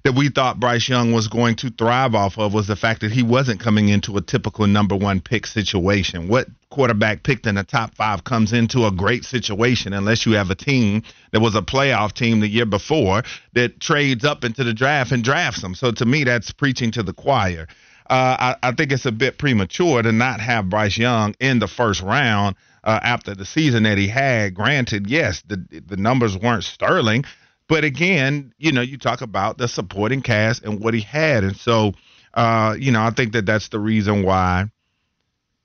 that 0.04 0.14
we 0.14 0.30
thought 0.30 0.60
Bryce 0.60 0.88
Young 0.88 1.12
was 1.12 1.28
going 1.28 1.56
to 1.58 1.70
thrive 1.70 2.16
off 2.16 2.38
of 2.38 2.54
was 2.54 2.68
the 2.68 2.76
fact 2.76 3.02
that 3.02 3.12
he 3.12 3.24
wasn't 3.24 3.60
coming 3.60 3.90
into 3.90 4.18
a 4.18 4.22
typical 4.22 4.68
number 4.68 4.96
one 4.96 5.20
pick 5.20 5.48
situation. 5.48 6.28
What 6.28 6.48
quarterback 6.70 7.24
picked 7.24 7.48
in 7.48 7.56
the 7.56 7.64
top 7.64 7.96
five 7.96 8.24
comes 8.24 8.54
into 8.54 8.86
a 8.86 8.92
great 8.92 9.26
situation 9.26 9.94
unless 9.94 10.26
you 10.26 10.34
have 10.34 10.50
a 10.50 10.56
team 10.56 11.04
that 11.32 11.40
was 11.40 11.56
a 11.56 11.62
playoff 11.62 12.14
team 12.14 12.40
the 12.40 12.48
year 12.48 12.66
before 12.66 13.24
that 13.54 13.80
trades 13.80 14.26
up 14.26 14.44
into 14.44 14.64
the 14.64 14.74
draft 14.74 15.12
and 15.12 15.24
drafts 15.24 15.62
them. 15.62 15.76
So 15.76 15.92
to 15.92 16.06
me, 16.06 16.24
that's 16.24 16.52
preaching 16.52 16.92
to 16.92 17.04
the 17.04 17.14
choir. 17.14 17.68
Uh, 18.10 18.56
I, 18.64 18.70
I 18.70 18.72
think 18.72 18.92
it's 18.92 19.06
a 19.06 19.12
bit 19.12 19.38
premature 19.38 20.02
to 20.02 20.12
not 20.12 20.40
have 20.40 20.70
Bryce 20.70 20.98
Young 20.98 21.36
in 21.40 21.60
the 21.60 21.68
first 21.68 22.02
round 22.02 22.56
uh, 22.84 23.00
after 23.04 23.36
the 23.36 23.46
season 23.46 23.84
that 23.84 23.98
he 23.98 24.08
had. 24.08 24.54
Granted, 24.54 25.10
yes, 25.10 25.44
the 25.46 25.58
the 25.86 25.98
numbers 25.98 26.38
weren't 26.38 26.64
sterling, 26.64 27.26
but 27.67 27.84
again, 27.84 28.53
you 28.58 28.71
know, 28.71 28.82
you 28.82 28.97
talk 28.97 29.21
about 29.21 29.58
the 29.58 29.67
supporting 29.67 30.21
cast 30.21 30.63
and 30.63 30.80
what 30.80 30.93
he 30.93 31.01
had, 31.01 31.43
and 31.43 31.56
so, 31.56 31.93
uh, 32.34 32.75
you 32.77 32.91
know, 32.91 33.01
I 33.01 33.12
think 33.12 33.34
that 33.34 33.45
that's 33.45 33.69
the 33.69 33.80
reason 33.80 34.23
why 34.23 34.65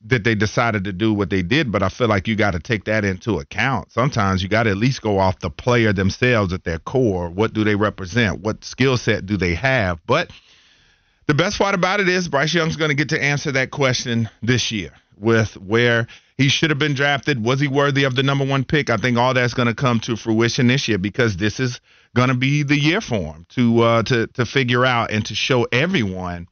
that 0.07 0.25
they 0.25 0.35
decided 0.35 0.85
to 0.85 0.93
do 0.93 1.15
what 1.15 1.31
they 1.31 1.43
did. 1.43 1.71
But 1.71 1.83
I 1.83 1.89
feel 1.89 2.09
like 2.09 2.27
you 2.27 2.35
got 2.35 2.53
to 2.53 2.59
take 2.59 2.85
that 2.85 3.05
into 3.05 3.39
account. 3.39 3.93
Sometimes 3.93 4.43
you 4.43 4.49
got 4.49 4.65
to 4.65 4.71
at 4.71 4.77
least 4.77 5.01
go 5.01 5.19
off 5.19 5.39
the 5.39 5.51
player 5.51 5.93
themselves 5.93 6.53
at 6.53 6.65
their 6.65 6.79
core. 6.81 7.29
What 7.31 7.53
do 7.53 7.65
they 7.65 7.77
represent? 7.77 8.41
What 8.41 8.65
skill 8.65 8.97
set 8.97 9.27
do 9.27 9.37
they 9.37 9.55
have? 9.55 10.01
But 10.07 10.31
the 11.27 11.35
best 11.35 11.59
part 11.59 11.75
about 11.75 12.01
it 12.01 12.09
is 12.09 12.29
Bryce 12.29 12.53
Young's 12.53 12.77
going 12.77 12.89
to 12.89 12.97
get 12.97 13.11
to 13.11 13.23
answer 13.23 13.53
that 13.53 13.71
question 13.71 14.29
this 14.43 14.73
year 14.73 14.93
with 15.17 15.57
where 15.57 16.09
he 16.39 16.49
should 16.49 16.71
have 16.71 16.79
been 16.79 16.95
drafted. 16.95 17.43
Was 17.43 17.61
he 17.61 17.69
worthy 17.69 18.05
of 18.05 18.17
the 18.17 18.23
number 18.23 18.45
one 18.45 18.65
pick? 18.65 18.91
I 18.91 18.97
think 18.97 19.19
all 19.19 19.35
that's 19.35 19.55
going 19.55 19.69
to 19.69 19.75
come 19.75 20.01
to 20.01 20.17
fruition 20.17 20.67
this 20.67 20.89
year 20.89 20.99
because 20.99 21.37
this 21.37 21.61
is 21.61 21.81
going 22.15 22.29
to 22.29 22.35
be 22.35 22.63
the 22.63 22.79
year 22.79 23.01
for 23.01 23.35
him 23.35 23.47
to 23.51 23.83
uh, 23.83 24.03
to 24.05 24.27
to 24.29 24.47
figure 24.47 24.85
out 24.85 25.11
and 25.11 25.25
to 25.27 25.35
show 25.35 25.67
everyone. 25.73 26.49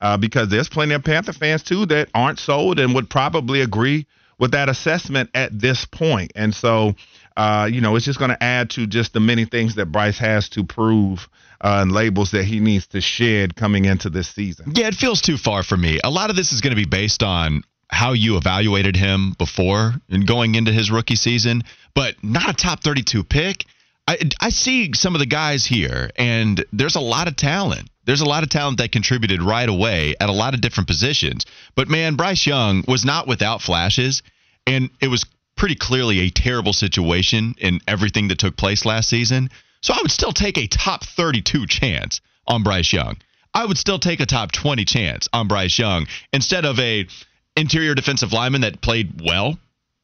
Uh, 0.00 0.16
because 0.16 0.48
there's 0.48 0.68
plenty 0.68 0.94
of 0.94 1.04
Panther 1.04 1.32
fans 1.32 1.62
too 1.62 1.86
that 1.86 2.08
aren't 2.12 2.40
sold 2.40 2.80
and 2.80 2.92
would 2.92 3.08
probably 3.08 3.60
agree 3.60 4.04
with 4.36 4.50
that 4.50 4.68
assessment 4.68 5.30
at 5.34 5.56
this 5.56 5.84
point. 5.84 6.32
And 6.34 6.52
so, 6.52 6.96
uh, 7.36 7.68
you 7.70 7.80
know, 7.80 7.94
it's 7.94 8.04
just 8.04 8.18
going 8.18 8.32
to 8.32 8.42
add 8.42 8.70
to 8.70 8.88
just 8.88 9.12
the 9.12 9.20
many 9.20 9.44
things 9.44 9.76
that 9.76 9.86
Bryce 9.86 10.18
has 10.18 10.48
to 10.50 10.64
prove 10.64 11.28
uh, 11.60 11.78
and 11.82 11.92
labels 11.92 12.32
that 12.32 12.44
he 12.44 12.58
needs 12.58 12.88
to 12.88 13.00
shed 13.00 13.54
coming 13.54 13.84
into 13.84 14.10
this 14.10 14.28
season. 14.28 14.72
Yeah, 14.74 14.88
it 14.88 14.94
feels 14.94 15.22
too 15.22 15.36
far 15.36 15.62
for 15.62 15.76
me. 15.76 16.00
A 16.02 16.10
lot 16.10 16.30
of 16.30 16.34
this 16.34 16.52
is 16.52 16.60
going 16.60 16.72
to 16.72 16.76
be 16.76 16.88
based 16.88 17.22
on 17.22 17.62
how 17.92 18.14
you 18.14 18.36
evaluated 18.36 18.96
him 18.96 19.34
before 19.38 19.94
and 20.08 20.26
going 20.26 20.54
into 20.54 20.72
his 20.72 20.90
rookie 20.90 21.14
season, 21.14 21.62
but 21.94 22.14
not 22.24 22.48
a 22.48 22.54
top 22.54 22.82
32 22.82 23.22
pick. 23.22 23.66
I, 24.08 24.18
I 24.40 24.48
see 24.48 24.92
some 24.94 25.14
of 25.14 25.20
the 25.20 25.26
guys 25.26 25.64
here, 25.64 26.10
and 26.16 26.64
there's 26.72 26.96
a 26.96 27.00
lot 27.00 27.28
of 27.28 27.36
talent. 27.36 27.88
There's 28.04 28.22
a 28.22 28.28
lot 28.28 28.42
of 28.42 28.48
talent 28.48 28.78
that 28.78 28.90
contributed 28.90 29.42
right 29.42 29.68
away 29.68 30.14
at 30.18 30.28
a 30.28 30.32
lot 30.32 30.54
of 30.54 30.60
different 30.60 30.88
positions. 30.88 31.44
But 31.76 31.88
man, 31.88 32.16
Bryce 32.16 32.46
Young 32.46 32.82
was 32.88 33.04
not 33.04 33.28
without 33.28 33.62
flashes, 33.62 34.22
and 34.66 34.90
it 35.00 35.08
was 35.08 35.24
pretty 35.54 35.76
clearly 35.76 36.20
a 36.20 36.30
terrible 36.30 36.72
situation 36.72 37.54
in 37.58 37.78
everything 37.86 38.28
that 38.28 38.38
took 38.38 38.56
place 38.56 38.84
last 38.84 39.08
season. 39.08 39.50
So 39.82 39.92
I 39.92 39.98
would 40.00 40.10
still 40.10 40.32
take 40.32 40.56
a 40.56 40.66
top 40.66 41.04
32 41.04 41.66
chance 41.66 42.20
on 42.48 42.62
Bryce 42.62 42.92
Young. 42.92 43.18
I 43.54 43.66
would 43.66 43.78
still 43.78 43.98
take 43.98 44.20
a 44.20 44.26
top 44.26 44.50
20 44.50 44.84
chance 44.86 45.28
on 45.32 45.46
Bryce 45.46 45.78
Young 45.78 46.06
instead 46.32 46.64
of 46.64 46.78
a 46.80 47.06
interior 47.56 47.94
defensive 47.94 48.32
lineman 48.32 48.62
that 48.62 48.80
played 48.80 49.20
well, 49.24 49.58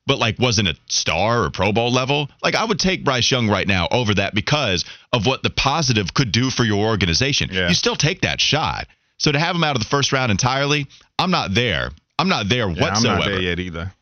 but 0.07 0.19
like 0.19 0.39
wasn't 0.39 0.69
a 0.69 0.77
star 0.89 1.45
or 1.45 1.51
Pro 1.51 1.73
Bowl 1.73 1.93
level, 1.93 2.31
like 2.43 2.55
I 2.55 2.65
would 2.65 2.79
take 2.79 3.05
Bryce 3.05 3.31
Young 3.31 3.49
right 3.49 3.67
now 3.67 3.89
over 3.91 4.15
that 4.15 4.35
because 4.35 4.85
of 5.13 5.27
what 5.27 5.43
the 5.43 5.51
positive 5.51 6.15
could 6.15 6.33
do 6.33 6.51
for 6.51 6.65
your 6.65 6.87
organization. 6.87 7.51
Yeah. 7.53 7.69
You 7.69 7.75
still 7.75 7.97
take 7.97 8.23
that 8.23 8.41
shot. 8.41 8.87
So 9.19 9.33
to 9.33 9.39
have 9.39 9.55
him 9.55 9.65
out 9.65 9.77
of 9.77 9.83
the 9.83 9.89
first 9.89 10.13
round 10.13 10.31
entirely, 10.31 10.87
I'm 11.19 11.31
not 11.31 11.55
there. 11.55 11.91
I'm 12.19 12.29
not 12.29 12.49
there 12.49 12.69
yeah, 12.71 12.83
whatsoever. 12.83 13.15
I'm 13.15 13.19
not 13.21 13.25
there 13.27 13.41
yet 13.41 13.61
either. 13.61 13.93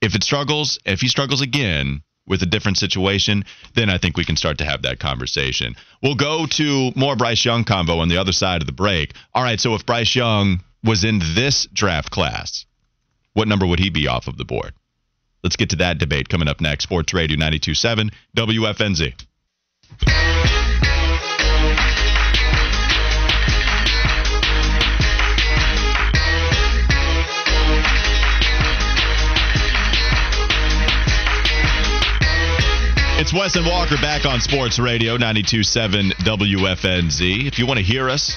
If 0.00 0.14
it 0.14 0.22
struggles, 0.22 0.78
if 0.84 1.00
he 1.00 1.08
struggles 1.08 1.42
again 1.42 2.02
with 2.26 2.42
a 2.42 2.46
different 2.46 2.78
situation, 2.78 3.44
then 3.74 3.90
I 3.90 3.98
think 3.98 4.16
we 4.16 4.24
can 4.24 4.36
start 4.36 4.58
to 4.58 4.64
have 4.64 4.82
that 4.82 5.00
conversation. 5.00 5.74
We'll 6.02 6.14
go 6.14 6.46
to 6.46 6.92
more 6.94 7.16
Bryce 7.16 7.44
Young 7.44 7.64
combo 7.64 7.98
on 7.98 8.08
the 8.08 8.18
other 8.18 8.32
side 8.32 8.62
of 8.62 8.66
the 8.66 8.72
break. 8.72 9.14
All 9.34 9.42
right, 9.42 9.60
so 9.60 9.74
if 9.74 9.84
Bryce 9.84 10.14
Young 10.14 10.62
was 10.84 11.04
in 11.04 11.20
this 11.34 11.66
draft 11.72 12.10
class, 12.10 12.64
what 13.40 13.48
number 13.48 13.66
would 13.66 13.78
he 13.78 13.88
be 13.88 14.06
off 14.06 14.28
of 14.28 14.36
the 14.36 14.44
board? 14.44 14.74
Let's 15.42 15.56
get 15.56 15.70
to 15.70 15.76
that 15.76 15.96
debate 15.96 16.28
coming 16.28 16.46
up 16.46 16.60
next. 16.60 16.84
Sports 16.84 17.14
Radio 17.14 17.38
927 17.38 18.10
WFNZ. 18.36 19.14
It's 33.18 33.32
Wes 33.32 33.56
and 33.56 33.64
Walker 33.64 33.96
back 34.02 34.26
on 34.26 34.42
Sports 34.42 34.78
Radio 34.78 35.12
927 35.12 36.10
WFNZ. 36.10 37.46
If 37.46 37.58
you 37.58 37.66
want 37.66 37.78
to 37.78 37.84
hear 37.84 38.10
us 38.10 38.36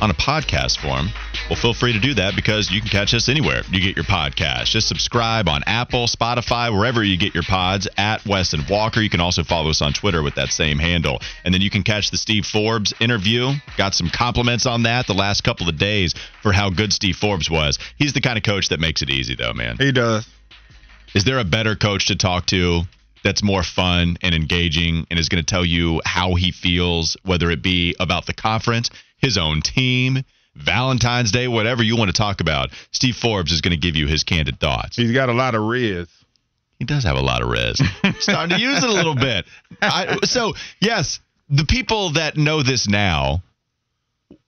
on 0.00 0.10
a 0.10 0.14
podcast 0.14 0.78
form, 0.78 1.10
Well, 1.48 1.56
feel 1.56 1.72
free 1.72 1.94
to 1.94 1.98
do 1.98 2.12
that 2.14 2.36
because 2.36 2.70
you 2.70 2.82
can 2.82 2.90
catch 2.90 3.14
us 3.14 3.30
anywhere 3.30 3.62
you 3.70 3.80
get 3.80 3.96
your 3.96 4.04
podcast. 4.04 4.66
Just 4.66 4.86
subscribe 4.86 5.48
on 5.48 5.62
Apple, 5.66 6.06
Spotify, 6.06 6.70
wherever 6.70 7.02
you 7.02 7.16
get 7.16 7.32
your 7.32 7.42
pods 7.42 7.88
at 7.96 8.24
Wes 8.26 8.52
and 8.52 8.68
Walker. 8.68 9.00
You 9.00 9.08
can 9.08 9.20
also 9.20 9.42
follow 9.44 9.70
us 9.70 9.80
on 9.80 9.94
Twitter 9.94 10.22
with 10.22 10.34
that 10.34 10.50
same 10.50 10.78
handle. 10.78 11.22
And 11.46 11.54
then 11.54 11.62
you 11.62 11.70
can 11.70 11.84
catch 11.84 12.10
the 12.10 12.18
Steve 12.18 12.44
Forbes 12.44 12.92
interview. 13.00 13.52
Got 13.78 13.94
some 13.94 14.10
compliments 14.10 14.66
on 14.66 14.82
that 14.82 15.06
the 15.06 15.14
last 15.14 15.42
couple 15.42 15.70
of 15.70 15.78
days 15.78 16.14
for 16.42 16.52
how 16.52 16.68
good 16.68 16.92
Steve 16.92 17.16
Forbes 17.16 17.48
was. 17.48 17.78
He's 17.96 18.12
the 18.12 18.20
kind 18.20 18.36
of 18.36 18.44
coach 18.44 18.68
that 18.68 18.78
makes 18.78 19.00
it 19.00 19.08
easy, 19.08 19.34
though, 19.34 19.54
man. 19.54 19.78
He 19.78 19.90
does. 19.90 20.28
Is 21.14 21.24
there 21.24 21.38
a 21.38 21.44
better 21.44 21.76
coach 21.76 22.08
to 22.08 22.16
talk 22.16 22.44
to 22.46 22.82
that's 23.24 23.42
more 23.42 23.62
fun 23.62 24.18
and 24.20 24.34
engaging 24.34 25.06
and 25.10 25.18
is 25.18 25.30
going 25.30 25.42
to 25.42 25.50
tell 25.50 25.64
you 25.64 26.02
how 26.04 26.34
he 26.34 26.52
feels, 26.52 27.16
whether 27.24 27.50
it 27.50 27.62
be 27.62 27.96
about 27.98 28.26
the 28.26 28.34
conference, 28.34 28.90
his 29.16 29.38
own 29.38 29.62
team, 29.62 30.24
Valentine's 30.58 31.30
Day, 31.32 31.48
whatever 31.48 31.82
you 31.82 31.96
want 31.96 32.10
to 32.10 32.16
talk 32.16 32.40
about? 32.40 32.70
Steve 32.90 33.16
Forbes 33.16 33.52
is 33.52 33.60
going 33.60 33.70
to 33.72 33.76
give 33.80 33.96
you 33.96 34.06
his 34.06 34.24
candid 34.24 34.58
thoughts. 34.60 34.96
He's 34.96 35.12
got 35.12 35.28
a 35.28 35.32
lot 35.32 35.54
of 35.54 35.62
riz. 35.62 36.08
He 36.78 36.84
does 36.84 37.04
have 37.04 37.16
a 37.16 37.20
lot 37.20 37.42
of 37.42 37.48
res. 37.48 37.80
Starting 38.20 38.56
to 38.56 38.62
use 38.62 38.82
it 38.82 38.88
a 38.88 38.92
little 38.92 39.14
bit. 39.14 39.46
I, 39.82 40.18
so, 40.24 40.54
yes, 40.80 41.18
the 41.48 41.64
people 41.64 42.12
that 42.12 42.36
know 42.36 42.62
this 42.62 42.88
now, 42.88 43.42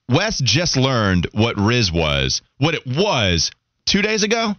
Wes 0.07 0.39
just 0.39 0.77
learned 0.77 1.27
what 1.33 1.57
Riz 1.57 1.91
was, 1.91 2.41
what 2.57 2.73
it 2.75 2.85
was 2.85 3.51
two 3.85 4.01
days 4.01 4.23
ago, 4.23 4.53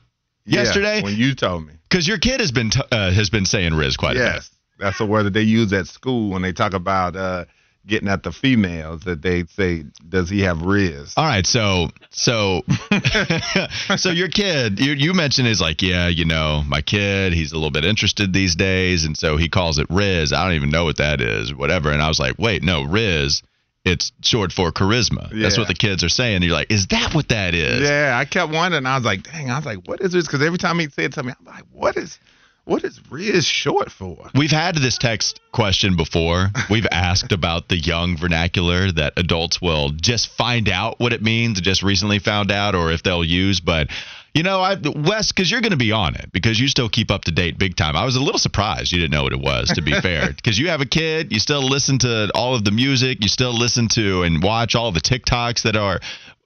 Yeah, 0.45 0.63
yesterday, 0.63 1.03
when 1.03 1.17
you 1.17 1.35
told 1.35 1.67
me. 1.67 1.75
because 1.89 2.07
your 2.09 2.19
kid 2.19 2.41
has 2.41 2.53
been 2.53 2.71
t- 2.71 2.81
uh, 2.91 3.11
has 3.13 3.31
been 3.31 3.45
saying 3.47 3.75
Riz 3.75 3.97
quite 3.97 4.17
a 4.17 4.21
bit. 4.21 4.25
Yes, 4.35 4.51
that's 4.79 5.01
a 5.01 5.07
word 5.07 5.25
that 5.25 5.33
they 5.35 5.43
use 5.43 5.73
at 5.73 5.87
school 5.87 6.31
when 6.31 6.43
they 6.43 6.53
talk 6.53 6.73
about 6.75 7.17
uh, 7.17 7.45
getting 7.87 8.09
at 8.09 8.23
the 8.23 8.33
females. 8.33 9.03
That 9.03 9.23
they 9.23 9.45
say, 9.45 9.85
"Does 10.09 10.29
he 10.31 10.41
have 10.41 10.63
riz?" 10.63 11.15
All 11.17 11.25
right, 11.25 11.47
so 11.47 11.89
so 12.11 12.63
so 13.97 14.11
your 14.11 14.29
kid, 14.29 14.81
you 14.81 14.93
you 14.93 15.15
mentioned 15.15 15.49
is 15.49 15.61
like, 15.61 15.83
yeah, 15.83 16.09
you 16.09 16.25
know, 16.25 16.63
my 16.67 16.83
kid, 16.83 17.33
he's 17.33 17.53
a 17.53 17.55
little 17.57 17.71
bit 17.71 17.85
interested 17.85 18.33
these 18.33 18.55
days, 18.55 19.05
and 19.05 19.17
so 19.17 19.37
he 19.37 19.49
calls 19.49 19.79
it 19.79 19.87
Riz. 19.91 20.33
I 20.33 20.45
don't 20.45 20.55
even 20.55 20.71
know 20.71 20.85
what 20.85 20.99
that 20.99 21.21
is, 21.21 21.55
whatever. 21.55 21.91
And 21.91 22.03
I 22.03 22.09
was 22.09 22.19
like, 22.19 22.39
wait, 22.39 22.63
no, 22.63 22.83
Riz, 22.83 23.43
it's 23.85 24.13
short 24.23 24.53
for 24.53 24.71
charisma. 24.71 25.29
That's 25.33 25.59
what 25.59 25.69
the 25.69 25.75
kids 25.75 26.05
are 26.05 26.09
saying. 26.09 26.37
And 26.37 26.45
you're 26.45 26.55
like, 26.55 26.71
is 26.71 26.87
that 26.89 27.15
what 27.15 27.29
that 27.29 27.55
is? 27.55 27.89
Yeah, 27.89 28.17
I 28.17 28.25
kept 28.25 28.53
wondering. 28.53 28.87
I 28.87 28.97
was 28.97 29.05
like, 29.05 29.25
"Dang!" 29.25 29.51
I 29.51 29.57
was 29.57 29.67
like, 29.67 29.87
"What 29.87 30.01
is 30.01 30.13
this?" 30.13 30.27
Because 30.27 30.43
every 30.43 30.59
time 30.59 30.79
he 30.79 30.89
said 30.89 31.07
it 31.07 31.13
to 31.15 31.23
me, 31.23 31.33
I'm 31.39 31.45
like, 31.45 31.65
"What 31.73 31.97
is, 31.97 32.19
what 32.65 32.85
is 32.85 33.01
riz 33.11 33.47
short 33.47 33.91
for?" 33.91 34.31
We've 34.35 34.51
had 34.51 34.77
this 34.77 34.99
text 34.99 35.41
question 35.53 35.97
before. 35.97 36.51
We've 36.71 36.87
asked 36.91 37.33
about 37.33 37.69
the 37.69 37.77
young 37.77 38.17
vernacular 38.17 38.91
that 38.93 39.13
adults 39.17 39.61
will 39.61 39.91
just 39.91 40.29
find 40.29 40.69
out 40.69 40.99
what 40.99 41.13
it 41.13 41.23
means, 41.23 41.61
just 41.61 41.83
recently 41.83 42.19
found 42.19 42.51
out, 42.51 42.75
or 42.75 42.91
if 42.91 43.03
they'll 43.03 43.25
use. 43.25 43.61
But, 43.61 43.89
you 44.35 44.43
know, 44.43 44.61
I, 44.61 44.77
Wes, 44.83 45.31
because 45.31 45.51
you're 45.51 45.61
going 45.61 45.73
to 45.73 45.77
be 45.77 45.93
on 45.93 46.15
it, 46.17 46.33
because 46.33 46.59
you 46.59 46.69
still 46.69 46.89
keep 46.89 47.11
up 47.11 47.25
to 47.25 47.33
date 47.33 47.59
big 47.59 47.77
time. 47.77 47.97
I 47.97 48.05
was 48.05 48.17
a 48.17 48.21
little 48.21 48.39
surprised 48.39 48.93
you 48.93 49.01
didn't 49.01 49.13
know 49.13 49.25
what 49.25 49.33
it 49.33 49.41
was, 49.41 49.69
to 49.75 49.83
be 49.83 49.93
fair. 50.01 50.33
Because 50.33 50.59
you 50.59 50.69
have 50.69 50.81
a 50.81 50.87
kid, 50.87 51.33
you 51.33 51.39
still 51.39 51.63
listen 51.63 51.99
to 51.99 52.31
all 52.35 52.55
of 52.55 52.65
the 52.65 52.71
music, 52.71 53.19
you 53.21 53.29
still 53.29 53.53
listen 53.53 53.89
to 53.89 54.23
and 54.23 54.43
watch 54.43 54.75
all 54.75 54.91
the 54.93 55.01
TikToks 55.01 55.63
that 55.63 55.77
are 55.77 56.01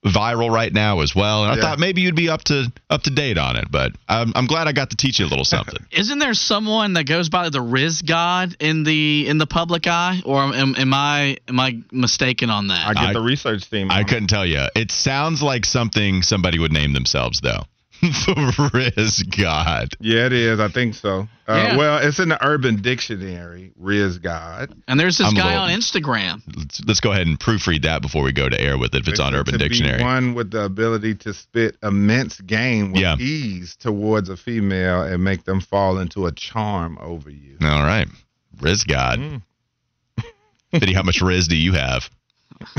viral 0.05 0.51
right 0.51 0.73
now 0.73 1.01
as 1.01 1.15
well. 1.15 1.43
And 1.45 1.53
I 1.53 1.57
Yeah. 1.57 1.63
thought 1.63 1.79
maybe 1.79 2.01
you'd 2.03 2.15
be 2.15 2.29
up 2.29 2.45
to 2.45 2.71
up 2.91 3.03
to 3.05 3.11
date 3.11 3.39
on 3.39 3.57
it, 3.57 3.71
but 3.71 3.93
I'm, 4.09 4.33
I'm 4.37 4.47
glad 4.47 4.69
I 4.69 4.73
got 4.73 4.91
to 4.91 4.97
teach 4.97 5.19
you 5.19 5.27
a 5.27 5.29
little 5.29 5.45
something. 5.45 5.85
Isn't 5.91 6.19
there 6.21 6.35
someone 6.35 6.93
that 6.95 7.05
goes 7.05 7.29
by 7.29 7.49
the 7.49 7.61
Riz 7.61 8.03
God 8.03 8.57
in 8.61 8.85
the 8.85 9.27
in 9.27 9.39
the 9.39 9.47
public 9.47 9.87
eye, 9.87 10.21
or 10.25 10.43
am, 10.43 10.77
am 10.77 10.95
I 10.95 11.39
am 11.49 11.59
I 11.59 11.79
mistaken 11.91 12.51
on 12.51 12.69
that? 12.69 12.87
I 12.87 12.95
get 12.95 13.03
I- 13.05 13.13
the 13.15 13.21
research 13.21 13.69
team. 13.69 13.91
I 13.91 14.05
couldn't 14.05 14.29
tell 14.29 14.47
you. 14.47 14.67
It 14.77 14.91
sounds 14.93 15.43
like 15.43 15.65
something 15.65 16.23
somebody 16.23 16.59
would 16.59 16.73
name 16.73 16.93
themselves, 16.93 17.41
though. 17.41 17.65
the 18.03 18.71
Riz 18.75 19.23
God. 19.23 19.89
Yeah, 20.01 20.27
it 20.27 20.33
is. 20.33 20.61
I 20.61 20.69
think 20.69 20.95
so. 20.95 21.29
Uh, 21.49 21.55
Yeah. 21.55 21.77
Well, 21.77 21.99
it's 21.99 22.19
in 22.19 22.29
the 22.29 22.45
Urban 22.45 22.83
Dictionary. 22.83 23.73
Riz 23.77 24.19
God. 24.19 24.75
and 24.89 24.99
there's 24.99 25.19
this 25.19 25.29
I'm 25.29 25.35
guy 25.35 25.47
little- 25.47 25.63
on 25.63 25.71
Instagram. 25.71 26.43
Let's, 26.57 26.81
let's 26.87 27.01
go 27.01 27.13
ahead 27.13 27.27
and 27.27 27.39
proofread 27.39 27.83
that 27.83 28.03
before 28.03 28.23
we 28.23 28.33
go 28.33 28.49
to 28.49 28.61
air 28.61 28.77
with 28.79 28.95
it. 28.95 29.03
If 29.03 29.09
it's 29.09 29.21
on 29.21 29.35
Urban 29.35 29.53
to 29.55 29.59
be 29.59 29.69
Dictionary. 29.69 30.03
one 30.03 30.35
with 30.35 30.51
the 30.51 30.63
ability 30.65 31.15
to 31.17 31.33
spit 31.35 31.77
immense 31.83 32.41
game 32.41 32.93
with 32.93 33.03
Yeah. 33.03 33.17
ease 33.19 33.77
towards 33.77 34.29
a 34.29 34.37
female 34.37 35.03
and 35.03 35.23
make 35.23 35.45
them 35.45 35.61
fall 35.61 35.99
into 35.99 36.27
a 36.27 36.33
charm 36.33 36.99
over 37.01 37.31
you. 37.31 37.57
All 37.63 37.83
right, 37.83 38.09
Riz 38.61 38.85
God. 38.85 39.19
Mm. 39.21 39.43
Fitty, 40.73 40.93
how 40.95 41.03
much 41.03 41.21
Riz 41.23 41.49
do 41.49 41.57
you 41.57 41.73
have? 41.73 42.11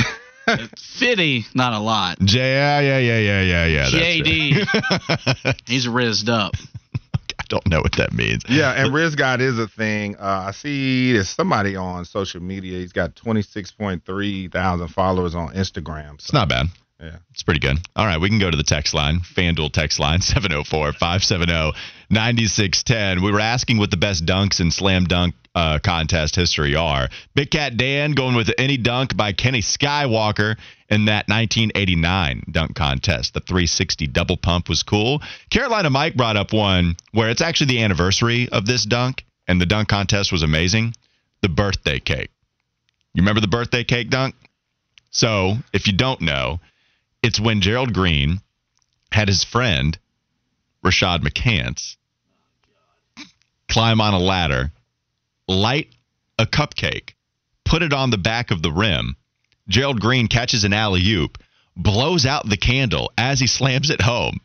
Fitty, 0.77 1.45
not 1.53 1.73
a 1.73 1.79
lot. 1.79 2.19
J- 2.19 2.39
yeah, 2.39 2.79
yeah, 2.79 2.97
yeah, 2.99 3.19
yeah, 3.19 3.41
yeah, 3.41 3.65
yeah. 3.65 4.21
JD, 4.21 5.45
right. 5.45 5.61
he's 5.65 5.87
rizzed 5.87 6.29
up. 6.29 6.53
I 7.39 7.43
don't 7.49 7.67
know 7.67 7.81
what 7.81 7.95
that 7.97 8.13
means. 8.13 8.43
Yeah, 8.49 8.71
and 8.71 8.93
Riz 8.93 9.15
God 9.15 9.41
is 9.41 9.59
a 9.59 9.67
thing. 9.67 10.15
Uh, 10.15 10.45
I 10.47 10.51
see 10.51 11.13
there's 11.13 11.29
somebody 11.29 11.75
on 11.75 12.03
social 12.05 12.41
media. 12.41 12.79
He's 12.79 12.93
got 12.93 13.15
26.3 13.15 14.51
thousand 14.51 14.87
followers 14.89 15.35
on 15.35 15.53
Instagram. 15.53 16.15
It's 16.15 16.33
not 16.33 16.49
bad. 16.49 16.67
Yeah. 16.99 17.17
It's 17.31 17.43
pretty 17.43 17.59
good. 17.59 17.77
All 17.95 18.05
right, 18.05 18.19
we 18.19 18.27
can 18.29 18.39
go 18.39 18.49
to 18.49 18.57
the 18.57 18.63
text 18.63 18.93
line, 18.93 19.19
FanDuel 19.19 19.71
text 19.71 19.99
line, 19.99 20.21
704 20.21 20.93
570 20.93 21.77
9610. 22.09 23.23
We 23.23 23.31
were 23.31 23.39
asking 23.39 23.77
what 23.77 23.91
the 23.91 23.97
best 23.97 24.25
dunks 24.25 24.59
in 24.59 24.71
slam 24.71 25.05
dunk 25.05 25.35
uh, 25.57 25.79
contest 25.79 26.35
history 26.35 26.75
are. 26.75 27.09
Big 27.33 27.49
Cat 27.49 27.77
Dan 27.77 28.11
going 28.11 28.35
with 28.35 28.53
any 28.59 28.77
dunk 28.77 29.17
by 29.17 29.33
Kenny 29.33 29.61
Skywalker 29.61 30.55
in 30.87 31.05
that 31.05 31.27
1989 31.27 32.43
dunk 32.51 32.75
contest. 32.75 33.33
The 33.33 33.39
360 33.39 34.05
double 34.05 34.37
pump 34.37 34.69
was 34.69 34.83
cool. 34.83 35.23
Carolina 35.49 35.89
Mike 35.89 36.15
brought 36.15 36.37
up 36.37 36.53
one 36.53 36.95
where 37.11 37.31
it's 37.31 37.41
actually 37.41 37.67
the 37.67 37.81
anniversary 37.81 38.47
of 38.49 38.67
this 38.67 38.85
dunk, 38.85 39.25
and 39.47 39.59
the 39.59 39.65
dunk 39.65 39.87
contest 39.87 40.31
was 40.31 40.43
amazing. 40.43 40.93
The 41.41 41.49
birthday 41.49 41.99
cake. 41.99 42.29
You 43.15 43.23
remember 43.23 43.41
the 43.41 43.47
birthday 43.47 43.83
cake 43.83 44.11
dunk? 44.11 44.35
So, 45.09 45.55
if 45.73 45.87
you 45.87 45.93
don't 45.93 46.21
know, 46.21 46.59
it's 47.23 47.39
when 47.39 47.61
Gerald 47.61 47.95
Green 47.95 48.41
had 49.11 49.27
his 49.27 49.43
friend 49.43 49.97
Rashad 50.85 51.23
McCants 51.23 51.95
climb 53.67 53.99
on 53.99 54.13
a 54.13 54.19
ladder, 54.19 54.71
light 55.47 55.93
a 56.39 56.45
cupcake, 56.45 57.13
put 57.65 57.83
it 57.83 57.93
on 57.93 58.09
the 58.09 58.17
back 58.17 58.51
of 58.51 58.61
the 58.61 58.71
rim. 58.71 59.15
Gerald 59.67 59.99
Green 59.99 60.27
catches 60.27 60.63
an 60.63 60.73
alley 60.73 61.05
oop, 61.07 61.37
blows 61.75 62.25
out 62.25 62.47
the 62.47 62.57
candle 62.57 63.11
as 63.17 63.39
he 63.39 63.47
slams 63.47 63.89
it 63.89 64.01
home. 64.01 64.39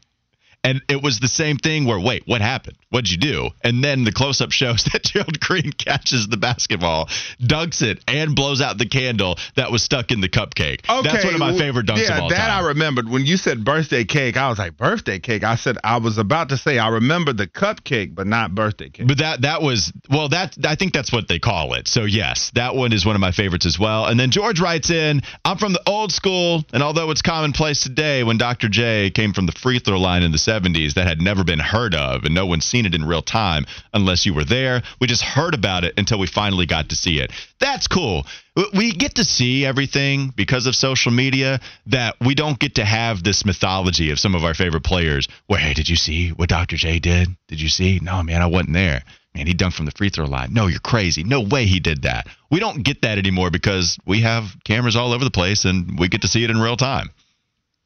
And 0.65 0.81
it 0.89 1.03
was 1.03 1.19
the 1.19 1.29
same 1.29 1.57
thing 1.57 1.87
where, 1.87 1.99
wait, 1.99 2.23
what 2.27 2.41
happened? 2.41 2.77
What'd 2.91 3.11
you 3.11 3.17
do? 3.17 3.51
And 3.65 3.83
then 3.83 4.05
the 4.05 4.13
close 4.13 4.41
up 4.41 4.53
shows 4.53 4.85
that 4.93 5.03
Gerald 5.03 5.41
Green 5.41 5.73
catches 5.73 6.29
the 6.29 6.37
basketball, 6.37 7.09
dunks 7.41 7.83
it, 7.83 8.03
and 8.07 8.37
blows 8.37 8.61
out 8.61 8.79
the 8.79 8.87
candle 8.87 9.39
that 9.57 9.73
was 9.73 9.83
stuck 9.83 10.13
in 10.13 10.21
the 10.21 10.29
cupcake. 10.29 10.89
Okay, 10.89 11.09
That's 11.09 11.25
one 11.25 11.35
of 11.35 11.41
my 11.41 11.57
favorite 11.57 11.87
dunks 11.87 12.07
yeah, 12.07 12.17
of 12.17 12.23
all 12.23 12.29
that 12.29 12.37
time. 12.37 12.65
I 12.65 12.69
remembered. 12.69 13.09
When 13.09 13.27
you 13.27 13.37
said 13.37 13.65
birthday 13.65 14.05
cake, 14.05 14.37
I 14.37 14.49
was 14.49 14.59
like, 14.59 14.77
birthday 14.77 15.19
cake. 15.19 15.43
I 15.43 15.57
said 15.57 15.79
I 15.83 15.97
was 15.99 16.19
about 16.19 16.51
to 16.51 16.57
say 16.57 16.79
I 16.79 16.89
remember 16.89 17.33
the 17.33 17.47
cupcake, 17.47 18.15
but 18.15 18.27
not 18.27 18.55
birthday 18.55 18.91
cake. 18.91 19.09
But 19.09 19.19
that 19.19 19.43
that 19.43 19.63
was 19.63 19.93
well 20.11 20.29
that 20.29 20.57
I 20.65 20.77
think 20.77 20.93
that's 20.93 21.13
what 21.13 21.29
they 21.29 21.39
call 21.39 21.75
it. 21.75 21.89
So 21.89 22.05
yes, 22.05 22.53
that 22.55 22.77
one 22.77 22.93
is 22.93 23.05
one 23.05 23.17
of 23.17 23.21
my 23.21 23.33
favorites 23.33 23.67
as 23.67 23.79
well. 23.79 24.07
And 24.07 24.19
then 24.19 24.31
George 24.31 24.61
writes 24.61 24.91
in, 24.91 25.23
I'm 25.45 25.59
from 25.59 25.73
the 25.73 25.83
old 25.87 26.13
school, 26.13 26.65
and 26.73 26.83
although 26.83 27.11
it's 27.11 27.23
commonplace 27.23 27.83
today, 27.83 28.23
when 28.23 28.39
Dr. 28.39 28.69
J 28.69 29.11
came 29.11 29.33
from 29.33 29.47
the 29.47 29.53
free 29.53 29.79
throw 29.79 29.99
line 29.99 30.23
in 30.23 30.31
the 30.31 30.39
70s, 30.53 30.95
that 30.95 31.07
had 31.07 31.21
never 31.21 31.45
been 31.45 31.59
heard 31.59 31.95
of, 31.95 32.25
and 32.25 32.35
no 32.35 32.47
one 32.47 32.61
seen 32.61 32.87
it 32.87 32.95
in 32.95 33.05
real 33.05 33.23
time 33.23 33.65
unless 33.93 34.27
you 34.27 34.35
were 34.35 34.45
there. 34.45 34.83
We 35.01 35.07
just 35.07 35.23
heard 35.23 35.55
about 35.55 35.85
it 35.85 35.95
until 35.97 36.19
we 36.19 36.27
finally 36.27 36.67
got 36.67 36.91
to 36.91 36.97
see 36.97 37.21
it. 37.21 37.33
That's 37.61 37.87
cool. 37.87 38.27
We 38.75 38.93
get 38.93 39.15
to 39.15 39.25
see 39.25 39.65
everything 39.65 40.33
because 40.37 40.67
of 40.67 40.77
social 40.77 41.13
media 41.13 41.61
that 41.87 42.17
we 42.21 42.35
don't 42.35 42.59
get 42.59 42.75
to 42.75 42.85
have 42.85 43.23
this 43.23 43.47
mythology 43.47 44.11
of 44.11 44.19
some 44.19 44.35
of 44.35 44.45
our 44.45 44.55
favorite 44.55 44.85
players. 44.85 45.29
Where 45.47 45.59
hey, 45.59 45.75
did 45.75 45.89
you 45.89 45.97
see 45.97 46.31
what 46.31 46.49
Dr. 46.49 46.77
J 46.77 46.99
did? 46.99 47.29
Did 47.49 47.61
you 47.61 47.69
see? 47.69 47.99
No, 48.03 48.23
man, 48.23 48.43
I 48.43 48.47
wasn't 48.47 48.75
there. 48.75 49.03
Man, 49.35 49.47
he 49.47 49.55
dunked 49.55 49.75
from 49.75 49.87
the 49.87 49.93
free 49.93 50.11
throw 50.11 50.27
line. 50.27 50.53
No, 50.53 50.67
you're 50.67 50.81
crazy. 50.81 51.25
No 51.25 51.41
way 51.41 51.65
he 51.65 51.81
did 51.81 52.03
that. 52.03 52.27
We 52.51 52.61
don't 52.61 52.83
get 52.83 53.03
that 53.03 53.17
anymore 53.17 53.51
because 53.51 53.97
we 54.05 54.21
have 54.21 54.45
cameras 54.65 54.97
all 54.97 55.13
over 55.13 55.25
the 55.25 55.31
place 55.31 55.65
and 55.65 55.99
we 55.99 56.09
get 56.09 56.23
to 56.23 56.29
see 56.29 56.45
it 56.45 56.51
in 56.51 56.61
real 56.61 56.77
time. 56.77 57.11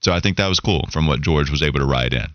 So 0.01 0.13
I 0.13 0.21
think 0.21 0.37
that 0.37 0.49
was 0.49 0.61
cool 0.61 0.89
from 0.91 1.07
what 1.07 1.21
George 1.21 1.51
was 1.51 1.63
able 1.63 1.79
to 1.79 1.87
write 1.87 2.13
in. 2.13 2.27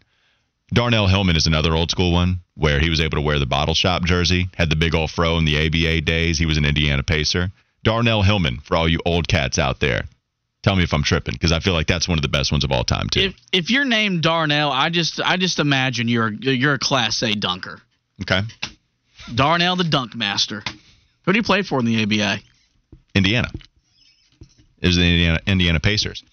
Darnell 0.74 1.08
Hillman 1.08 1.36
is 1.36 1.48
another 1.48 1.76
old 1.76 1.92
school 1.92 2.12
one 2.14 2.40
where 2.56 2.80
he 2.80 2.90
was 2.90 3.02
able 3.02 3.18
to 3.18 3.22
wear 3.22 3.40
the 3.40 3.46
bottle 3.46 3.76
shop 3.76 4.06
jersey, 4.06 4.48
had 4.56 4.70
the 4.70 4.76
big 4.76 4.96
old 4.96 5.12
fro 5.12 5.38
in 5.38 5.46
the 5.46 5.66
ABA 5.66 6.02
days. 6.02 6.38
He 6.38 6.46
was 6.46 6.58
an 6.58 6.66
Indiana 6.66 7.04
Pacer. 7.04 7.52
Darnell 7.84 8.22
Hillman, 8.22 8.60
for 8.60 8.78
all 8.78 8.88
you 8.88 9.00
old 9.06 9.28
cats 9.28 9.58
out 9.60 9.80
there, 9.80 10.04
tell 10.62 10.76
me 10.76 10.84
if 10.84 10.94
I'm 10.94 11.04
tripping 11.04 11.34
because 11.34 11.52
I 11.52 11.60
feel 11.60 11.74
like 11.74 11.88
that's 11.88 12.08
one 12.08 12.18
of 12.18 12.22
the 12.22 12.28
best 12.30 12.52
ones 12.52 12.64
of 12.64 12.72
all 12.72 12.84
time 12.84 13.10
too. 13.10 13.22
If 13.22 13.36
if 13.52 13.70
you're 13.70 13.86
named 13.86 14.22
Darnell, 14.22 14.72
I 14.72 14.90
just 14.90 15.20
I 15.20 15.38
just 15.38 15.60
imagine 15.60 16.08
you're 16.08 16.32
you're 16.32 16.76
a 16.76 16.80
Class 16.80 17.22
A 17.24 17.34
dunker. 17.34 17.82
okay, 18.22 18.42
Darnell, 19.34 19.76
the 19.76 19.84
dunk 19.84 20.16
master. 20.16 20.64
Who 21.26 21.34
do 21.34 21.38
you 21.38 21.44
play 21.44 21.64
for 21.64 21.80
in 21.80 21.86
the 21.86 22.04
ABA? 22.04 22.40
Indiana. 23.14 23.50
It 24.80 24.88
was 24.88 24.96
the 24.96 25.04
Indiana, 25.04 25.40
Indiana 25.46 25.80
Pacers. 25.80 26.24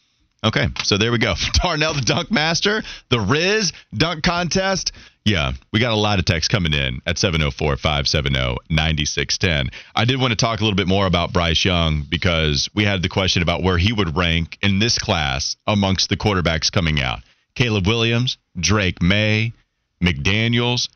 Okay, 0.45 0.69
so 0.85 0.97
there 0.99 1.11
we 1.11 1.19
go. 1.19 1.35
Darnell 1.55 1.95
the 1.95 2.01
Dunk 2.01 2.31
Master, 2.31 2.83
the 3.09 3.21
Riz 3.21 3.73
Dunk 3.93 4.23
Contest. 4.23 4.93
Yeah, 5.25 5.53
we 5.73 5.81
got 5.81 5.93
a 5.93 5.97
lot 5.97 6.19
of 6.19 6.25
texts 6.25 6.49
coming 6.49 6.73
in 6.73 7.01
at 7.05 7.19
704 7.19 7.77
570 7.77 8.57
9610. 8.71 9.71
I 9.95 10.05
did 10.05 10.21
want 10.21 10.31
to 10.31 10.37
talk 10.37 10.61
a 10.61 10.63
little 10.63 10.77
bit 10.77 10.87
more 10.87 11.07
about 11.07 11.33
Bryce 11.33 11.65
Young 11.65 12.07
because 12.09 12.71
we 12.75 12.85
had 12.85 13.03
the 13.03 13.09
question 13.09 13.43
about 13.43 13.63
where 13.63 13.77
he 13.77 13.93
would 13.93 14.17
rank 14.17 14.57
in 14.63 14.79
this 14.79 14.97
class 14.97 15.57
amongst 15.67 16.09
the 16.09 16.17
quarterbacks 16.17 16.73
coming 16.73 17.01
out. 17.01 17.21
Caleb 17.55 17.87
Williams, 17.87 18.39
Drake 18.59 19.03
Maye, 19.03 19.53
McDaniels, 20.03 20.89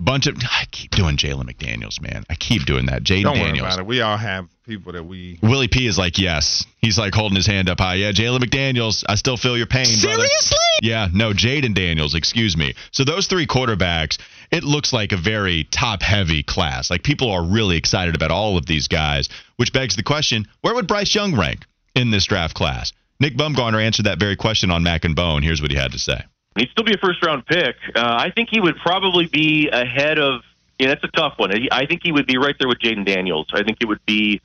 bunch 0.00 0.26
of. 0.26 0.36
I 0.42 0.64
keep 0.70 0.90
doing 0.90 1.16
Jalen 1.16 1.44
McDaniels, 1.44 2.00
man. 2.00 2.24
I 2.28 2.34
keep 2.34 2.64
doing 2.64 2.86
that. 2.86 3.02
Jayden 3.02 3.22
Don't 3.22 3.38
worry 3.38 3.58
about 3.58 3.78
it. 3.78 3.86
We 3.86 4.00
all 4.00 4.16
have 4.16 4.48
people 4.64 4.92
that 4.92 5.04
we. 5.04 5.38
Willie 5.42 5.68
P 5.68 5.86
is 5.86 5.98
like, 5.98 6.18
yes. 6.18 6.64
He's 6.78 6.98
like 6.98 7.14
holding 7.14 7.36
his 7.36 7.46
hand 7.46 7.68
up 7.68 7.80
high. 7.80 7.94
Yeah, 7.94 8.12
Jalen 8.12 8.38
McDaniels, 8.38 9.04
I 9.08 9.16
still 9.16 9.36
feel 9.36 9.56
your 9.56 9.66
pain, 9.66 9.86
brother. 10.00 10.22
Seriously? 10.22 10.56
Yeah, 10.82 11.08
no, 11.12 11.32
Jayden 11.32 11.74
Daniels, 11.74 12.14
excuse 12.14 12.56
me. 12.56 12.74
So 12.92 13.04
those 13.04 13.26
three 13.26 13.46
quarterbacks, 13.46 14.18
it 14.50 14.64
looks 14.64 14.92
like 14.92 15.12
a 15.12 15.16
very 15.16 15.64
top 15.64 16.02
heavy 16.02 16.42
class. 16.42 16.90
Like 16.90 17.02
people 17.02 17.30
are 17.30 17.44
really 17.44 17.76
excited 17.76 18.14
about 18.14 18.30
all 18.30 18.56
of 18.56 18.66
these 18.66 18.88
guys, 18.88 19.28
which 19.56 19.72
begs 19.72 19.96
the 19.96 20.02
question, 20.02 20.46
where 20.62 20.74
would 20.74 20.86
Bryce 20.86 21.14
Young 21.14 21.36
rank 21.36 21.66
in 21.94 22.10
this 22.10 22.24
draft 22.24 22.54
class? 22.54 22.92
Nick 23.18 23.36
Baumgardner 23.36 23.82
answered 23.82 24.06
that 24.06 24.18
very 24.18 24.36
question 24.36 24.70
on 24.70 24.82
Mac 24.82 25.04
and 25.04 25.14
Bone. 25.14 25.42
Here's 25.42 25.60
what 25.60 25.70
he 25.70 25.76
had 25.76 25.92
to 25.92 25.98
say. 25.98 26.22
He'd 26.56 26.68
still 26.70 26.84
be 26.84 26.94
a 26.94 26.98
first 26.98 27.24
round 27.24 27.46
pick. 27.46 27.76
Uh, 27.94 28.00
I 28.02 28.30
think 28.30 28.48
he 28.50 28.60
would 28.60 28.76
probably 28.76 29.26
be 29.26 29.68
ahead 29.68 30.18
of. 30.18 30.42
Yeah, 30.78 30.88
that's 30.88 31.04
a 31.04 31.08
tough 31.08 31.34
one. 31.36 31.52
I 31.70 31.86
think 31.86 32.00
he 32.02 32.10
would 32.10 32.26
be 32.26 32.38
right 32.38 32.56
there 32.58 32.66
with 32.66 32.78
Jayden 32.78 33.04
Daniels. 33.04 33.48
I 33.52 33.62
think 33.62 33.78
it 33.80 33.86
would 33.86 34.04
be, 34.06 34.40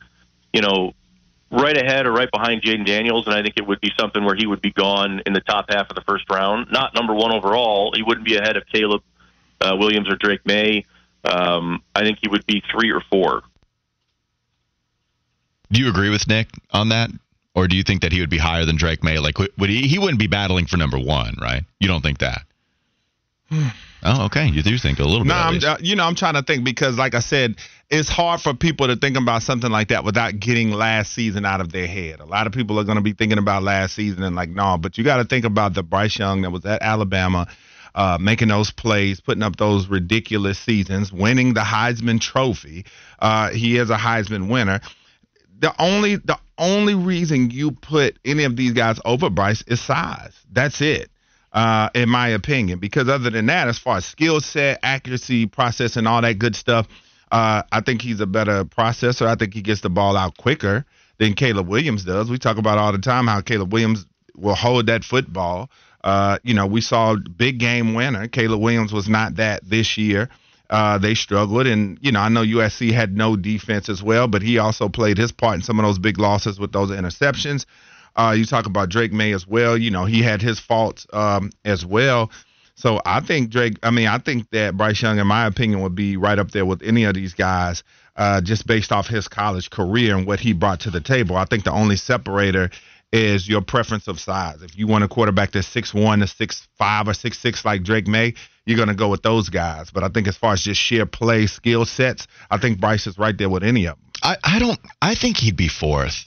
you 0.52 0.62
know, 0.62 0.94
right 1.50 1.78
ahead 1.78 2.06
or 2.06 2.12
right 2.12 2.30
behind 2.30 2.62
Jayden 2.62 2.86
Daniels, 2.86 3.26
and 3.26 3.36
I 3.36 3.42
think 3.42 3.56
it 3.58 3.66
would 3.66 3.80
be 3.80 3.92
something 3.98 4.24
where 4.26 4.36
he 4.36 4.46
would 4.46 4.62
be 4.62 4.72
gone 4.72 5.22
in 5.26 5.34
the 5.34 5.40
top 5.40 5.68
half 5.70 5.90
of 5.90 5.96
the 5.96 6.02
first 6.02 6.26
round. 6.30 6.72
Not 6.72 6.94
number 6.94 7.14
one 7.14 7.32
overall. 7.32 7.94
He 7.96 8.04
wouldn't 8.04 8.26
be 8.26 8.36
ahead 8.36 8.58
of 8.58 8.64
Caleb 8.68 9.02
uh, 9.62 9.76
Williams 9.78 10.10
or 10.10 10.18
Drake 10.18 10.46
Maye. 10.46 10.86
Um, 11.24 11.82
I 11.96 12.02
think 12.02 12.20
he 12.22 12.28
would 12.28 12.46
be 12.46 12.62
three 12.72 12.92
or 12.92 13.02
four. 13.10 13.44
Do 15.72 15.80
you 15.80 15.90
agree 15.90 16.10
with 16.10 16.28
Nick 16.28 16.50
on 16.72 16.90
that? 16.90 17.10
Or 17.56 17.68
do 17.68 17.76
you 17.76 17.84
think 17.84 18.02
that 18.02 18.12
he 18.12 18.20
would 18.20 18.30
be 18.30 18.38
higher 18.38 18.66
than 18.66 18.76
Drake 18.76 19.04
Maye? 19.04 19.20
Like, 19.20 19.40
would 19.40 19.70
he? 19.70 19.88
He 19.88 19.98
wouldn't 19.98 20.20
be 20.20 20.28
battling 20.28 20.66
for 20.66 20.76
number 20.78 21.00
one, 21.00 21.36
right? 21.42 21.64
You 21.80 21.88
don't 21.88 22.02
think 22.02 22.20
that? 22.20 22.42
oh, 24.04 24.26
okay. 24.26 24.48
You 24.48 24.62
do 24.62 24.78
think 24.78 25.00
a 25.00 25.04
little 25.04 25.24
bit. 25.24 25.28
No, 25.28 25.70
uh, 25.70 25.78
you 25.80 25.96
know, 25.96 26.04
I'm 26.04 26.16
trying 26.16 26.34
to 26.34 26.44
think 26.44 26.66
because, 26.66 26.98
like 26.98 27.16
I 27.16 27.22
said, 27.22 27.56
it's 27.90 28.10
hard 28.10 28.42
for 28.42 28.54
people 28.54 28.88
to 28.88 28.96
think 28.96 29.16
about 29.16 29.44
something 29.44 29.72
like 29.72 29.90
that 29.90 30.04
without 30.04 30.40
getting 30.40 30.72
last 30.72 31.14
season 31.14 31.46
out 31.46 31.62
of 31.62 31.72
their 31.72 31.88
head. 31.88 32.20
A 32.20 32.26
lot 32.26 32.48
of 32.48 32.54
people 32.54 32.80
are 32.80 32.84
going 32.84 32.98
to 32.98 33.04
be 33.04 33.14
thinking 33.14 33.38
about 33.38 33.64
last 33.64 33.96
season 33.96 34.24
and 34.24 34.36
like, 34.36 34.50
no, 34.50 34.78
but 34.78 34.98
you 34.98 35.04
got 35.04 35.18
to 35.18 35.26
think 35.26 35.46
about 35.46 35.74
the 35.74 35.84
Bryce 35.84 36.18
Young 36.18 36.42
that 36.42 36.50
was 36.50 36.66
at 36.66 36.82
Alabama, 36.82 37.48
uh, 37.94 38.18
making 38.20 38.48
those 38.50 38.72
plays, 38.72 39.22
putting 39.22 39.44
up 39.44 39.56
those 39.56 39.88
ridiculous 39.88 40.60
seasons, 40.60 41.14
winning 41.14 41.54
the 41.54 41.62
Heisman 41.62 42.20
Trophy. 42.20 42.86
Uh, 43.20 43.52
he 43.52 43.78
is 43.78 43.90
a 43.90 43.98
Heisman 43.98 44.50
winner. 44.50 44.82
The 45.60 45.74
only 45.80 46.18
the 46.18 46.38
only 46.58 46.96
reason 46.96 47.52
you 47.52 47.72
put 47.72 48.18
any 48.26 48.44
of 48.44 48.56
these 48.56 48.74
guys 48.74 49.00
over 49.06 49.30
Bryce 49.30 49.64
is 49.68 49.82
size. 49.82 50.34
That's 50.52 50.82
it 50.82 51.10
uh, 51.56 51.90
in 51.96 52.10
my 52.10 52.28
opinion. 52.28 52.78
Because 52.80 53.10
other 53.10 53.32
than 53.32 53.48
that, 53.48 53.68
as 53.68 53.80
far 53.80 53.98
as 53.98 54.06
skill 54.06 54.42
set, 54.42 54.80
accuracy, 54.84 55.48
processing, 55.48 56.06
all 56.06 56.22
that 56.22 56.38
good 56.38 56.56
stuff, 56.56 56.88
uh, 57.32 57.64
I 57.72 57.82
think 57.82 58.02
he's 58.02 58.20
a 58.20 58.28
better 58.28 58.66
processor. 58.66 59.26
I 59.26 59.36
think 59.36 59.54
he 59.54 59.62
gets 59.62 59.82
the 59.82 59.90
ball 59.90 60.16
out 60.16 60.38
quicker 60.38 60.86
than 61.18 61.34
Caleb 61.34 61.68
Williams 61.68 62.04
does. 62.04 62.30
We 62.30 62.38
talk 62.38 62.58
about 62.58 62.78
all 62.78 62.92
the 62.92 63.00
time 63.00 63.28
how 63.28 63.42
Caleb 63.42 63.74
Williams 63.74 64.06
will 64.36 64.54
hold 64.54 64.88
that 64.88 65.04
football. 65.04 65.72
Uh, 66.04 66.38
you 66.44 66.54
know, 66.54 66.68
we 66.68 66.82
saw 66.82 67.16
big 67.16 67.58
game 67.58 67.96
winner. 67.96 68.28
Caleb 68.28 68.60
Williams 68.60 68.94
was 68.94 69.08
not 69.10 69.38
that 69.38 69.68
this 69.68 69.98
year. 69.98 70.30
Uh, 70.70 70.98
they 70.98 71.14
struggled, 71.14 71.68
and 71.68 71.98
you 72.02 72.12
know 72.12 72.20
I 72.20 72.30
know 72.30 72.42
USC 72.42 72.92
had 72.92 73.16
no 73.16 73.36
defense 73.36 73.90
as 73.90 74.02
well, 74.02 74.28
but 74.28 74.42
he 74.42 74.58
also 74.58 74.90
played 74.90 75.18
his 75.18 75.32
part 75.32 75.56
in 75.56 75.62
some 75.62 75.80
of 75.80 75.86
those 75.86 76.00
big 76.00 76.18
losses 76.18 76.60
with 76.60 76.72
those 76.72 76.90
interceptions. 76.90 77.66
Uh, 78.16 78.34
you 78.38 78.46
talk 78.46 78.66
about 78.66 78.90
Drake 78.90 79.12
Maye 79.12 79.34
as 79.34 79.48
well. 79.48 79.78
You 79.78 79.92
know, 79.92 80.06
he 80.06 80.22
had 80.22 80.42
his 80.42 80.60
faults 80.60 81.06
um, 81.12 81.52
as 81.66 81.86
well. 81.86 82.32
So 82.76 83.02
I 83.06 83.22
think 83.22 83.50
Drake, 83.50 83.78
I 83.84 83.92
mean, 83.92 84.08
I 84.08 84.18
think 84.18 84.50
that 84.52 84.76
Bryce 84.76 85.02
Young, 85.02 85.20
in 85.20 85.28
my 85.28 85.46
opinion, 85.46 85.82
would 85.82 85.96
be 85.96 86.18
right 86.18 86.38
up 86.38 86.52
there 86.52 86.66
with 86.66 86.82
any 86.84 87.06
of 87.06 87.14
these 87.14 87.34
guys 87.34 87.84
uh, 88.18 88.42
just 88.42 88.68
based 88.68 88.92
off 88.92 89.08
his 89.08 89.28
college 89.28 89.70
career 89.70 90.16
and 90.16 90.26
what 90.26 90.40
he 90.40 90.54
brought 90.54 90.82
to 90.82 90.92
the 90.92 91.02
table. 91.02 91.38
I 91.38 91.46
think 91.46 91.64
the 91.64 91.72
only 91.72 91.96
separator 91.96 92.70
is 93.14 93.48
your 93.48 93.62
preference 93.62 94.08
of 94.08 94.20
size. 94.20 94.62
If 94.62 94.78
you 94.78 94.88
want 94.88 95.04
a 95.04 95.08
quarterback 95.08 95.52
that's 95.52 95.68
six 95.68 95.94
one 95.94 96.20
to 96.20 96.28
six 96.28 96.68
five 96.78 97.08
or 97.08 97.14
six 97.14 97.40
six 97.40 97.64
like 97.64 97.84
Drake 97.84 98.08
Maye, 98.08 98.34
you're 98.66 98.78
gonna 98.78 98.96
go 98.96 99.10
with 99.10 99.22
those 99.22 99.50
guys. 99.50 99.92
But 99.92 100.04
I 100.04 100.10
think 100.10 100.28
as 100.28 100.38
far 100.38 100.54
as 100.54 100.62
just 100.62 100.82
sheer 100.82 101.06
play 101.06 101.48
skill 101.48 101.86
sets, 101.86 102.28
I 102.50 102.58
think 102.58 102.80
Bryce 102.80 103.08
is 103.08 103.18
right 103.18 103.38
there 103.38 103.50
with 103.50 103.64
any 103.64 103.86
of 103.86 103.96
them. 103.96 104.06
I, 104.24 104.38
I 104.44 104.60
don't. 104.60 104.80
I 105.02 105.16
think 105.16 105.38
he'd 105.38 105.58
be 105.58 105.68
fourth. 105.68 106.26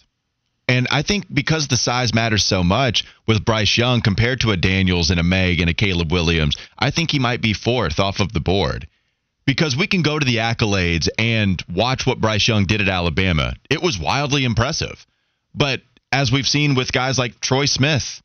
And 0.68 0.86
I 0.90 1.00
think 1.00 1.24
because 1.32 1.66
the 1.66 1.78
size 1.78 2.12
matters 2.12 2.44
so 2.44 2.62
much 2.62 3.04
with 3.26 3.44
Bryce 3.44 3.78
Young 3.78 4.02
compared 4.02 4.40
to 4.40 4.50
a 4.50 4.56
Daniels 4.56 5.10
and 5.10 5.18
a 5.18 5.22
Meg 5.22 5.60
and 5.60 5.70
a 5.70 5.74
Caleb 5.74 6.12
Williams, 6.12 6.56
I 6.78 6.90
think 6.90 7.10
he 7.10 7.18
might 7.18 7.40
be 7.40 7.54
fourth 7.54 7.98
off 7.98 8.20
of 8.20 8.32
the 8.32 8.40
board. 8.40 8.86
Because 9.46 9.74
we 9.74 9.86
can 9.86 10.02
go 10.02 10.18
to 10.18 10.26
the 10.26 10.36
accolades 10.36 11.08
and 11.18 11.62
watch 11.72 12.06
what 12.06 12.20
Bryce 12.20 12.46
Young 12.46 12.66
did 12.66 12.82
at 12.82 12.88
Alabama. 12.90 13.54
It 13.70 13.82
was 13.82 13.98
wildly 13.98 14.44
impressive. 14.44 15.06
But 15.54 15.80
as 16.12 16.30
we've 16.30 16.46
seen 16.46 16.74
with 16.74 16.92
guys 16.92 17.18
like 17.18 17.40
Troy 17.40 17.64
Smith, 17.64 18.20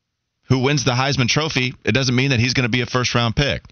who 0.48 0.58
wins 0.58 0.84
the 0.84 0.90
Heisman 0.90 1.28
Trophy, 1.28 1.74
it 1.82 1.92
doesn't 1.92 2.14
mean 2.14 2.30
that 2.30 2.40
he's 2.40 2.52
going 2.52 2.64
to 2.64 2.68
be 2.68 2.82
a 2.82 2.86
first 2.86 3.14
round 3.14 3.36
pick. 3.36 3.62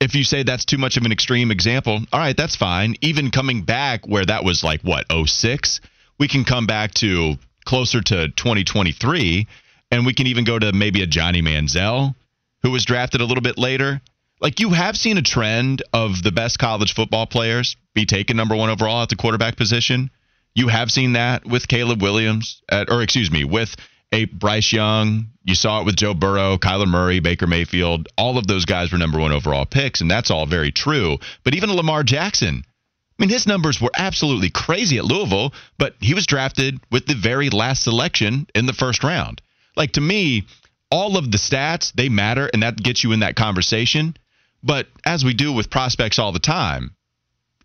If 0.00 0.14
you 0.14 0.22
say 0.22 0.44
that's 0.44 0.64
too 0.64 0.78
much 0.78 0.96
of 0.96 1.04
an 1.04 1.12
extreme 1.12 1.50
example, 1.50 2.00
all 2.12 2.20
right, 2.20 2.36
that's 2.36 2.54
fine. 2.54 2.94
Even 3.00 3.32
coming 3.32 3.62
back 3.62 4.06
where 4.06 4.24
that 4.24 4.44
was 4.44 4.62
like, 4.62 4.82
what, 4.82 5.06
06, 5.10 5.80
we 6.18 6.28
can 6.28 6.44
come 6.44 6.66
back 6.66 6.94
to 6.94 7.34
closer 7.64 8.00
to 8.00 8.28
2023, 8.28 9.46
and 9.90 10.06
we 10.06 10.14
can 10.14 10.28
even 10.28 10.44
go 10.44 10.58
to 10.58 10.72
maybe 10.72 11.02
a 11.02 11.06
Johnny 11.06 11.42
Manziel, 11.42 12.14
who 12.62 12.70
was 12.70 12.84
drafted 12.84 13.20
a 13.20 13.24
little 13.24 13.42
bit 13.42 13.58
later. 13.58 14.00
Like 14.40 14.60
you 14.60 14.70
have 14.70 14.96
seen 14.96 15.18
a 15.18 15.22
trend 15.22 15.82
of 15.92 16.22
the 16.22 16.30
best 16.30 16.60
college 16.60 16.94
football 16.94 17.26
players 17.26 17.76
be 17.92 18.06
taken 18.06 18.36
number 18.36 18.54
one 18.54 18.70
overall 18.70 19.02
at 19.02 19.08
the 19.08 19.16
quarterback 19.16 19.56
position. 19.56 20.10
You 20.54 20.68
have 20.68 20.92
seen 20.92 21.14
that 21.14 21.44
with 21.44 21.66
Caleb 21.66 22.00
Williams, 22.00 22.62
at, 22.68 22.88
or 22.88 23.02
excuse 23.02 23.32
me, 23.32 23.42
with 23.42 23.74
a 24.12 24.24
Bryce 24.26 24.72
Young. 24.72 25.26
You 25.44 25.54
saw 25.54 25.80
it 25.80 25.86
with 25.86 25.96
Joe 25.96 26.14
Burrow, 26.14 26.56
Kyler 26.58 26.88
Murray, 26.88 27.20
Baker 27.20 27.46
Mayfield. 27.46 28.08
All 28.16 28.38
of 28.38 28.46
those 28.46 28.64
guys 28.64 28.92
were 28.92 28.98
number 28.98 29.18
one 29.18 29.32
overall 29.32 29.66
picks, 29.66 30.00
and 30.00 30.10
that's 30.10 30.30
all 30.30 30.46
very 30.46 30.72
true. 30.72 31.18
But 31.44 31.54
even 31.54 31.72
Lamar 31.72 32.02
Jackson, 32.02 32.64
I 32.64 33.22
mean, 33.22 33.30
his 33.30 33.46
numbers 33.46 33.80
were 33.80 33.90
absolutely 33.96 34.50
crazy 34.50 34.98
at 34.98 35.04
Louisville, 35.04 35.52
but 35.78 35.96
he 36.00 36.14
was 36.14 36.26
drafted 36.26 36.80
with 36.90 37.06
the 37.06 37.14
very 37.14 37.50
last 37.50 37.82
selection 37.82 38.46
in 38.54 38.66
the 38.66 38.72
first 38.72 39.02
round. 39.02 39.42
Like 39.76 39.92
to 39.92 40.00
me, 40.00 40.44
all 40.90 41.16
of 41.16 41.30
the 41.30 41.38
stats, 41.38 41.92
they 41.92 42.08
matter, 42.08 42.48
and 42.52 42.62
that 42.62 42.76
gets 42.76 43.02
you 43.02 43.12
in 43.12 43.20
that 43.20 43.36
conversation. 43.36 44.16
But 44.62 44.88
as 45.04 45.24
we 45.24 45.34
do 45.34 45.52
with 45.52 45.70
prospects 45.70 46.18
all 46.18 46.32
the 46.32 46.38
time, 46.38 46.94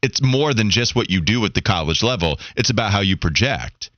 it's 0.01 0.21
more 0.21 0.53
than 0.53 0.69
just 0.69 0.95
what 0.95 1.09
you 1.09 1.21
do 1.21 1.45
at 1.45 1.53
the 1.53 1.61
college 1.61 2.03
level. 2.03 2.39
It's 2.57 2.69
about 2.69 2.91
how 2.91 2.99
you 2.99 3.15
project. 3.15 3.89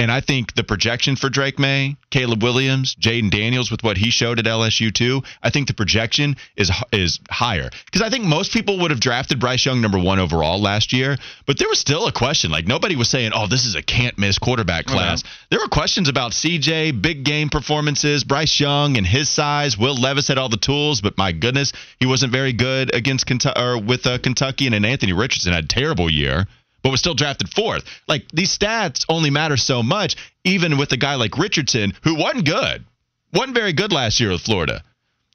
And 0.00 0.10
I 0.10 0.22
think 0.22 0.54
the 0.54 0.64
projection 0.64 1.14
for 1.14 1.28
Drake 1.28 1.58
Maye, 1.58 1.94
Caleb 2.10 2.42
Williams, 2.42 2.94
Jayden 2.94 3.30
Daniels 3.30 3.70
with 3.70 3.82
what 3.82 3.98
he 3.98 4.08
showed 4.08 4.38
at 4.38 4.46
LSU 4.46 4.90
too, 4.90 5.22
I 5.42 5.50
think 5.50 5.68
the 5.68 5.74
projection 5.74 6.36
is 6.56 6.72
is 6.90 7.20
higher 7.28 7.68
because 7.84 8.00
I 8.00 8.08
think 8.08 8.24
most 8.24 8.50
people 8.50 8.78
would 8.78 8.92
have 8.92 9.00
drafted 9.00 9.38
Bryce 9.38 9.66
Young 9.66 9.82
number 9.82 9.98
one 9.98 10.18
overall 10.18 10.58
last 10.58 10.94
year, 10.94 11.18
but 11.44 11.58
there 11.58 11.68
was 11.68 11.78
still 11.78 12.06
a 12.06 12.12
question. 12.12 12.50
Like 12.50 12.66
nobody 12.66 12.96
was 12.96 13.10
saying, 13.10 13.32
"Oh, 13.34 13.46
this 13.46 13.66
is 13.66 13.74
a 13.74 13.82
can't 13.82 14.16
miss 14.16 14.38
quarterback 14.38 14.86
class." 14.86 15.22
There 15.50 15.60
were 15.60 15.68
questions 15.68 16.08
about 16.08 16.32
CJ, 16.32 17.02
big 17.02 17.22
game 17.22 17.50
performances, 17.50 18.24
Bryce 18.24 18.58
Young 18.58 18.96
and 18.96 19.06
his 19.06 19.28
size. 19.28 19.76
Will 19.76 19.96
Levis 19.96 20.28
had 20.28 20.38
all 20.38 20.48
the 20.48 20.56
tools, 20.56 21.02
but 21.02 21.18
my 21.18 21.32
goodness, 21.32 21.74
he 21.98 22.06
wasn't 22.06 22.32
very 22.32 22.54
good 22.54 22.94
against 22.94 23.26
Kentucky 23.26 23.60
or 23.60 23.78
with 23.78 24.06
uh, 24.06 24.16
Kentucky, 24.16 24.64
and 24.64 24.72
then 24.72 24.86
Anthony 24.86 25.12
Richardson 25.12 25.52
had 25.52 25.64
a 25.64 25.68
terrible 25.68 26.08
year 26.08 26.46
but 26.82 26.90
was 26.90 27.00
still 27.00 27.14
drafted 27.14 27.48
fourth. 27.48 27.84
Like 28.08 28.28
these 28.32 28.56
stats 28.56 29.04
only 29.08 29.30
matter 29.30 29.56
so 29.56 29.82
much, 29.82 30.16
even 30.44 30.78
with 30.78 30.92
a 30.92 30.96
guy 30.96 31.14
like 31.14 31.38
Richardson, 31.38 31.92
who 32.02 32.14
wasn't 32.16 32.46
good, 32.46 32.84
wasn't 33.32 33.54
very 33.54 33.72
good 33.72 33.92
last 33.92 34.20
year 34.20 34.30
with 34.30 34.42
Florida. 34.42 34.82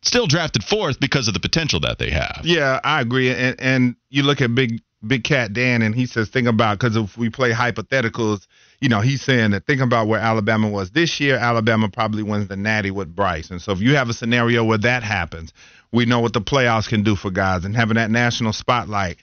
Still 0.01 0.27
drafted 0.27 0.63
fourth 0.63 0.99
because 0.99 1.27
of 1.27 1.33
the 1.33 1.39
potential 1.39 1.79
that 1.81 1.97
they 1.97 2.11
have. 2.11 2.41
Yeah, 2.43 2.79
I 2.83 3.01
agree. 3.01 3.31
And 3.31 3.59
and 3.59 3.95
you 4.09 4.23
look 4.23 4.41
at 4.41 4.53
Big 4.53 4.81
Big 5.05 5.23
Cat 5.23 5.53
Dan, 5.53 5.81
and 5.81 5.93
he 5.93 6.05
says, 6.05 6.29
think 6.29 6.47
about 6.47 6.79
because 6.79 6.95
if 6.95 7.17
we 7.17 7.29
play 7.29 7.51
hypotheticals, 7.51 8.47
you 8.79 8.89
know, 8.89 9.01
he's 9.01 9.21
saying 9.21 9.51
that 9.51 9.65
think 9.65 9.81
about 9.81 10.07
where 10.07 10.19
Alabama 10.19 10.69
was 10.69 10.91
this 10.91 11.19
year. 11.19 11.37
Alabama 11.37 11.89
probably 11.89 12.23
wins 12.23 12.47
the 12.47 12.55
Natty 12.55 12.91
with 12.91 13.15
Bryce, 13.15 13.49
and 13.49 13.61
so 13.61 13.71
if 13.71 13.79
you 13.79 13.95
have 13.95 14.09
a 14.09 14.13
scenario 14.13 14.63
where 14.63 14.77
that 14.79 15.03
happens, 15.03 15.53
we 15.91 16.05
know 16.05 16.19
what 16.19 16.33
the 16.33 16.41
playoffs 16.41 16.87
can 16.87 17.03
do 17.03 17.15
for 17.15 17.31
guys, 17.31 17.65
and 17.65 17.75
having 17.75 17.95
that 17.95 18.11
national 18.11 18.53
spotlight 18.53 19.17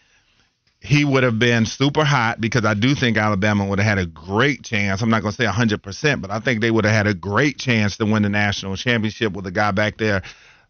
he 0.85 1.05
would 1.05 1.23
have 1.23 1.39
been 1.39 1.65
super 1.65 2.03
hot 2.03 2.41
because 2.41 2.65
I 2.65 2.75
do 2.75 2.97
think 2.97 3.17
Alabama 3.17 3.65
would 3.65 3.79
have 3.79 3.87
had 3.87 3.99
a 3.99 4.07
great 4.07 4.65
chance. 4.65 5.01
I'm 5.01 5.11
not 5.11 5.23
going 5.23 5.33
to 5.33 5.37
say 5.37 5.47
100%, 5.47 6.21
but 6.21 6.33
I 6.33 6.41
think 6.41 6.61
they 6.61 6.73
would 6.73 6.85
have 6.85 6.93
had 6.93 7.07
a 7.07 7.15
great 7.15 7.57
chance 7.57 7.97
to 7.99 8.05
win 8.05 8.25
the 8.25 8.29
national 8.29 8.75
championship 8.77 9.33
with 9.33 9.47
a 9.47 9.53
guy 9.53 9.71
back 9.71 9.97
there 9.97 10.23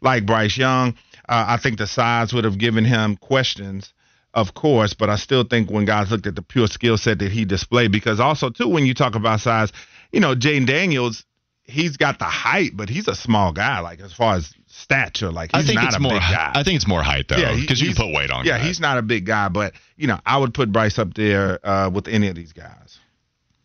like 0.02 0.26
Bryce 0.26 0.58
Young. 0.58 0.96
Uh, 1.26 1.46
I 1.48 1.56
think 1.56 1.78
the 1.78 1.86
size 1.86 2.34
would 2.34 2.44
have 2.44 2.58
given 2.58 2.84
him 2.84 3.16
questions, 3.16 3.94
of 4.34 4.52
course, 4.52 4.92
but 4.92 5.08
I 5.08 5.16
still 5.16 5.44
think 5.44 5.70
when 5.70 5.86
guys 5.86 6.10
looked 6.10 6.26
at 6.26 6.36
the 6.36 6.42
pure 6.42 6.66
skill 6.66 6.98
set 6.98 7.18
that 7.20 7.32
he 7.32 7.46
displayed, 7.46 7.90
because 7.90 8.20
also, 8.20 8.50
too, 8.50 8.68
when 8.68 8.84
you 8.84 8.92
talk 8.92 9.14
about 9.14 9.40
size, 9.40 9.72
you 10.12 10.20
know, 10.20 10.34
Jayden 10.34 10.66
Daniels, 10.66 11.24
he's 11.62 11.96
got 11.96 12.18
the 12.18 12.26
height, 12.26 12.72
but 12.74 12.90
he's 12.90 13.08
a 13.08 13.14
small 13.14 13.52
guy, 13.52 13.80
like 13.80 14.00
as 14.00 14.12
far 14.12 14.34
as 14.34 14.52
stature. 14.72 15.30
Like 15.30 15.50
he's 15.54 15.64
I 15.64 15.66
think 15.66 15.76
not 15.76 15.86
it's 15.88 15.96
a 15.96 16.00
more. 16.00 16.12
big 16.12 16.20
guy. 16.22 16.50
I 16.54 16.62
think 16.62 16.76
it's 16.76 16.88
more 16.88 17.02
height 17.02 17.28
though, 17.28 17.36
Yeah, 17.36 17.54
because 17.54 17.80
you 17.80 17.88
he's- 17.88 17.98
put 17.98 18.12
weight 18.12 18.30
on. 18.30 18.44
Yeah, 18.44 18.58
he's 18.58 18.80
not 18.80 18.98
a 18.98 19.02
big 19.02 19.26
guy, 19.26 19.48
but 19.48 19.74
you 19.96 20.06
know, 20.06 20.18
I 20.26 20.38
would 20.38 20.54
put 20.54 20.72
Bryce 20.72 20.98
up 20.98 21.14
there 21.14 21.64
uh, 21.66 21.90
with 21.90 22.08
any 22.08 22.28
of 22.28 22.34
these 22.34 22.52
guys. 22.52 22.98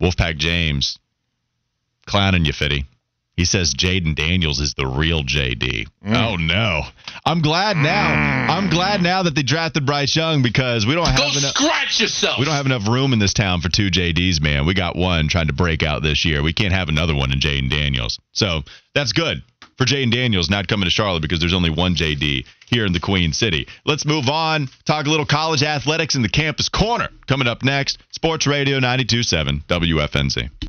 Wolfpack 0.02 0.38
James 0.38 1.00
clowning 2.06 2.46
you, 2.46 2.54
Fitty. 2.54 2.86
He 3.36 3.46
says 3.46 3.76
Jayden 3.76 4.16
Daniels 4.16 4.60
is 4.60 4.74
the 4.74 4.88
real 4.88 5.22
JD. 5.24 5.86
Mm. 6.04 6.16
Oh 6.16 6.36
no! 6.38 6.82
I'm 7.24 7.42
glad 7.42 7.78
now. 7.78 8.48
I'm 8.50 8.68
glad 8.72 9.02
now 9.04 9.22
that 9.24 9.36
they 9.36 9.44
drafted 9.44 9.86
Bryce 9.86 10.16
Young 10.16 10.42
because 10.42 10.88
we 10.88 10.96
don't 10.96 11.06
have 11.06 11.18
Go 11.18 11.28
enough. 11.28 11.56
scratch 11.56 12.00
yourself. 12.02 12.40
We 12.40 12.46
don't 12.46 12.56
have 12.56 12.66
enough 12.66 12.88
room 12.88 13.14
in 13.14 13.20
this 13.20 13.34
town 13.34 13.62
for 13.62 13.70
two 13.70 13.90
JDs, 13.92 14.42
man. 14.42 14.66
We 14.66 14.74
got 14.74 14.96
one 14.96 15.28
trying 15.28 15.48
to 15.48 15.54
break 15.54 15.84
out 15.84 16.02
this 16.02 16.26
year. 16.26 16.42
We 16.42 16.52
can't 16.54 16.74
have 16.74 16.90
another 16.90 17.14
one 17.16 17.32
in 17.32 17.40
Jayden 17.40 17.70
Daniels. 17.70 18.20
So 18.32 18.64
that's 18.96 19.14
good 19.14 19.44
for 19.78 19.86
Jayden 19.86 20.12
Daniels 20.12 20.50
not 20.50 20.68
coming 20.68 20.86
to 20.86 20.92
Charlotte 20.92 21.22
because 21.22 21.40
there's 21.40 21.54
only 21.54 21.70
one 21.70 21.96
JD 21.96 22.46
here 22.68 22.86
in 22.86 22.94
the 22.94 23.00
Queen 23.00 23.34
City. 23.34 23.68
Let's 23.86 24.06
move 24.06 24.28
on. 24.30 24.70
Talk 24.86 25.06
a 25.06 25.10
little 25.10 25.26
college 25.26 25.64
athletics 25.64 26.16
in 26.16 26.22
the 26.22 26.30
campus 26.30 26.70
corner. 26.70 27.10
Coming 27.28 27.48
up 27.48 27.64
next, 27.64 28.00
Sports 28.12 28.48
Radio 28.48 28.80
92.7 28.80 29.64
WFNZ. 29.66 30.68